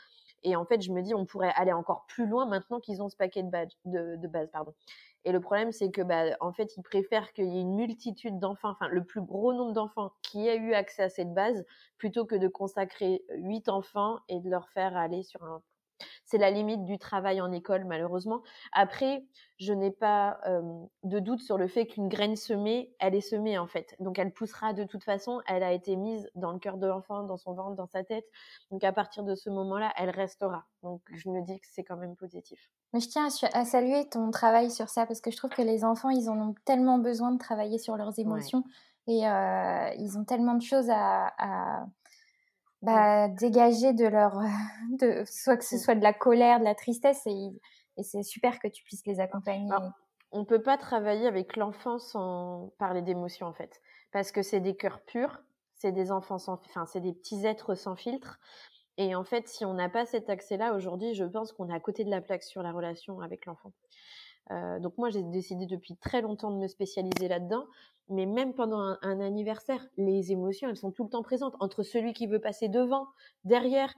Et 0.43 0.55
en 0.55 0.65
fait, 0.65 0.81
je 0.81 0.91
me 0.91 1.01
dis, 1.01 1.15
on 1.15 1.25
pourrait 1.25 1.53
aller 1.55 1.73
encore 1.73 2.05
plus 2.07 2.27
loin 2.27 2.45
maintenant 2.45 2.79
qu'ils 2.79 3.01
ont 3.01 3.09
ce 3.09 3.17
paquet 3.17 3.41
de, 3.41 4.15
de 4.15 4.27
base. 4.27 4.49
Pardon. 4.51 4.73
Et 5.27 5.33
le 5.33 5.41
problème, 5.41 5.73
c'est 5.73 5.91
que, 5.91 6.01
bah, 6.01 6.23
en 6.39 6.53
fait, 6.53 6.77
ils 6.77 6.83
préfèrent 6.83 7.33
qu'il 7.33 7.49
y 7.49 7.57
ait 7.57 7.61
une 7.61 7.75
multitude 7.75 8.39
d'enfants, 8.39 8.69
enfin, 8.69 8.87
le 8.87 9.03
plus 9.03 9.21
gros 9.21 9.51
nombre 9.51 9.73
d'enfants 9.73 10.13
qui 10.21 10.47
aient 10.47 10.55
eu 10.55 10.73
accès 10.73 11.03
à 11.03 11.09
cette 11.09 11.33
base, 11.33 11.65
plutôt 11.97 12.25
que 12.25 12.35
de 12.35 12.47
consacrer 12.47 13.25
huit 13.35 13.67
enfants 13.67 14.19
et 14.29 14.39
de 14.39 14.49
leur 14.49 14.69
faire 14.69 14.95
aller 14.95 15.23
sur 15.23 15.43
un 15.43 15.61
c'est 16.25 16.37
la 16.37 16.51
limite 16.51 16.83
du 16.85 16.97
travail 16.97 17.41
en 17.41 17.51
école, 17.51 17.85
malheureusement. 17.85 18.41
Après, 18.73 19.25
je 19.59 19.73
n'ai 19.73 19.91
pas 19.91 20.39
de 21.03 21.19
doute 21.19 21.41
sur 21.41 21.57
le 21.57 21.67
fait 21.67 21.87
qu'une 21.87 22.09
graine 22.09 22.35
semée, 22.35 22.93
elle 22.99 23.15
est 23.15 23.21
semée 23.21 23.57
en 23.57 23.67
fait. 23.67 23.95
Donc 23.99 24.19
elle 24.19 24.31
poussera 24.31 24.73
de 24.73 24.83
toute 24.83 25.03
façon. 25.03 25.41
Elle 25.47 25.63
a 25.63 25.71
été 25.71 25.95
mise 25.95 26.29
dans 26.35 26.51
le 26.51 26.59
cœur 26.59 26.77
de 26.77 26.85
l'enfant, 26.87 27.23
dans 27.23 27.37
son 27.37 27.53
ventre, 27.53 27.75
dans 27.75 27.87
sa 27.87 28.03
tête. 28.03 28.25
Donc 28.71 28.83
à 28.83 28.91
partir 28.91 29.23
de 29.23 29.35
ce 29.35 29.49
moment-là, 29.49 29.91
elle 29.97 30.09
restera. 30.09 30.65
Donc 30.83 31.01
je 31.11 31.29
me 31.29 31.41
dis 31.41 31.59
que 31.59 31.67
c'est 31.71 31.83
quand 31.83 31.97
même 31.97 32.15
positif. 32.15 32.69
Mais 32.93 32.99
je 32.99 33.09
tiens 33.09 33.27
à, 33.53 33.65
saluer 33.65 34.07
ton 34.07 34.31
travail 34.31 34.71
sur 34.71 34.89
ça 34.89 35.05
parce 35.05 35.21
que 35.21 35.31
je 35.31 35.37
trouve 35.37 35.51
que 35.51 35.61
les 35.61 35.83
enfants, 35.83 36.09
ils 36.09 36.29
en 36.29 36.39
ont 36.39 36.55
tellement 36.65 36.99
besoin 36.99 37.31
de 37.31 37.37
travailler 37.37 37.79
sur 37.79 37.97
leurs 37.97 38.17
émotions. 38.19 38.63
Et 39.07 39.21
ils 39.21 40.17
ont 40.17 40.25
tellement 40.25 40.55
de 40.55 40.61
choses 40.61 40.89
à, 40.89 41.85
bah, 42.81 43.27
dégager 43.27 43.93
de 43.93 44.05
leur, 44.05 44.39
de, 44.99 45.23
soit 45.25 45.57
que 45.57 45.65
ce 45.65 45.77
soit 45.77 45.95
de 45.95 46.03
la 46.03 46.13
colère, 46.13 46.59
de 46.59 46.65
la 46.65 46.75
tristesse, 46.75 47.25
et 47.25 47.51
et 47.97 48.03
c'est 48.03 48.23
super 48.23 48.59
que 48.59 48.67
tu 48.67 48.83
puisses 48.83 49.05
les 49.05 49.19
accompagner. 49.19 49.69
on 50.31 50.39
ne 50.39 50.45
peut 50.45 50.61
pas 50.61 50.77
travailler 50.77 51.27
avec 51.27 51.55
l'enfant 51.55 51.97
sans 51.99 52.71
parler 52.77 53.01
d'émotions 53.01 53.47
en 53.47 53.53
fait, 53.53 53.81
parce 54.11 54.31
que 54.31 54.43
c'est 54.43 54.59
des 54.59 54.75
cœurs 54.75 55.01
purs, 55.01 55.39
c'est 55.73 55.91
des 55.91 56.11
enfants 56.11 56.37
sans, 56.37 56.53
enfin 56.53 56.85
c'est 56.85 57.01
des 57.01 57.13
petits 57.13 57.45
êtres 57.45 57.75
sans 57.75 57.95
filtre. 57.95 58.39
Et 58.99 59.13
en 59.13 59.23
fait, 59.23 59.47
si 59.47 59.63
on 59.63 59.75
n'a 59.75 59.89
pas 59.89 60.07
cet 60.07 60.29
accès-là 60.29 60.73
aujourd'hui, 60.73 61.13
je 61.13 61.23
pense 61.23 61.53
qu'on 61.53 61.69
est 61.69 61.73
à 61.73 61.79
côté 61.79 62.03
de 62.03 62.09
la 62.09 62.19
plaque 62.19 62.43
sur 62.43 62.63
la 62.63 62.71
relation 62.71 63.19
avec 63.19 63.45
l'enfant. 63.45 63.71
Euh, 64.51 64.79
donc 64.79 64.97
moi, 64.97 65.09
j'ai 65.09 65.23
décidé 65.23 65.65
depuis 65.65 65.95
très 65.97 66.21
longtemps 66.21 66.51
de 66.51 66.57
me 66.57 66.67
spécialiser 66.67 67.27
là-dedans. 67.27 67.65
Mais 68.09 68.25
même 68.25 68.53
pendant 68.53 68.97
un, 69.01 69.19
anniversaire, 69.19 69.85
les 69.97 70.31
émotions, 70.31 70.69
elles 70.69 70.77
sont 70.77 70.91
tout 70.91 71.03
le 71.03 71.09
temps 71.09 71.23
présentes. 71.23 71.55
Entre 71.59 71.83
celui 71.83 72.13
qui 72.13 72.27
veut 72.27 72.39
passer 72.39 72.69
devant, 72.69 73.07
derrière, 73.43 73.93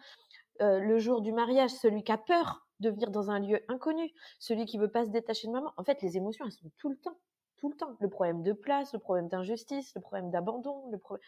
euh, 0.62 0.80
le 0.80 0.98
jour 0.98 1.22
du 1.22 1.32
mariage, 1.32 1.70
celui 1.70 2.04
qui 2.04 2.12
a 2.12 2.18
peur 2.18 2.66
de 2.80 2.90
venir 2.90 3.12
dans 3.12 3.30
un 3.30 3.40
lieu 3.40 3.60
inconnu, 3.68 4.12
celui 4.40 4.66
qui 4.66 4.78
veut 4.78 4.90
pas 4.90 5.06
se 5.06 5.10
détacher 5.10 5.48
de 5.48 5.52
maman. 5.52 5.72
En 5.78 5.84
fait, 5.84 6.02
les 6.02 6.18
émotions, 6.18 6.46
elles 6.46 6.52
sont 6.52 6.72
tout 6.78 6.90
le 6.90 6.98
temps. 6.98 7.18
Tout 7.58 7.70
le 7.70 7.76
temps. 7.76 7.98
Le 8.00 8.10
problème 8.10 8.42
de 8.42 8.54
place, 8.54 8.94
le 8.94 9.00
problème 9.00 9.28
d'injustice, 9.28 9.94
le 9.96 10.02
problème 10.02 10.32
d'abandon, 10.32 10.90
le 10.92 10.98
problème... 10.98 11.24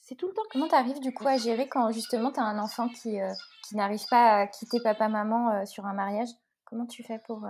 C'est 0.00 0.14
tout 0.14 0.26
le 0.28 0.34
temps. 0.34 0.42
Comment 0.50 0.68
tu 0.68 0.74
arrives 0.74 1.00
du 1.00 1.12
coup 1.12 1.26
à 1.26 1.36
gérer 1.36 1.68
quand 1.68 1.90
justement 1.90 2.30
tu 2.30 2.38
as 2.38 2.44
un 2.44 2.58
enfant 2.58 2.88
qui, 2.88 3.20
euh, 3.20 3.32
qui 3.66 3.76
n'arrive 3.76 4.04
pas 4.08 4.40
à 4.40 4.46
quitter 4.46 4.78
papa-maman 4.80 5.64
sur 5.64 5.86
un 5.86 5.94
mariage? 5.94 6.28
Comment 6.64 6.86
tu 6.86 7.02
fais 7.02 7.18
pour 7.18 7.44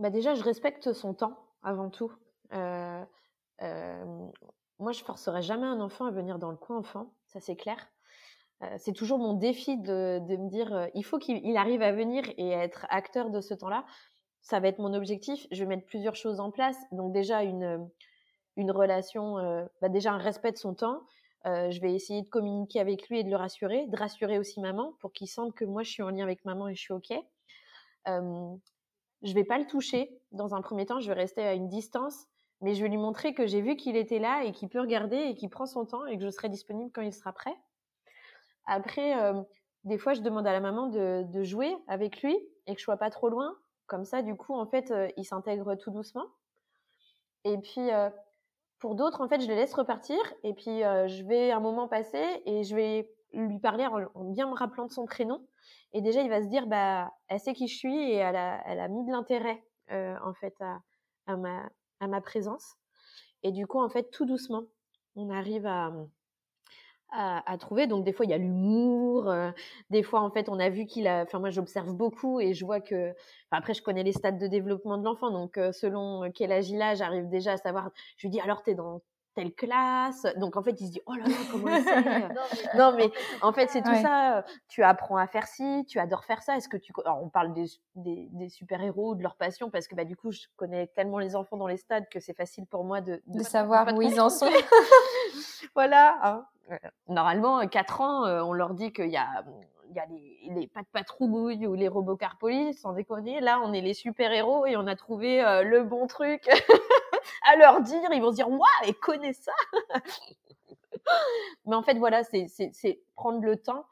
bah 0.00 0.08
déjà, 0.08 0.34
je 0.34 0.42
respecte 0.42 0.94
son 0.94 1.12
temps 1.12 1.36
avant 1.62 1.90
tout. 1.90 2.10
Euh, 2.54 3.04
euh, 3.60 4.28
moi, 4.78 4.92
je 4.92 5.04
forcerai 5.04 5.42
jamais 5.42 5.66
un 5.66 5.78
enfant 5.80 6.06
à 6.06 6.10
venir 6.10 6.38
dans 6.38 6.50
le 6.50 6.56
coin 6.56 6.78
enfant, 6.78 7.12
ça 7.26 7.38
c'est 7.38 7.54
clair. 7.54 7.86
Euh, 8.62 8.74
c'est 8.78 8.94
toujours 8.94 9.18
mon 9.18 9.34
défi 9.34 9.76
de, 9.76 10.20
me 10.20 10.48
dire, 10.48 10.88
il 10.94 11.04
faut 11.04 11.18
qu'il 11.18 11.56
arrive 11.56 11.82
à 11.82 11.92
venir 11.92 12.24
et 12.38 12.54
à 12.54 12.64
être 12.64 12.86
acteur 12.88 13.28
de 13.28 13.42
ce 13.42 13.52
temps-là. 13.52 13.84
Ça 14.40 14.58
va 14.58 14.68
être 14.68 14.78
mon 14.78 14.94
objectif. 14.94 15.46
Je 15.50 15.62
vais 15.62 15.66
mettre 15.66 15.86
plusieurs 15.86 16.16
choses 16.16 16.40
en 16.40 16.50
place. 16.50 16.78
Donc 16.92 17.12
déjà 17.12 17.42
une 17.42 17.88
une 18.56 18.72
relation, 18.72 19.36
bah 19.80 19.88
déjà 19.88 20.12
un 20.12 20.18
respect 20.18 20.52
de 20.52 20.58
son 20.58 20.74
temps. 20.74 21.02
je 21.44 21.80
vais 21.80 21.94
essayer 21.94 22.22
de 22.22 22.28
communiquer 22.28 22.80
avec 22.80 23.08
lui 23.08 23.20
et 23.20 23.24
de 23.24 23.30
le 23.30 23.36
rassurer, 23.36 23.86
de 23.86 23.96
rassurer 23.96 24.38
aussi 24.38 24.60
maman 24.60 24.94
pour 25.00 25.12
qu'il 25.12 25.28
sente 25.28 25.54
que 25.54 25.64
moi 25.64 25.82
je 25.82 25.90
suis 25.90 26.02
en 26.02 26.10
lien 26.10 26.24
avec 26.24 26.44
maman 26.44 26.68
et 26.68 26.74
je 26.74 26.80
suis 26.80 26.92
ok. 26.92 27.12
Je 29.22 29.34
vais 29.34 29.44
pas 29.44 29.58
le 29.58 29.66
toucher. 29.66 30.20
Dans 30.32 30.54
un 30.54 30.62
premier 30.62 30.86
temps, 30.86 31.00
je 31.00 31.08
vais 31.08 31.14
rester 31.14 31.42
à 31.42 31.54
une 31.54 31.68
distance, 31.68 32.26
mais 32.60 32.74
je 32.74 32.82
vais 32.82 32.88
lui 32.88 32.96
montrer 32.96 33.34
que 33.34 33.46
j'ai 33.46 33.60
vu 33.60 33.76
qu'il 33.76 33.96
était 33.96 34.18
là 34.18 34.44
et 34.44 34.52
qu'il 34.52 34.68
peut 34.68 34.80
regarder 34.80 35.16
et 35.16 35.34
qu'il 35.34 35.50
prend 35.50 35.66
son 35.66 35.84
temps 35.84 36.06
et 36.06 36.16
que 36.16 36.24
je 36.24 36.30
serai 36.30 36.48
disponible 36.48 36.90
quand 36.92 37.02
il 37.02 37.12
sera 37.12 37.32
prêt. 37.32 37.54
Après, 38.66 39.20
euh, 39.20 39.42
des 39.84 39.98
fois, 39.98 40.14
je 40.14 40.20
demande 40.20 40.46
à 40.46 40.52
la 40.52 40.60
maman 40.60 40.86
de, 40.86 41.42
jouer 41.42 41.76
avec 41.88 42.22
lui 42.22 42.38
et 42.66 42.74
que 42.74 42.78
je 42.78 42.84
sois 42.84 42.96
pas 42.96 43.10
trop 43.10 43.28
loin. 43.28 43.56
Comme 43.86 44.04
ça, 44.04 44.22
du 44.22 44.36
coup, 44.36 44.54
en 44.54 44.66
fait, 44.66 44.90
euh, 44.90 45.08
il 45.16 45.24
s'intègre 45.24 45.74
tout 45.74 45.90
doucement. 45.90 46.26
Et 47.44 47.58
puis, 47.58 47.90
euh, 47.90 48.10
pour 48.78 48.94
d'autres, 48.94 49.20
en 49.20 49.28
fait, 49.28 49.40
je 49.40 49.48
les 49.48 49.56
laisse 49.56 49.74
repartir 49.74 50.18
et 50.42 50.54
puis 50.54 50.80
je 50.80 51.26
vais 51.26 51.50
un 51.50 51.60
moment 51.60 51.86
passer 51.86 52.42
et 52.46 52.64
je 52.64 52.74
vais 52.74 53.10
lui 53.32 53.58
parler 53.58 53.86
en 53.86 54.24
bien 54.24 54.48
me 54.48 54.54
rappelant 54.54 54.86
de 54.86 54.92
son 54.92 55.06
prénom 55.06 55.40
et 55.92 56.00
déjà, 56.02 56.22
il 56.22 56.28
va 56.28 56.42
se 56.42 56.48
dire, 56.48 56.66
bah, 56.66 57.12
elle 57.28 57.40
sait 57.40 57.52
qui 57.52 57.66
je 57.68 57.76
suis 57.76 57.94
et 57.94 58.14
elle 58.14 58.36
a, 58.36 58.62
elle 58.66 58.80
a 58.80 58.88
mis 58.88 59.04
de 59.04 59.10
l'intérêt, 59.10 59.62
euh, 59.90 60.16
en 60.24 60.34
fait, 60.34 60.54
à, 61.26 61.36
ma, 61.36 61.68
à 62.00 62.06
ma 62.06 62.20
présence. 62.20 62.76
Et 63.42 63.52
du 63.52 63.66
coup, 63.66 63.80
en 63.80 63.88
fait, 63.88 64.10
tout 64.10 64.24
doucement, 64.26 64.64
on 65.16 65.30
arrive 65.30 65.66
à, 65.66 65.92
à, 67.10 67.56
trouver. 67.58 67.86
Donc, 67.88 68.04
des 68.04 68.12
fois, 68.12 68.24
il 68.24 68.30
y 68.30 68.34
a 68.34 68.38
l'humour. 68.38 69.28
Euh, 69.28 69.50
des 69.90 70.02
fois, 70.04 70.20
en 70.20 70.30
fait, 70.30 70.48
on 70.48 70.60
a 70.60 70.68
vu 70.68 70.86
qu'il 70.86 71.08
a. 71.08 71.22
Enfin, 71.22 71.40
moi, 71.40 71.50
j'observe 71.50 71.92
beaucoup 71.92 72.40
et 72.40 72.54
je 72.54 72.64
vois 72.64 72.80
que. 72.80 73.12
Après, 73.50 73.74
je 73.74 73.82
connais 73.82 74.04
les 74.04 74.12
stades 74.12 74.38
de 74.38 74.46
développement 74.46 74.98
de 74.98 75.04
l'enfant. 75.04 75.30
Donc, 75.30 75.58
euh, 75.58 75.72
selon 75.72 76.30
quel 76.32 76.52
âge 76.52 76.70
il 76.70 76.80
a, 76.82 76.94
j'arrive 76.94 77.28
déjà 77.28 77.52
à 77.52 77.56
savoir. 77.56 77.90
Je 78.16 78.26
lui 78.26 78.30
dis, 78.30 78.40
alors, 78.40 78.62
t'es 78.62 78.74
dans 78.74 79.02
telle 79.34 79.52
classe. 79.54 80.26
Donc 80.36 80.56
en 80.56 80.62
fait, 80.62 80.80
il 80.80 80.86
se 80.86 80.92
dit 80.92 81.00
oh 81.06 81.14
là 81.14 81.24
là 81.24 81.34
comment 81.50 81.68
il 81.68 81.82
sait? 81.84 82.76
Non 82.76 82.92
mais 82.96 83.10
en 83.42 83.52
fait 83.52 83.68
c'est 83.70 83.82
tout 83.82 83.94
ça. 83.94 84.44
Tu 84.68 84.82
apprends 84.82 85.16
à 85.16 85.26
faire 85.26 85.46
ci, 85.46 85.84
tu 85.88 85.98
adores 85.98 86.24
faire 86.24 86.42
ça. 86.42 86.56
Est-ce 86.56 86.68
que 86.68 86.76
tu 86.76 86.92
Alors, 87.04 87.22
on 87.22 87.28
parle 87.28 87.52
des, 87.52 87.66
des, 87.94 88.28
des 88.32 88.48
super 88.48 88.82
héros 88.82 89.14
de 89.14 89.22
leur 89.22 89.36
passion 89.36 89.70
parce 89.70 89.86
que 89.86 89.94
bah 89.94 90.04
du 90.04 90.16
coup 90.16 90.30
je 90.32 90.46
connais 90.56 90.86
tellement 90.88 91.18
les 91.18 91.36
enfants 91.36 91.56
dans 91.56 91.66
les 91.66 91.76
stades 91.76 92.08
que 92.08 92.20
c'est 92.20 92.36
facile 92.36 92.66
pour 92.66 92.84
moi 92.84 93.00
de 93.00 93.22
de, 93.26 93.42
savoir 93.42 93.92
où 93.94 94.02
ils 94.02 94.20
en 94.20 94.30
sont. 94.30 94.50
voilà. 95.74 96.18
Hein. 96.22 96.46
Normalement, 97.08 97.66
4 97.66 98.00
ans, 98.00 98.24
on 98.46 98.52
leur 98.52 98.74
dit 98.74 98.92
qu'il 98.92 99.10
y 99.10 99.16
a 99.16 99.44
il 99.90 99.96
y 99.96 99.98
a 99.98 100.06
les, 100.06 100.60
les 100.60 100.66
pas 100.68 100.80
de 100.80 100.86
patrouille 100.92 101.66
ou 101.66 101.74
les 101.74 101.88
robots 101.88 102.16
carpolis, 102.16 102.74
sans 102.74 102.92
déconner. 102.92 103.40
Là, 103.40 103.60
on 103.62 103.72
est 103.72 103.80
les 103.80 103.94
super 103.94 104.32
héros 104.32 104.66
et 104.66 104.76
on 104.76 104.86
a 104.86 104.96
trouvé 104.96 105.42
le 105.64 105.82
bon 105.82 106.06
truc 106.06 106.48
à 107.52 107.56
leur 107.56 107.80
dire, 107.82 108.00
ils 108.12 108.22
vont 108.22 108.30
se 108.30 108.36
dire 108.36 108.48
waouh, 108.48 108.62
elle 108.84 108.94
connaît 108.94 109.32
ça. 109.32 109.52
Mais 111.66 111.76
en 111.76 111.82
fait, 111.82 111.94
voilà, 111.94 112.22
c'est 112.24 113.00
prendre 113.14 113.42
le 113.42 113.56
temps 113.56 113.84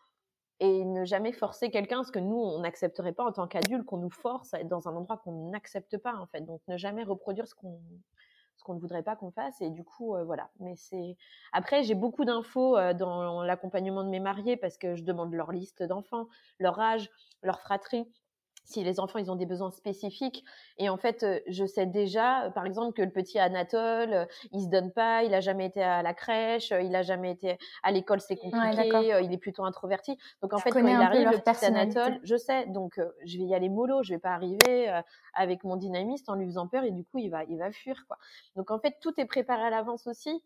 et 0.60 0.84
ne 0.84 1.04
jamais 1.04 1.32
forcer 1.32 1.70
quelqu'un, 1.70 1.98
parce 1.98 2.10
que 2.10 2.18
nous, 2.18 2.36
on 2.36 2.60
n'accepterait 2.60 3.12
pas 3.12 3.24
en 3.24 3.32
tant 3.32 3.46
qu'adulte 3.46 3.84
qu'on 3.84 3.98
nous 3.98 4.10
force 4.10 4.54
à 4.54 4.60
être 4.60 4.68
dans 4.68 4.88
un 4.88 4.96
endroit 4.96 5.16
qu'on 5.18 5.50
n'accepte 5.50 5.98
pas, 5.98 6.16
en 6.16 6.26
fait. 6.26 6.40
Donc, 6.40 6.60
ne 6.66 6.76
jamais 6.76 7.04
reproduire 7.04 7.46
ce 7.46 7.54
qu'on 7.54 7.80
ce 8.16 8.17
qu'on 8.68 8.74
ne 8.74 8.80
voudrait 8.80 9.02
pas 9.02 9.16
qu'on 9.16 9.30
fasse 9.30 9.60
et 9.62 9.70
du 9.70 9.82
coup 9.82 10.14
euh, 10.14 10.24
voilà. 10.24 10.50
Mais 10.60 10.76
c'est 10.76 11.16
après 11.52 11.82
j'ai 11.82 11.94
beaucoup 11.94 12.26
d'infos 12.26 12.76
euh, 12.76 12.92
dans 12.92 13.42
l'accompagnement 13.42 14.04
de 14.04 14.10
mes 14.10 14.20
mariés 14.20 14.58
parce 14.58 14.76
que 14.76 14.94
je 14.94 15.02
demande 15.04 15.32
leur 15.32 15.52
liste 15.52 15.82
d'enfants 15.82 16.28
leur 16.58 16.78
âge 16.78 17.10
leur 17.42 17.60
fratrie 17.60 18.06
si 18.68 18.84
les 18.84 19.00
enfants 19.00 19.18
ils 19.18 19.30
ont 19.30 19.36
des 19.36 19.46
besoins 19.46 19.70
spécifiques. 19.70 20.44
Et 20.76 20.88
en 20.88 20.96
fait 20.96 21.22
euh, 21.22 21.40
je 21.46 21.64
sais 21.64 21.86
déjà 21.86 22.44
euh, 22.44 22.50
par 22.50 22.66
exemple 22.66 22.92
que 22.92 23.02
le 23.02 23.10
petit 23.10 23.38
Anatole 23.38 24.12
euh, 24.12 24.24
il 24.52 24.62
se 24.62 24.68
donne 24.68 24.92
pas 24.92 25.24
il 25.24 25.32
a 25.34 25.40
jamais 25.40 25.66
été 25.66 25.82
à 25.82 26.02
la 26.02 26.12
crèche 26.12 26.72
il 26.78 26.94
a 26.94 27.02
jamais 27.02 27.32
été 27.32 27.58
à 27.82 27.90
l'école 27.90 28.20
c'est 28.20 28.36
compliqué 28.36 29.18
il 29.22 29.32
est 29.32 29.38
plutôt 29.38 29.64
introverti. 29.64 30.18
Donc 30.42 30.52
en 30.52 30.58
fait 30.58 30.70
quand 30.70 30.86
il 30.86 30.94
arrive 30.94 31.30
le 31.30 31.38
petit 31.38 31.64
Anatole 31.64 32.20
je 32.22 32.36
sais. 32.36 32.66
Donc 32.66 33.00
je 33.24 33.38
vais 33.38 33.44
y 33.44 33.54
aller 33.54 33.70
mollo 33.70 34.02
je 34.02 34.12
vais 34.12 34.20
pas 34.20 34.32
arriver 34.32 34.92
avec 35.34 35.64
mon 35.64 35.76
dynamiste 35.76 36.28
en 36.28 36.34
lui 36.34 36.46
faisant 36.46 36.68
peur 36.68 36.84
et 36.84 36.90
du 36.90 37.04
coup 37.04 37.18
il 37.18 37.30
va 37.30 37.44
il 37.44 37.58
va 37.58 37.72
fuir 37.72 38.04
quoi. 38.06 38.18
Donc 38.56 38.70
en 38.70 38.78
fait 38.78 38.96
tout 39.00 39.18
est 39.18 39.26
préparé 39.26 39.62
à 39.62 39.70
l'avance 39.70 40.06
aussi 40.06 40.42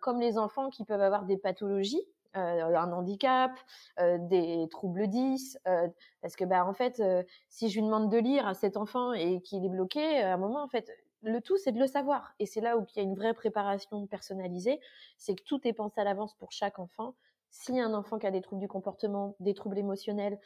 comme 0.00 0.20
les 0.20 0.38
enfants 0.38 0.70
qui 0.70 0.84
peuvent 0.84 1.00
avoir 1.00 1.24
des 1.24 1.38
pathologies 1.38 2.04
un 2.34 2.92
handicap, 2.92 3.52
euh, 3.98 4.18
des 4.18 4.68
troubles 4.70 5.08
10, 5.08 5.58
euh, 5.66 5.88
parce 6.20 6.36
que 6.36 6.44
bah 6.44 6.64
en 6.66 6.72
fait, 6.72 7.02
si 7.48 7.68
je 7.68 7.76
lui 7.80 7.86
demande 7.86 8.10
de 8.10 8.18
lire 8.18 8.46
à 8.46 8.54
cet 8.54 8.76
enfant 8.76 9.12
et 9.12 9.40
qu'il 9.40 9.64
est 9.64 9.68
bloqué, 9.68 10.20
à 10.20 10.34
un 10.34 10.36
moment 10.36 10.62
en 10.62 10.68
fait, 10.68 10.90
le 11.22 11.40
tout 11.40 11.56
c'est 11.58 11.72
de 11.72 11.78
le 11.78 11.86
savoir. 11.86 12.34
Et 12.38 12.46
c'est 12.46 12.60
là 12.60 12.76
où 12.76 12.86
il 12.94 12.96
y 12.96 13.00
a 13.00 13.02
une 13.02 13.14
vraie 13.14 13.34
préparation 13.34 14.06
personnalisée, 14.06 14.80
c'est 15.16 15.34
que 15.34 15.42
tout 15.42 15.60
est 15.66 15.72
pensé 15.72 16.00
à 16.00 16.04
l'avance 16.04 16.34
pour 16.34 16.52
chaque 16.52 16.78
enfant. 16.78 17.14
Si 17.50 17.80
un 17.80 17.94
enfant 17.94 18.18
qui 18.18 18.26
a 18.26 18.30
des 18.30 18.40
troubles 18.40 18.60
du 18.60 18.68
comportement, 18.68 19.34
des 19.40 19.54
troubles 19.54 19.78
émotionnels, 19.78 20.38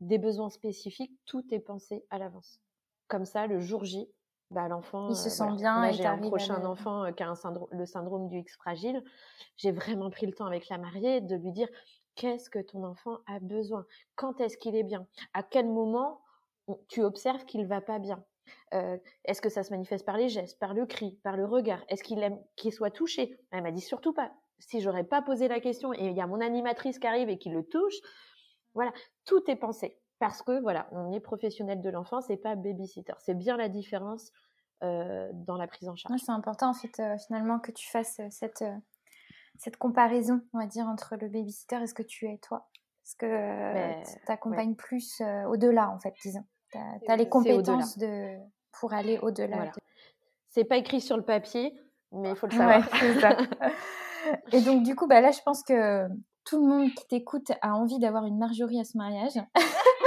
des 0.00 0.18
besoins 0.18 0.50
spécifiques, 0.50 1.12
tout 1.26 1.44
est 1.52 1.60
pensé 1.60 2.04
à 2.10 2.18
l'avance. 2.18 2.60
Comme 3.06 3.24
ça, 3.24 3.46
le 3.46 3.60
jour 3.60 3.84
J, 3.84 4.10
bah, 4.50 4.68
l'enfant. 4.68 5.08
Il 5.10 5.16
se 5.16 5.28
sent 5.28 5.52
bien. 5.56 5.90
J'ai 5.92 6.06
un 6.06 6.18
prochain 6.18 6.64
enfant 6.64 7.12
qui 7.12 7.22
a 7.22 7.28
un 7.28 7.34
le 7.72 7.86
syndrome 7.86 8.28
du 8.28 8.38
X 8.38 8.56
fragile. 8.56 9.02
J'ai 9.56 9.72
vraiment 9.72 10.10
pris 10.10 10.26
le 10.26 10.32
temps 10.32 10.46
avec 10.46 10.68
la 10.68 10.78
mariée 10.78 11.20
de 11.20 11.36
lui 11.36 11.52
dire 11.52 11.68
qu'est-ce 12.14 12.50
que 12.50 12.58
ton 12.58 12.84
enfant 12.84 13.18
a 13.26 13.38
besoin, 13.40 13.86
quand 14.16 14.40
est-ce 14.40 14.58
qu'il 14.58 14.74
est 14.74 14.82
bien, 14.82 15.06
à 15.34 15.42
quel 15.42 15.66
moment 15.66 16.20
tu 16.88 17.02
observes 17.02 17.44
qu'il 17.44 17.66
va 17.66 17.80
pas 17.80 17.98
bien? 17.98 18.22
est-ce 19.24 19.42
que 19.42 19.50
ça 19.50 19.62
se 19.62 19.70
manifeste 19.70 20.06
par 20.06 20.16
les 20.16 20.30
gestes, 20.30 20.58
par 20.58 20.72
le 20.72 20.86
cri, 20.86 21.18
par 21.22 21.36
le 21.36 21.44
regard? 21.44 21.84
Est-ce 21.88 22.02
qu'il 22.02 22.22
aime 22.22 22.38
qu'il 22.56 22.72
soit 22.72 22.90
touché? 22.90 23.38
Elle 23.50 23.62
m'a 23.62 23.72
dit 23.72 23.82
surtout 23.82 24.14
pas. 24.14 24.32
Si 24.58 24.80
j'aurais 24.80 25.04
pas 25.04 25.20
posé 25.20 25.48
la 25.48 25.60
question 25.60 25.92
et 25.92 26.06
il 26.06 26.16
y 26.16 26.20
a 26.22 26.26
mon 26.26 26.40
animatrice 26.40 26.98
qui 26.98 27.06
arrive 27.06 27.28
et 27.28 27.36
qui 27.36 27.50
le 27.50 27.62
touche, 27.62 27.96
voilà, 28.72 28.92
tout 29.26 29.42
est 29.50 29.56
pensé 29.56 29.98
parce 30.18 30.42
que 30.42 30.60
voilà, 30.60 30.88
on 30.92 31.12
est 31.12 31.20
professionnel 31.20 31.80
de 31.80 31.90
l'enfant, 31.90 32.20
c'est 32.20 32.36
pas 32.36 32.56
babysitter. 32.56 33.12
C'est 33.20 33.36
bien 33.36 33.56
la 33.56 33.68
différence 33.68 34.32
euh, 34.82 35.28
dans 35.32 35.56
la 35.56 35.66
prise 35.66 35.88
en 35.88 35.96
charge. 35.96 36.20
c'est 36.24 36.32
important 36.32 36.70
en 36.70 36.74
fait 36.74 37.00
euh, 37.00 37.16
finalement 37.26 37.58
que 37.58 37.72
tu 37.72 37.88
fasses 37.90 38.20
euh, 38.20 38.28
cette 38.30 38.64
cette 39.56 39.76
comparaison, 39.76 40.40
on 40.52 40.60
va 40.60 40.66
dire, 40.66 40.86
entre 40.86 41.16
le 41.20 41.28
babysitter 41.28 41.82
et 41.82 41.86
ce 41.88 41.94
que 41.94 42.04
tu 42.04 42.26
es 42.26 42.38
toi, 42.38 42.68
parce 43.02 43.14
que 43.16 43.26
ben, 43.26 44.04
tu 44.04 44.24
t'accompagnes 44.24 44.76
plus 44.76 45.20
au-delà 45.48 45.90
en 45.90 45.98
fait, 45.98 46.14
disons. 46.22 46.44
Tu 46.70 46.78
as, 47.10 47.16
les 47.16 47.28
compétences 47.28 47.98
de 47.98 48.36
pour 48.78 48.92
aller 48.92 49.18
au-delà. 49.18 49.72
C'est 50.50 50.64
pas 50.64 50.76
écrit 50.76 51.00
sur 51.00 51.16
le 51.16 51.24
papier, 51.24 51.74
mais 52.12 52.30
il 52.30 52.36
faut 52.36 52.46
le 52.46 52.56
savoir. 52.56 52.88
ça. 53.20 53.36
et 54.52 54.60
donc 54.60 54.84
du 54.84 54.94
coup, 54.94 55.06
bah 55.06 55.20
là, 55.20 55.32
je 55.32 55.40
pense 55.42 55.62
que 55.64 56.06
tout 56.44 56.62
le 56.62 56.68
monde 56.68 56.90
qui 56.90 57.06
t'écoute 57.06 57.52
a 57.60 57.74
envie 57.74 57.98
d'avoir 57.98 58.24
une 58.24 58.38
Marjorie 58.38 58.80
à 58.80 58.84
ce 58.84 58.96
mariage. 58.96 59.38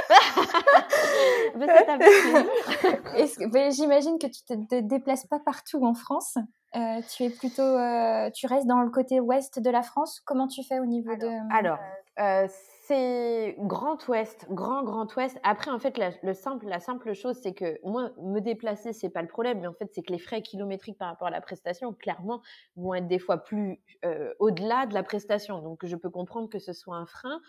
J'imagine 3.71 4.17
que 4.19 4.27
tu 4.27 4.43
te, 4.43 4.53
te, 4.53 4.79
déplaces 4.81 5.25
pas 5.25 5.39
partout 5.39 5.85
en 5.85 5.93
France. 5.93 6.37
Euh, 6.75 7.01
tu 7.13 7.23
es 7.23 7.29
plutôt, 7.29 7.61
euh, 7.61 8.29
tu 8.31 8.47
restes 8.47 8.67
dans 8.67 8.81
le 8.81 8.89
côté 8.89 9.19
ouest 9.19 9.59
de 9.59 9.69
la 9.69 9.81
France. 9.81 10.21
Comment 10.25 10.47
tu 10.47 10.63
fais 10.63 10.79
au 10.79 10.85
niveau 10.85 11.15
de 11.15 11.53
Alors, 11.53 11.79
euh, 12.19 12.47
c'est 12.91 13.55
Grand 13.57 14.05
Ouest, 14.09 14.47
Grand 14.49 14.83
Grand 14.83 15.15
Ouest. 15.15 15.39
Après, 15.43 15.71
en 15.71 15.79
fait, 15.79 15.97
la, 15.97 16.11
le 16.23 16.33
simple, 16.33 16.67
la 16.67 16.81
simple 16.81 17.13
chose, 17.13 17.37
c'est 17.41 17.53
que 17.53 17.79
moi, 17.85 18.09
me 18.21 18.41
déplacer, 18.41 18.91
c'est 18.91 19.09
pas 19.09 19.21
le 19.21 19.29
problème, 19.29 19.61
mais 19.61 19.67
en 19.67 19.73
fait, 19.73 19.89
c'est 19.93 20.01
que 20.01 20.11
les 20.11 20.19
frais 20.19 20.41
kilométriques 20.41 20.97
par 20.97 21.07
rapport 21.07 21.29
à 21.29 21.31
la 21.31 21.39
prestation, 21.39 21.93
clairement, 21.93 22.41
vont 22.75 22.93
être 22.93 23.07
des 23.07 23.19
fois 23.19 23.37
plus 23.37 23.79
euh, 24.03 24.33
au-delà 24.39 24.87
de 24.87 24.93
la 24.93 25.03
prestation. 25.03 25.61
Donc, 25.61 25.85
je 25.85 25.95
peux 25.95 26.09
comprendre 26.09 26.49
que 26.49 26.59
ce 26.59 26.73
soit 26.73 26.97
un 26.97 27.05
frein. 27.05 27.39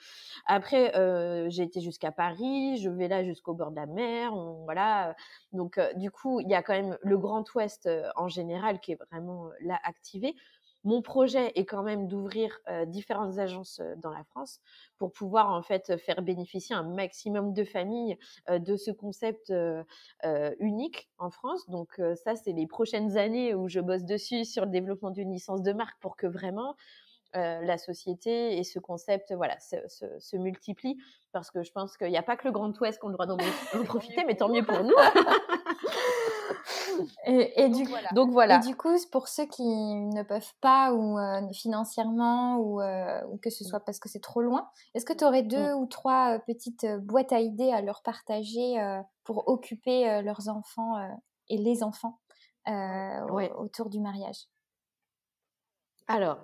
Après, 0.47 0.95
euh, 0.97 1.51
j'ai 1.51 1.65
été 1.65 1.81
jusqu'à 1.81 2.13
Paris, 2.13 2.77
je 2.77 2.89
vais 2.89 3.09
là 3.09 3.25
jusqu'au 3.25 3.55
bord 3.55 3.73
de 3.73 3.77
la 3.77 3.87
mer, 3.87 4.33
voilà. 4.63 5.17
Donc, 5.53 5.77
euh, 5.77 5.93
du 5.95 6.13
coup, 6.13 6.39
il 6.39 6.49
y 6.49 6.55
a 6.55 6.63
quand 6.63 6.75
même 6.75 6.97
le 7.03 7.19
Grand 7.19 7.45
Ouest 7.57 7.91
en 8.15 8.29
général 8.29 8.79
qui 8.79 8.93
est 8.93 8.99
vraiment 9.11 9.51
là 9.61 9.81
activé. 9.83 10.37
Mon 10.85 11.03
projet 11.03 11.53
est 11.55 11.65
quand 11.65 11.83
même 11.83 12.09
d'ouvrir 12.09 12.59
différentes 12.87 13.39
agences 13.39 13.81
dans 13.99 14.11
la 14.11 14.25
France 14.25 14.61
pour 14.99 15.13
pouvoir 15.13 15.51
en 15.53 15.63
fait 15.63 15.97
faire 15.97 16.23
bénéficier 16.23 16.75
un 16.75 16.83
maximum 16.83 17.53
de 17.53 17.65
familles 17.65 18.19
de 18.51 18.77
ce 18.77 18.91
concept 18.91 19.53
unique 20.59 21.09
en 21.19 21.31
France. 21.31 21.69
Donc 21.69 22.01
ça, 22.25 22.35
c'est 22.35 22.53
les 22.53 22.67
prochaines 22.67 23.17
années 23.17 23.55
où 23.55 23.69
je 23.69 23.81
bosse 23.81 24.05
dessus 24.05 24.45
sur 24.45 24.65
le 24.65 24.71
développement 24.71 25.11
d'une 25.11 25.33
licence 25.33 25.63
de 25.63 25.73
marque 25.73 25.99
pour 26.01 26.17
que 26.17 26.27
vraiment 26.27 26.77
la 27.35 27.79
société 27.79 28.59
et 28.59 28.65
ce 28.65 28.79
concept 28.79 29.33
voilà 29.33 29.59
se, 29.61 29.77
se, 29.89 30.05
se 30.19 30.37
multiplient. 30.37 30.99
Parce 31.33 31.51
que 31.51 31.63
je 31.63 31.73
pense 31.73 31.97
qu'il 31.97 32.09
n'y 32.09 32.19
a 32.19 32.23
pas 32.23 32.37
que 32.37 32.47
le 32.47 32.53
Grand 32.53 32.79
Ouest 32.81 32.99
qu'on 32.99 33.11
droit 33.11 33.27
d'en 33.27 33.39
profiter 33.87 34.25
mais 34.27 34.37
tant 34.37 34.49
mieux 34.49 34.65
pour 34.65 34.83
nous 34.83 34.95
et, 37.27 37.69
du, 37.69 37.85
donc, 38.13 38.31
voilà. 38.31 38.57
Et 38.57 38.61
du 38.61 38.77
coup, 38.77 38.95
pour 39.11 39.29
ceux 39.29 39.47
qui 39.47 39.65
ne 39.65 40.23
peuvent 40.23 40.53
pas, 40.61 40.93
ou 40.93 41.19
euh, 41.19 41.41
financièrement, 41.53 42.57
ou, 42.57 42.81
euh, 42.81 43.21
ou, 43.31 43.37
que 43.39 43.51
ce 43.51 43.65
soit 43.65 43.81
parce 43.81 43.99
que 43.99 44.09
c'est 44.09 44.21
trop 44.21 44.43
loin, 44.43 44.71
est-ce 44.95 45.05
que 45.05 45.13
tu 45.13 45.25
aurais 45.25 45.43
deux 45.43 45.73
ou 45.73 45.87
trois 45.87 46.35
euh, 46.35 46.39
petites 46.47 46.87
boîtes 47.01 47.33
à 47.33 47.41
idées 47.41 47.71
à 47.71 47.83
leur 47.83 48.03
partager 48.03 48.75
pour 49.25 49.49
occuper 49.49 50.23
leurs 50.23 50.49
enfants 50.49 50.95
et 51.49 51.57
les 51.57 51.83
enfants 51.83 52.19
autour 52.67 53.91
du 53.91 54.01
mariage? 54.01 54.49
Alors, 56.09 56.39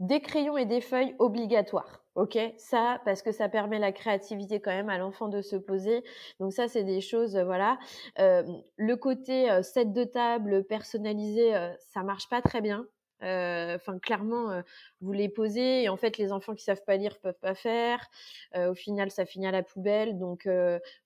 des 0.00 0.20
crayons 0.20 0.56
et 0.56 0.66
des 0.66 0.80
feuilles 0.80 1.16
obligatoires. 1.18 2.04
Ok, 2.18 2.36
ça 2.56 3.00
parce 3.04 3.22
que 3.22 3.30
ça 3.30 3.48
permet 3.48 3.78
la 3.78 3.92
créativité 3.92 4.58
quand 4.58 4.72
même 4.72 4.88
à 4.88 4.98
l'enfant 4.98 5.28
de 5.28 5.40
se 5.40 5.54
poser. 5.54 6.02
Donc 6.40 6.52
ça, 6.52 6.66
c'est 6.66 6.82
des 6.82 7.00
choses, 7.00 7.36
euh, 7.36 7.44
voilà. 7.44 7.78
Euh, 8.18 8.42
le 8.76 8.96
côté 8.96 9.48
euh, 9.48 9.62
set 9.62 9.92
de 9.92 10.02
table 10.02 10.64
personnalisé, 10.64 11.52
ça 11.78 12.02
marche 12.02 12.28
pas 12.28 12.42
très 12.42 12.60
bien. 12.60 12.86
Enfin, 13.20 13.98
clairement, 14.00 14.62
vous 15.00 15.12
les 15.12 15.28
posez 15.28 15.84
et 15.84 15.88
en 15.88 15.96
fait, 15.96 16.18
les 16.18 16.32
enfants 16.32 16.54
qui 16.54 16.64
savent 16.64 16.84
pas 16.84 16.96
lire 16.96 17.18
peuvent 17.20 17.38
pas 17.40 17.54
faire. 17.54 18.08
au 18.56 18.74
final, 18.74 19.10
ça 19.10 19.24
finit 19.24 19.46
à 19.46 19.52
la 19.52 19.62
poubelle. 19.62 20.18
Donc, 20.18 20.48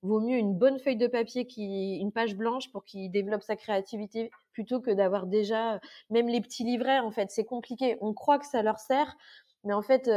vaut 0.03 0.21
mieux 0.21 0.37
une 0.37 0.55
bonne 0.55 0.79
feuille 0.79 0.97
de 0.97 1.07
papier, 1.07 1.47
qui, 1.47 1.97
une 1.99 2.13
page 2.13 2.37
blanche 2.37 2.71
pour 2.71 2.85
qu'il 2.85 3.11
développe 3.11 3.43
sa 3.43 3.57
créativité 3.57 4.31
plutôt 4.53 4.81
que 4.81 4.91
d'avoir 4.91 5.27
déjà 5.27 5.81
même 6.11 6.29
les 6.29 6.43
petits 6.43 6.65
livrets. 6.65 6.99
En 6.99 7.11
fait, 7.11 7.31
c'est 7.31 7.45
compliqué. 7.45 7.97
On 8.03 8.13
croit 8.13 8.39
que 8.39 8.47
ça 8.47 8.63
leur 8.63 8.79
sert, 8.79 9.17
mais 9.65 9.73
en 9.73 9.83
fait 9.83 10.11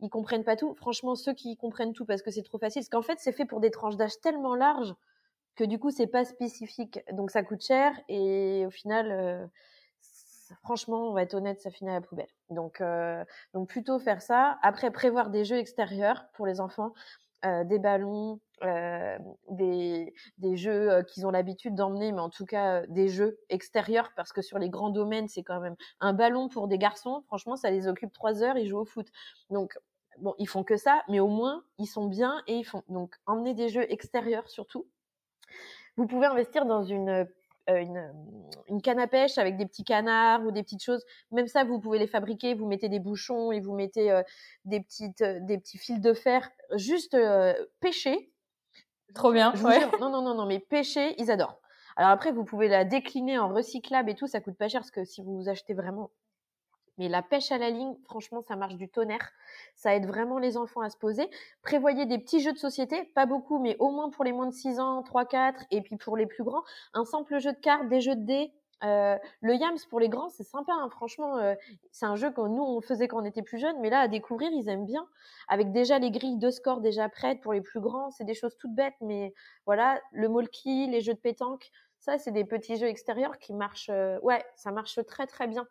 ils 0.00 0.10
comprennent 0.10 0.44
pas 0.44 0.56
tout. 0.56 0.74
Franchement, 0.74 1.14
ceux 1.14 1.34
qui 1.34 1.56
comprennent 1.56 1.92
tout 1.92 2.04
parce 2.04 2.22
que 2.22 2.30
c'est 2.30 2.42
trop 2.42 2.58
facile, 2.58 2.80
parce 2.82 2.88
qu'en 2.88 3.02
fait, 3.02 3.18
c'est 3.18 3.32
fait 3.32 3.44
pour 3.44 3.60
des 3.60 3.70
tranches 3.70 3.96
d'âge 3.96 4.20
tellement 4.20 4.54
larges 4.54 4.94
que 5.56 5.64
du 5.64 5.78
coup, 5.78 5.90
c'est 5.90 6.06
pas 6.06 6.24
spécifique. 6.24 7.00
Donc, 7.12 7.30
ça 7.30 7.42
coûte 7.42 7.62
cher 7.62 7.92
et 8.08 8.64
au 8.66 8.70
final, 8.70 9.10
euh, 9.12 9.46
franchement, 10.62 11.08
on 11.08 11.12
va 11.12 11.22
être 11.22 11.34
honnête, 11.34 11.60
ça 11.60 11.70
finit 11.70 11.90
à 11.90 11.94
la 11.94 12.00
poubelle. 12.00 12.30
Donc, 12.48 12.80
euh, 12.80 13.24
donc 13.54 13.68
plutôt 13.68 13.98
faire 13.98 14.22
ça. 14.22 14.58
Après, 14.62 14.90
prévoir 14.90 15.30
des 15.30 15.44
jeux 15.44 15.58
extérieurs 15.58 16.26
pour 16.34 16.46
les 16.46 16.60
enfants. 16.60 16.92
Euh, 17.46 17.64
des 17.64 17.78
ballons, 17.78 18.38
des, 19.48 20.12
des, 20.36 20.56
jeux 20.58 21.02
qu'ils 21.08 21.26
ont 21.26 21.30
l'habitude 21.30 21.74
d'emmener, 21.74 22.12
mais 22.12 22.20
en 22.20 22.28
tout 22.28 22.44
cas 22.44 22.86
des 22.88 23.08
jeux 23.08 23.38
extérieurs, 23.48 24.12
parce 24.14 24.30
que 24.34 24.42
sur 24.42 24.58
les 24.58 24.68
grands 24.68 24.90
domaines, 24.90 25.26
c'est 25.26 25.42
quand 25.42 25.58
même 25.58 25.74
un 26.00 26.12
ballon 26.12 26.50
pour 26.50 26.68
des 26.68 26.76
garçons. 26.76 27.22
Franchement, 27.28 27.56
ça 27.56 27.70
les 27.70 27.88
occupe 27.88 28.12
trois 28.12 28.42
heures, 28.42 28.58
ils 28.58 28.68
jouent 28.68 28.80
au 28.80 28.84
foot. 28.84 29.06
Donc, 29.48 29.78
bon, 30.20 30.34
ils 30.38 30.48
font 30.48 30.64
que 30.64 30.76
ça, 30.76 31.02
mais 31.08 31.20
au 31.20 31.28
moins, 31.28 31.64
ils 31.78 31.86
sont 31.86 32.06
bien 32.06 32.42
et 32.46 32.56
ils 32.56 32.64
font. 32.64 32.82
Donc, 32.88 33.16
emmener 33.26 33.54
des 33.54 33.68
jeux 33.68 33.90
extérieurs 33.90 34.48
surtout. 34.48 34.86
Vous 35.96 36.06
pouvez 36.06 36.26
investir 36.26 36.66
dans 36.66 36.82
une 36.82 37.26
euh, 37.70 38.12
une, 38.68 38.82
canne 38.82 39.00
à 39.00 39.06
pêche 39.06 39.38
avec 39.38 39.56
des 39.56 39.66
petits 39.66 39.84
canards 39.84 40.44
ou 40.44 40.50
des 40.50 40.62
petites 40.62 40.82
choses. 40.82 41.04
Même 41.30 41.46
ça, 41.46 41.64
vous 41.64 41.78
pouvez 41.80 41.98
les 41.98 42.06
fabriquer. 42.06 42.54
Vous 42.54 42.66
mettez 42.66 42.88
des 42.88 43.00
bouchons 43.00 43.52
et 43.52 43.60
vous 43.60 43.74
mettez 43.74 44.10
euh, 44.10 44.22
des 44.64 44.80
petites, 44.80 45.20
euh, 45.22 45.38
des 45.40 45.58
petits 45.58 45.78
fils 45.78 46.00
de 46.00 46.12
fer. 46.12 46.48
Juste 46.76 47.16
pêcher. 47.80 48.32
Trop 49.14 49.32
bien. 49.32 49.52
non, 50.00 50.10
non, 50.10 50.22
non, 50.22 50.34
non, 50.34 50.46
mais 50.46 50.58
pêcher, 50.58 51.14
ils 51.20 51.30
adorent. 51.30 51.60
Alors 51.96 52.10
après, 52.10 52.32
vous 52.32 52.44
pouvez 52.44 52.68
la 52.68 52.84
décliner 52.84 53.38
en 53.38 53.48
recyclable 53.48 54.10
et 54.10 54.14
tout. 54.14 54.26
Ça 54.26 54.40
coûte 54.40 54.56
pas 54.56 54.68
cher 54.68 54.80
parce 54.80 54.90
que 54.90 55.04
si 55.04 55.22
vous 55.22 55.48
achetez 55.48 55.74
vraiment 55.74 56.10
mais 57.00 57.08
la 57.08 57.22
pêche 57.22 57.50
à 57.50 57.56
la 57.56 57.70
ligne, 57.70 57.94
franchement, 58.04 58.42
ça 58.42 58.56
marche 58.56 58.74
du 58.74 58.86
tonnerre. 58.86 59.32
Ça 59.74 59.94
aide 59.94 60.04
vraiment 60.04 60.38
les 60.38 60.58
enfants 60.58 60.82
à 60.82 60.90
se 60.90 60.98
poser. 60.98 61.30
Prévoyez 61.62 62.04
des 62.04 62.18
petits 62.18 62.40
jeux 62.40 62.52
de 62.52 62.58
société, 62.58 63.04
pas 63.14 63.24
beaucoup, 63.24 63.58
mais 63.58 63.74
au 63.78 63.90
moins 63.90 64.10
pour 64.10 64.22
les 64.22 64.32
moins 64.32 64.46
de 64.46 64.52
6 64.52 64.80
ans, 64.80 65.02
3, 65.02 65.24
4, 65.24 65.64
et 65.70 65.80
puis 65.80 65.96
pour 65.96 66.18
les 66.18 66.26
plus 66.26 66.44
grands, 66.44 66.62
un 66.92 67.06
simple 67.06 67.38
jeu 67.38 67.52
de 67.52 67.58
cartes, 67.58 67.88
des 67.88 68.02
jeux 68.02 68.16
de 68.16 68.26
dés. 68.26 68.52
Euh, 68.84 69.16
le 69.40 69.54
Yams 69.54 69.78
pour 69.88 69.98
les 69.98 70.10
grands, 70.10 70.28
c'est 70.28 70.44
sympa. 70.44 70.72
Hein. 70.74 70.90
franchement, 70.90 71.38
euh, 71.38 71.54
c'est 71.90 72.04
un 72.04 72.16
jeu 72.16 72.30
que 72.30 72.40
nous 72.42 72.62
on 72.62 72.82
faisait 72.82 73.08
quand 73.08 73.22
on 73.22 73.24
était 73.24 73.42
plus 73.42 73.58
jeunes, 73.58 73.80
mais 73.80 73.88
là 73.88 74.00
à 74.00 74.08
découvrir, 74.08 74.50
ils 74.52 74.68
aiment 74.68 74.86
bien. 74.86 75.06
Avec 75.48 75.72
déjà 75.72 75.98
les 75.98 76.10
grilles 76.10 76.38
de 76.38 76.50
score 76.50 76.82
déjà 76.82 77.08
prêtes 77.08 77.40
pour 77.40 77.54
les 77.54 77.62
plus 77.62 77.80
grands, 77.80 78.10
c'est 78.10 78.24
des 78.24 78.34
choses 78.34 78.56
toutes 78.58 78.74
bêtes, 78.74 78.94
mais 79.00 79.32
voilà, 79.64 80.00
le 80.12 80.28
molki, 80.28 80.86
les 80.86 81.00
jeux 81.00 81.14
de 81.14 81.18
pétanque, 81.18 81.70
ça, 82.00 82.16
c'est 82.16 82.32
des 82.32 82.44
petits 82.44 82.76
jeux 82.76 82.86
extérieurs 82.88 83.38
qui 83.38 83.52
marchent. 83.52 83.90
Euh, 83.90 84.18
ouais, 84.20 84.42
ça 84.56 84.72
marche 84.72 84.98
très 85.06 85.26
très 85.26 85.46
bien. 85.46 85.68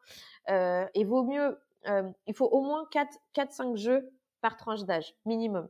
Euh, 0.49 0.85
et 0.93 1.03
vaut 1.03 1.23
mieux. 1.23 1.59
Euh, 1.87 2.09
il 2.27 2.35
faut 2.35 2.45
au 2.45 2.61
moins 2.61 2.87
4-5 2.93 3.75
jeux 3.75 4.11
par 4.41 4.55
tranche 4.55 4.83
d'âge, 4.83 5.15
minimum. 5.25 5.67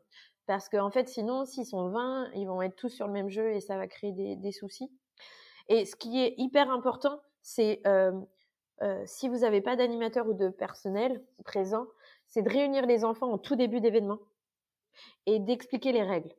Parce 0.47 0.67
qu'en 0.67 0.87
en 0.87 0.91
fait, 0.91 1.07
sinon, 1.07 1.45
s'ils 1.45 1.65
sont 1.65 1.89
20, 1.89 2.31
ils 2.35 2.45
vont 2.45 2.61
être 2.61 2.75
tous 2.75 2.89
sur 2.89 3.07
le 3.07 3.13
même 3.13 3.29
jeu 3.29 3.53
et 3.53 3.61
ça 3.61 3.77
va 3.77 3.87
créer 3.87 4.11
des, 4.11 4.35
des 4.35 4.51
soucis. 4.51 4.91
Et 5.69 5.85
ce 5.85 5.95
qui 5.95 6.19
est 6.21 6.33
hyper 6.37 6.69
important, 6.71 7.21
c'est 7.41 7.81
si 9.05 9.27
vous 9.27 9.39
n'avez 9.39 9.61
pas 9.61 9.75
d'animateur 9.75 10.27
ou 10.27 10.33
de 10.33 10.49
personnel 10.49 11.23
présent, 11.45 11.85
c'est 12.27 12.41
de 12.41 12.49
réunir 12.49 12.85
les 12.85 13.05
enfants 13.05 13.31
en 13.31 13.37
tout 13.37 13.55
début 13.55 13.81
d'événement 13.81 14.19
et 15.25 15.39
d'expliquer 15.39 15.91
les 15.91 16.03
règles. 16.03 16.33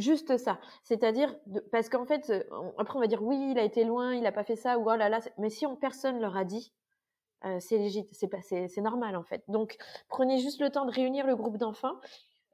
Juste 0.00 0.38
ça. 0.38 0.58
C'est-à-dire, 0.82 1.34
parce 1.70 1.90
qu'en 1.90 2.06
fait, 2.06 2.30
euh, 2.30 2.42
après 2.78 2.96
on 2.96 3.00
va 3.00 3.06
dire 3.06 3.22
oui, 3.22 3.50
il 3.50 3.58
a 3.58 3.62
été 3.62 3.84
loin, 3.84 4.14
il 4.14 4.22
n'a 4.22 4.32
pas 4.32 4.44
fait 4.44 4.56
ça, 4.56 4.78
ou 4.78 4.90
oh 4.90 4.96
là 4.96 5.08
là, 5.10 5.20
mais 5.36 5.50
si 5.50 5.66
on, 5.66 5.76
personne 5.76 6.18
leur 6.20 6.36
a 6.38 6.44
dit, 6.44 6.72
euh, 7.44 7.58
c'est 7.60 7.76
légitime, 7.76 8.30
c'est, 8.42 8.80
normal 8.80 9.14
en 9.14 9.22
fait. 9.22 9.44
Donc 9.48 9.76
prenez 10.08 10.38
juste 10.38 10.60
le 10.60 10.70
temps 10.70 10.86
de 10.86 10.90
réunir 10.90 11.26
le 11.26 11.36
groupe 11.36 11.58
d'enfants, 11.58 11.96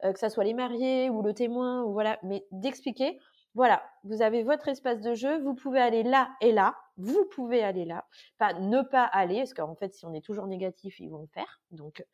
euh, 0.03 0.11
que 0.11 0.19
ça 0.19 0.29
soit 0.29 0.43
les 0.43 0.53
mariés 0.53 1.09
ou 1.09 1.21
le 1.21 1.33
témoin, 1.33 1.83
ou 1.83 1.93
voilà, 1.93 2.19
mais 2.21 2.45
d'expliquer, 2.51 3.17
voilà, 3.55 3.81
vous 4.03 4.21
avez 4.21 4.43
votre 4.43 4.67
espace 4.67 4.99
de 4.99 5.15
jeu, 5.15 5.39
vous 5.41 5.55
pouvez 5.55 5.79
aller 5.79 6.03
là 6.03 6.29
et 6.41 6.51
là, 6.51 6.75
vous 6.97 7.25
pouvez 7.25 7.63
aller 7.63 7.85
là, 7.85 8.05
pas 8.37 8.53
ne 8.53 8.81
pas 8.81 9.05
aller, 9.05 9.37
parce 9.37 9.53
qu'en 9.53 9.75
fait, 9.75 9.93
si 9.93 10.05
on 10.05 10.13
est 10.13 10.25
toujours 10.25 10.47
négatif, 10.47 10.99
ils 10.99 11.09
vont 11.09 11.21
le 11.21 11.27
faire. 11.27 11.61
Donc, 11.71 12.05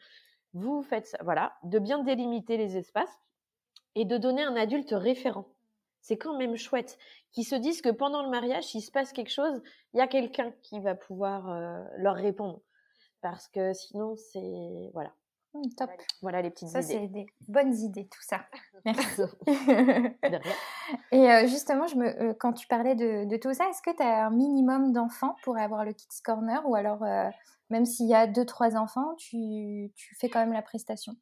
vous 0.53 0.83
faites 0.83 1.07
ça, 1.07 1.17
voilà, 1.23 1.53
de 1.63 1.79
bien 1.79 2.03
délimiter 2.03 2.55
les 2.57 2.77
espaces 2.77 3.19
et 3.95 4.05
de 4.05 4.17
donner 4.17 4.43
un 4.43 4.55
adulte 4.55 4.91
référent. 4.91 5.47
C'est 6.01 6.17
quand 6.17 6.37
même 6.37 6.57
chouette. 6.57 6.97
Qui 7.31 7.43
se 7.43 7.55
disent 7.55 7.81
que 7.81 7.89
pendant 7.89 8.21
le 8.23 8.29
mariage, 8.29 8.65
s'il 8.65 8.83
se 8.83 8.91
passe 8.91 9.11
quelque 9.11 9.31
chose, 9.31 9.61
il 9.93 9.97
y 9.97 10.01
a 10.01 10.07
quelqu'un 10.07 10.51
qui 10.61 10.79
va 10.79 10.93
pouvoir 10.93 11.49
euh, 11.49 11.83
leur 11.97 12.15
répondre. 12.15 12.61
Parce 13.21 13.47
que 13.47 13.73
sinon, 13.73 14.15
c'est. 14.15 14.91
Voilà. 14.93 15.13
Mmh, 15.53 15.69
top. 15.77 15.89
Voilà 16.21 16.41
les 16.41 16.51
petites 16.51 16.69
ça, 16.69 16.81
idées. 16.81 16.93
Ça, 16.93 16.99
c'est 16.99 17.07
des 17.07 17.25
bonnes 17.47 17.73
idées, 17.73 18.07
tout 18.07 18.21
ça. 18.21 18.41
Merci. 18.85 19.21
Et 21.11 21.31
euh, 21.31 21.47
justement, 21.47 21.87
je 21.87 21.95
me, 21.95 22.07
euh, 22.21 22.33
quand 22.39 22.53
tu 22.53 22.67
parlais 22.67 22.95
de, 22.95 23.25
de 23.25 23.37
tout 23.37 23.53
ça, 23.53 23.67
est-ce 23.69 23.81
que 23.81 23.95
tu 23.95 24.03
as 24.03 24.27
un 24.27 24.31
minimum 24.31 24.91
d'enfants 24.93 25.35
pour 25.43 25.57
avoir 25.57 25.85
le 25.85 25.93
Kids 25.93 26.21
Corner 26.23 26.61
Ou 26.67 26.75
alors, 26.75 27.03
même 27.69 27.85
s'il 27.85 28.07
y 28.07 28.15
a 28.15 28.27
deux, 28.27 28.45
trois 28.45 28.75
enfants, 28.75 29.15
tu, 29.15 29.91
tu 29.95 30.15
fais 30.15 30.29
quand 30.29 30.39
même 30.39 30.53
la 30.53 30.61
prestation? 30.61 31.15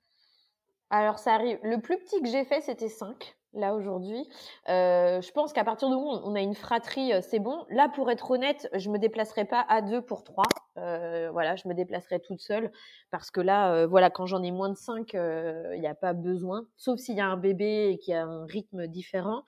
Alors 0.92 1.20
ça 1.20 1.34
arrive. 1.34 1.58
Le 1.64 1.80
plus 1.80 1.98
petit 1.98 2.22
que 2.22 2.28
j'ai 2.28 2.44
fait, 2.46 2.62
c'était 2.62 2.90
5 2.90 3.36
là 3.54 3.74
aujourd'hui. 3.76 4.28
Euh, 4.70 5.22
je 5.22 5.32
pense 5.32 5.54
qu'à 5.54 5.64
partir 5.64 5.90
de 5.90 5.96
où 5.96 6.08
on 6.08 6.36
a 6.36 6.42
une 6.42 6.56
fratrie, 6.56 7.14
euh, 7.14 7.22
c'est 7.22 7.40
bon. 7.40 7.66
Là, 7.70 7.90
pour 7.90 8.10
être 8.10 8.32
honnête, 8.32 8.70
je 8.74 8.90
me 8.90 8.98
déplacerai 8.98 9.46
pas 9.46 9.66
à 9.68 9.82
deux 9.82 10.02
pour 10.02 10.24
trois. 10.24 10.46
Euh, 10.78 11.30
voilà, 11.32 11.56
je 11.56 11.68
me 11.68 11.74
déplacerai 11.74 12.20
toute 12.20 12.40
seule 12.40 12.72
parce 13.10 13.32
que 13.32 13.42
là, 13.42 13.86
voilà, 13.88 14.10
quand 14.10 14.26
j'en 14.26 14.42
ai 14.42 14.52
moins 14.52 14.70
de 14.70 14.78
cinq, 14.78 15.14
il 15.14 15.80
n'y 15.80 15.88
a 15.88 15.96
pas 15.96 16.14
besoin, 16.14 16.66
sauf 16.78 17.00
s'il 17.00 17.16
y 17.18 17.22
a 17.22 17.28
un 17.28 17.38
bébé 17.38 17.90
et 17.92 17.98
qui 17.98 18.14
a 18.14 18.24
un 18.24 18.46
rythme 18.46 18.88
différent. 18.88 19.44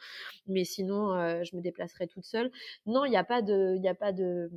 Mais 0.48 0.66
sinon, 0.66 1.14
je 1.44 1.56
me 1.56 1.62
déplacerai 1.62 2.08
toute 2.08 2.26
seule. 2.26 2.52
Non, 2.86 3.06
il 3.06 3.12
n'y 3.12 3.18
a 3.18 3.24
pas 3.24 3.42
de, 3.42 3.74
il 3.76 3.82
n'y 3.82 3.88
a 3.88 3.96
pas 3.96 4.12
de, 4.12 4.50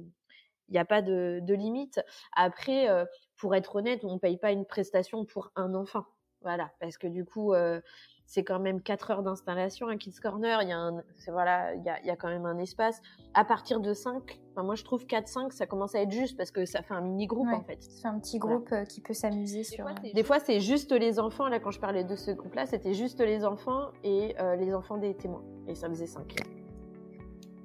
il 0.68 0.72
n'y 0.72 0.78
a 0.78 0.84
pas 0.84 1.02
de, 1.02 1.38
de 1.42 1.54
limite. 1.54 2.00
Après, 2.34 2.88
pour 3.36 3.54
être 3.54 3.76
honnête, 3.76 4.04
on 4.04 4.14
ne 4.14 4.18
paye 4.18 4.38
pas 4.38 4.50
une 4.50 4.66
prestation 4.66 5.24
pour 5.24 5.52
un 5.54 5.74
enfant 5.74 6.04
Voilà, 6.42 6.70
parce 6.80 6.96
que 6.96 7.06
du 7.06 7.24
coup, 7.24 7.52
euh, 7.54 7.80
c'est 8.26 8.44
quand 8.44 8.58
même 8.58 8.80
4 8.80 9.10
heures 9.10 9.22
d'installation 9.22 9.88
un 9.88 9.96
Kids 9.96 10.18
Corner. 10.20 10.62
Il 10.62 10.68
y, 10.68 10.72
a 10.72 10.78
un, 10.78 11.02
voilà, 11.28 11.74
il, 11.74 11.82
y 11.84 11.88
a, 11.88 12.00
il 12.00 12.06
y 12.06 12.10
a 12.10 12.16
quand 12.16 12.28
même 12.28 12.44
un 12.44 12.58
espace. 12.58 13.00
À 13.34 13.44
partir 13.44 13.80
de 13.80 13.94
5, 13.94 14.40
moi 14.56 14.74
je 14.74 14.84
trouve 14.84 15.06
4-5, 15.06 15.52
ça 15.52 15.66
commence 15.66 15.94
à 15.94 16.02
être 16.02 16.10
juste 16.10 16.36
parce 16.36 16.50
que 16.50 16.64
ça 16.64 16.82
fait 16.82 16.94
un 16.94 17.00
mini-groupe 17.00 17.48
en 17.52 17.62
fait. 17.62 17.82
C'est 17.82 18.08
un 18.08 18.18
petit 18.18 18.38
groupe 18.38 18.68
euh, 18.72 18.84
qui 18.84 19.00
peut 19.00 19.14
s'amuser 19.14 19.62
sur. 19.62 19.86
Des 20.14 20.24
fois, 20.24 20.40
c'est 20.40 20.60
juste 20.60 20.92
les 20.92 21.18
enfants. 21.18 21.48
Là, 21.48 21.60
quand 21.60 21.70
je 21.70 21.80
parlais 21.80 22.04
de 22.04 22.16
ce 22.16 22.32
groupe-là, 22.32 22.66
c'était 22.66 22.94
juste 22.94 23.20
les 23.20 23.44
enfants 23.44 23.90
et 24.02 24.34
euh, 24.40 24.56
les 24.56 24.74
enfants 24.74 24.98
des 24.98 25.14
témoins. 25.14 25.44
Et 25.68 25.74
ça 25.74 25.88
faisait 25.88 26.06
5. 26.06 26.36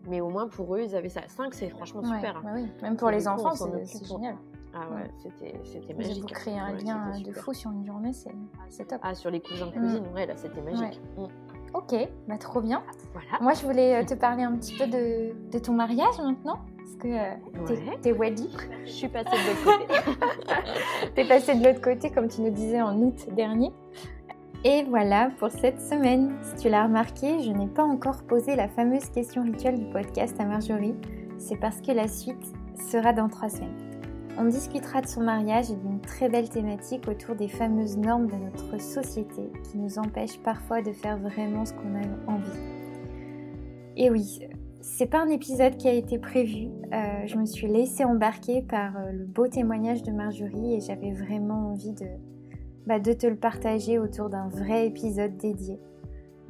Mais 0.07 0.21
au 0.21 0.29
moins 0.29 0.47
pour 0.47 0.75
eux, 0.75 0.81
ils 0.81 0.95
avaient 0.95 1.09
ça. 1.09 1.21
5, 1.27 1.53
c'est 1.53 1.69
franchement 1.69 2.03
super. 2.03 2.37
Hein. 2.37 2.41
Bah 2.43 2.51
oui. 2.55 2.67
Même 2.81 2.97
pour 2.97 3.09
les 3.09 3.27
enfants, 3.27 3.53
c'est 3.55 4.05
génial. 4.05 4.37
Ah 4.73 4.87
ouais, 4.93 5.11
c'était, 5.21 5.59
c'était 5.63 5.93
magique. 5.93 6.21
Vous 6.21 6.27
créez 6.27 6.57
un 6.57 6.73
lien 6.73 7.19
de 7.19 7.31
fou 7.33 7.53
sur 7.53 7.71
une 7.71 7.85
journée, 7.85 8.13
c'est, 8.13 8.87
top. 8.87 8.99
Ah, 9.03 9.13
sur 9.13 9.29
les 9.29 9.41
cousins 9.41 9.67
de 9.67 9.71
cuisine, 9.71 10.03
mm. 10.09 10.15
ouais, 10.15 10.25
là, 10.25 10.35
c'était 10.37 10.61
magique. 10.61 11.01
Mm. 11.17 11.25
Ok, 11.73 11.95
bah, 12.27 12.37
trop 12.37 12.61
bien. 12.61 12.83
Voilà. 13.13 13.41
Moi, 13.41 13.53
je 13.53 13.65
voulais 13.65 13.95
euh, 13.95 14.05
te 14.05 14.13
parler 14.13 14.43
un 14.43 14.55
petit 14.57 14.75
peu 14.77 14.87
de, 14.87 15.33
de 15.51 15.59
ton 15.59 15.73
mariage 15.73 16.17
maintenant. 16.19 16.59
Parce 16.77 16.95
que 16.95 17.07
euh, 17.07 17.97
t'es, 18.01 18.11
ouais. 18.11 18.33
Je 18.85 18.91
suis 18.91 19.07
passée 19.07 19.29
de 19.29 19.65
l'autre 19.65 19.87
côté. 19.87 21.11
t'es 21.15 21.27
passée 21.27 21.55
de 21.55 21.65
l'autre 21.65 21.81
côté, 21.81 22.09
comme 22.09 22.27
tu 22.27 22.41
nous 22.41 22.51
disais 22.51 22.81
en 22.81 22.97
août 22.97 23.27
dernier. 23.35 23.71
Et 24.63 24.83
voilà 24.83 25.31
pour 25.39 25.49
cette 25.49 25.81
semaine. 25.81 26.37
Si 26.41 26.63
tu 26.63 26.69
l'as 26.69 26.83
remarqué, 26.83 27.39
je 27.41 27.51
n'ai 27.51 27.67
pas 27.67 27.83
encore 27.83 28.23
posé 28.23 28.55
la 28.55 28.67
fameuse 28.67 29.09
question 29.09 29.43
rituelle 29.43 29.79
du 29.79 29.85
podcast 29.85 30.35
à 30.39 30.45
Marjorie. 30.45 30.95
C'est 31.37 31.57
parce 31.57 31.81
que 31.81 31.91
la 31.91 32.07
suite 32.07 32.53
sera 32.91 33.13
dans 33.13 33.27
trois 33.27 33.49
semaines. 33.49 34.00
On 34.37 34.45
discutera 34.45 35.01
de 35.01 35.07
son 35.07 35.21
mariage 35.21 35.69
et 35.69 35.75
d'une 35.75 35.99
très 35.99 36.29
belle 36.29 36.49
thématique 36.49 37.07
autour 37.07 37.35
des 37.35 37.47
fameuses 37.47 37.97
normes 37.97 38.27
de 38.27 38.35
notre 38.35 38.81
société 38.81 39.51
qui 39.63 39.77
nous 39.77 39.99
empêchent 39.99 40.39
parfois 40.39 40.81
de 40.81 40.91
faire 40.91 41.17
vraiment 41.17 41.65
ce 41.65 41.73
qu'on 41.73 41.95
a 41.95 42.31
envie. 42.31 42.59
Et 43.97 44.09
oui, 44.09 44.39
c'est 44.79 45.05
pas 45.05 45.21
un 45.21 45.29
épisode 45.29 45.77
qui 45.77 45.87
a 45.87 45.93
été 45.93 46.17
prévu. 46.17 46.69
Euh, 46.93 47.25
je 47.25 47.37
me 47.37 47.45
suis 47.45 47.67
laissée 47.67 48.03
embarquer 48.03 48.61
par 48.61 48.97
euh, 48.97 49.11
le 49.11 49.25
beau 49.25 49.47
témoignage 49.47 50.01
de 50.03 50.11
Marjorie 50.11 50.75
et 50.75 50.79
j'avais 50.79 51.11
vraiment 51.11 51.71
envie 51.71 51.91
de, 51.91 52.07
bah, 52.87 52.99
de 52.99 53.13
te 53.13 53.27
le 53.27 53.35
partager 53.35 53.99
autour 53.99 54.29
d'un 54.29 54.47
vrai 54.47 54.87
épisode 54.87 55.37
dédié. 55.37 55.79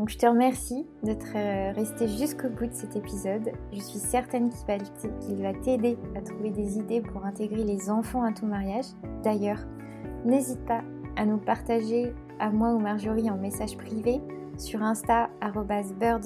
Donc 0.02 0.10
je 0.10 0.18
te 0.18 0.26
remercie 0.26 0.88
d'être 1.04 1.36
euh, 1.36 1.74
resté 1.74 2.08
jusqu'au 2.08 2.50
bout 2.50 2.66
de 2.66 2.74
cet 2.74 2.96
épisode. 2.96 3.52
Je 3.72 3.80
suis 3.80 4.00
certaine 4.00 4.50
qu'il 4.50 5.44
va 5.44 5.54
t'aider 5.54 5.96
à 6.16 6.22
trouver 6.22 6.50
des 6.50 6.80
idées 6.80 7.02
pour 7.02 7.24
intégrer 7.24 7.64
les 7.64 7.88
enfants 7.88 8.24
à 8.24 8.32
ton 8.32 8.48
mariage. 8.48 8.86
D'ailleurs, 9.24 9.60
n'hésite 10.26 10.66
pas 10.66 10.82
à 11.18 11.26
nous 11.28 11.38
partager 11.38 12.16
à 12.40 12.50
moi 12.50 12.74
ou 12.74 12.80
Marjorie 12.80 13.30
en 13.30 13.38
message 13.38 13.78
privé 13.78 14.20
sur 14.58 14.82
Insta 14.82 15.30
birds-event. 15.40 16.18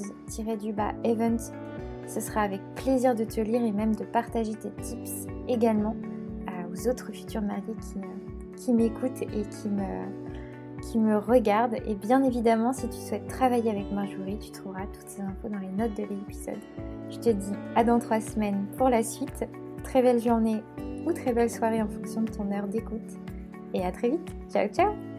Ce 2.07 2.21
sera 2.21 2.43
avec 2.43 2.61
plaisir 2.75 3.13
de 3.13 3.25
te 3.25 3.41
lire 3.41 3.61
et 3.61 3.73
même 3.73 3.93
de 3.93 4.05
partager 4.05 4.53
tes 4.53 4.71
tips 4.81 5.27
également 5.49 5.97
aux 6.71 6.87
autres 6.87 7.11
futurs 7.11 7.41
mariés 7.41 7.75
euh, 7.97 8.01
qui 8.55 8.73
m'écoutent 8.73 9.21
et 9.21 9.43
qui 9.49 9.67
me 9.67 10.24
qui 10.85 10.99
me 10.99 11.17
regarde. 11.17 11.75
Et 11.85 11.95
bien 11.95 12.23
évidemment, 12.23 12.73
si 12.73 12.87
tu 12.87 12.97
souhaites 12.97 13.27
travailler 13.27 13.71
avec 13.71 13.91
Marjorie, 13.91 14.37
tu 14.39 14.51
trouveras 14.51 14.85
toutes 14.93 15.07
ces 15.07 15.21
infos 15.21 15.49
dans 15.49 15.59
les 15.59 15.69
notes 15.69 15.95
de 15.95 16.03
l'épisode. 16.03 16.59
Je 17.09 17.17
te 17.17 17.29
dis 17.29 17.53
à 17.75 17.83
dans 17.83 17.99
trois 17.99 18.21
semaines 18.21 18.65
pour 18.77 18.89
la 18.89 19.03
suite. 19.03 19.45
Très 19.83 20.01
belle 20.01 20.19
journée 20.19 20.63
ou 21.05 21.13
très 21.13 21.33
belle 21.33 21.49
soirée 21.49 21.81
en 21.81 21.87
fonction 21.87 22.21
de 22.21 22.31
ton 22.31 22.51
heure 22.51 22.67
d'écoute. 22.67 23.19
Et 23.73 23.85
à 23.85 23.91
très 23.91 24.09
vite. 24.09 24.35
Ciao 24.49 24.67
ciao 24.67 25.14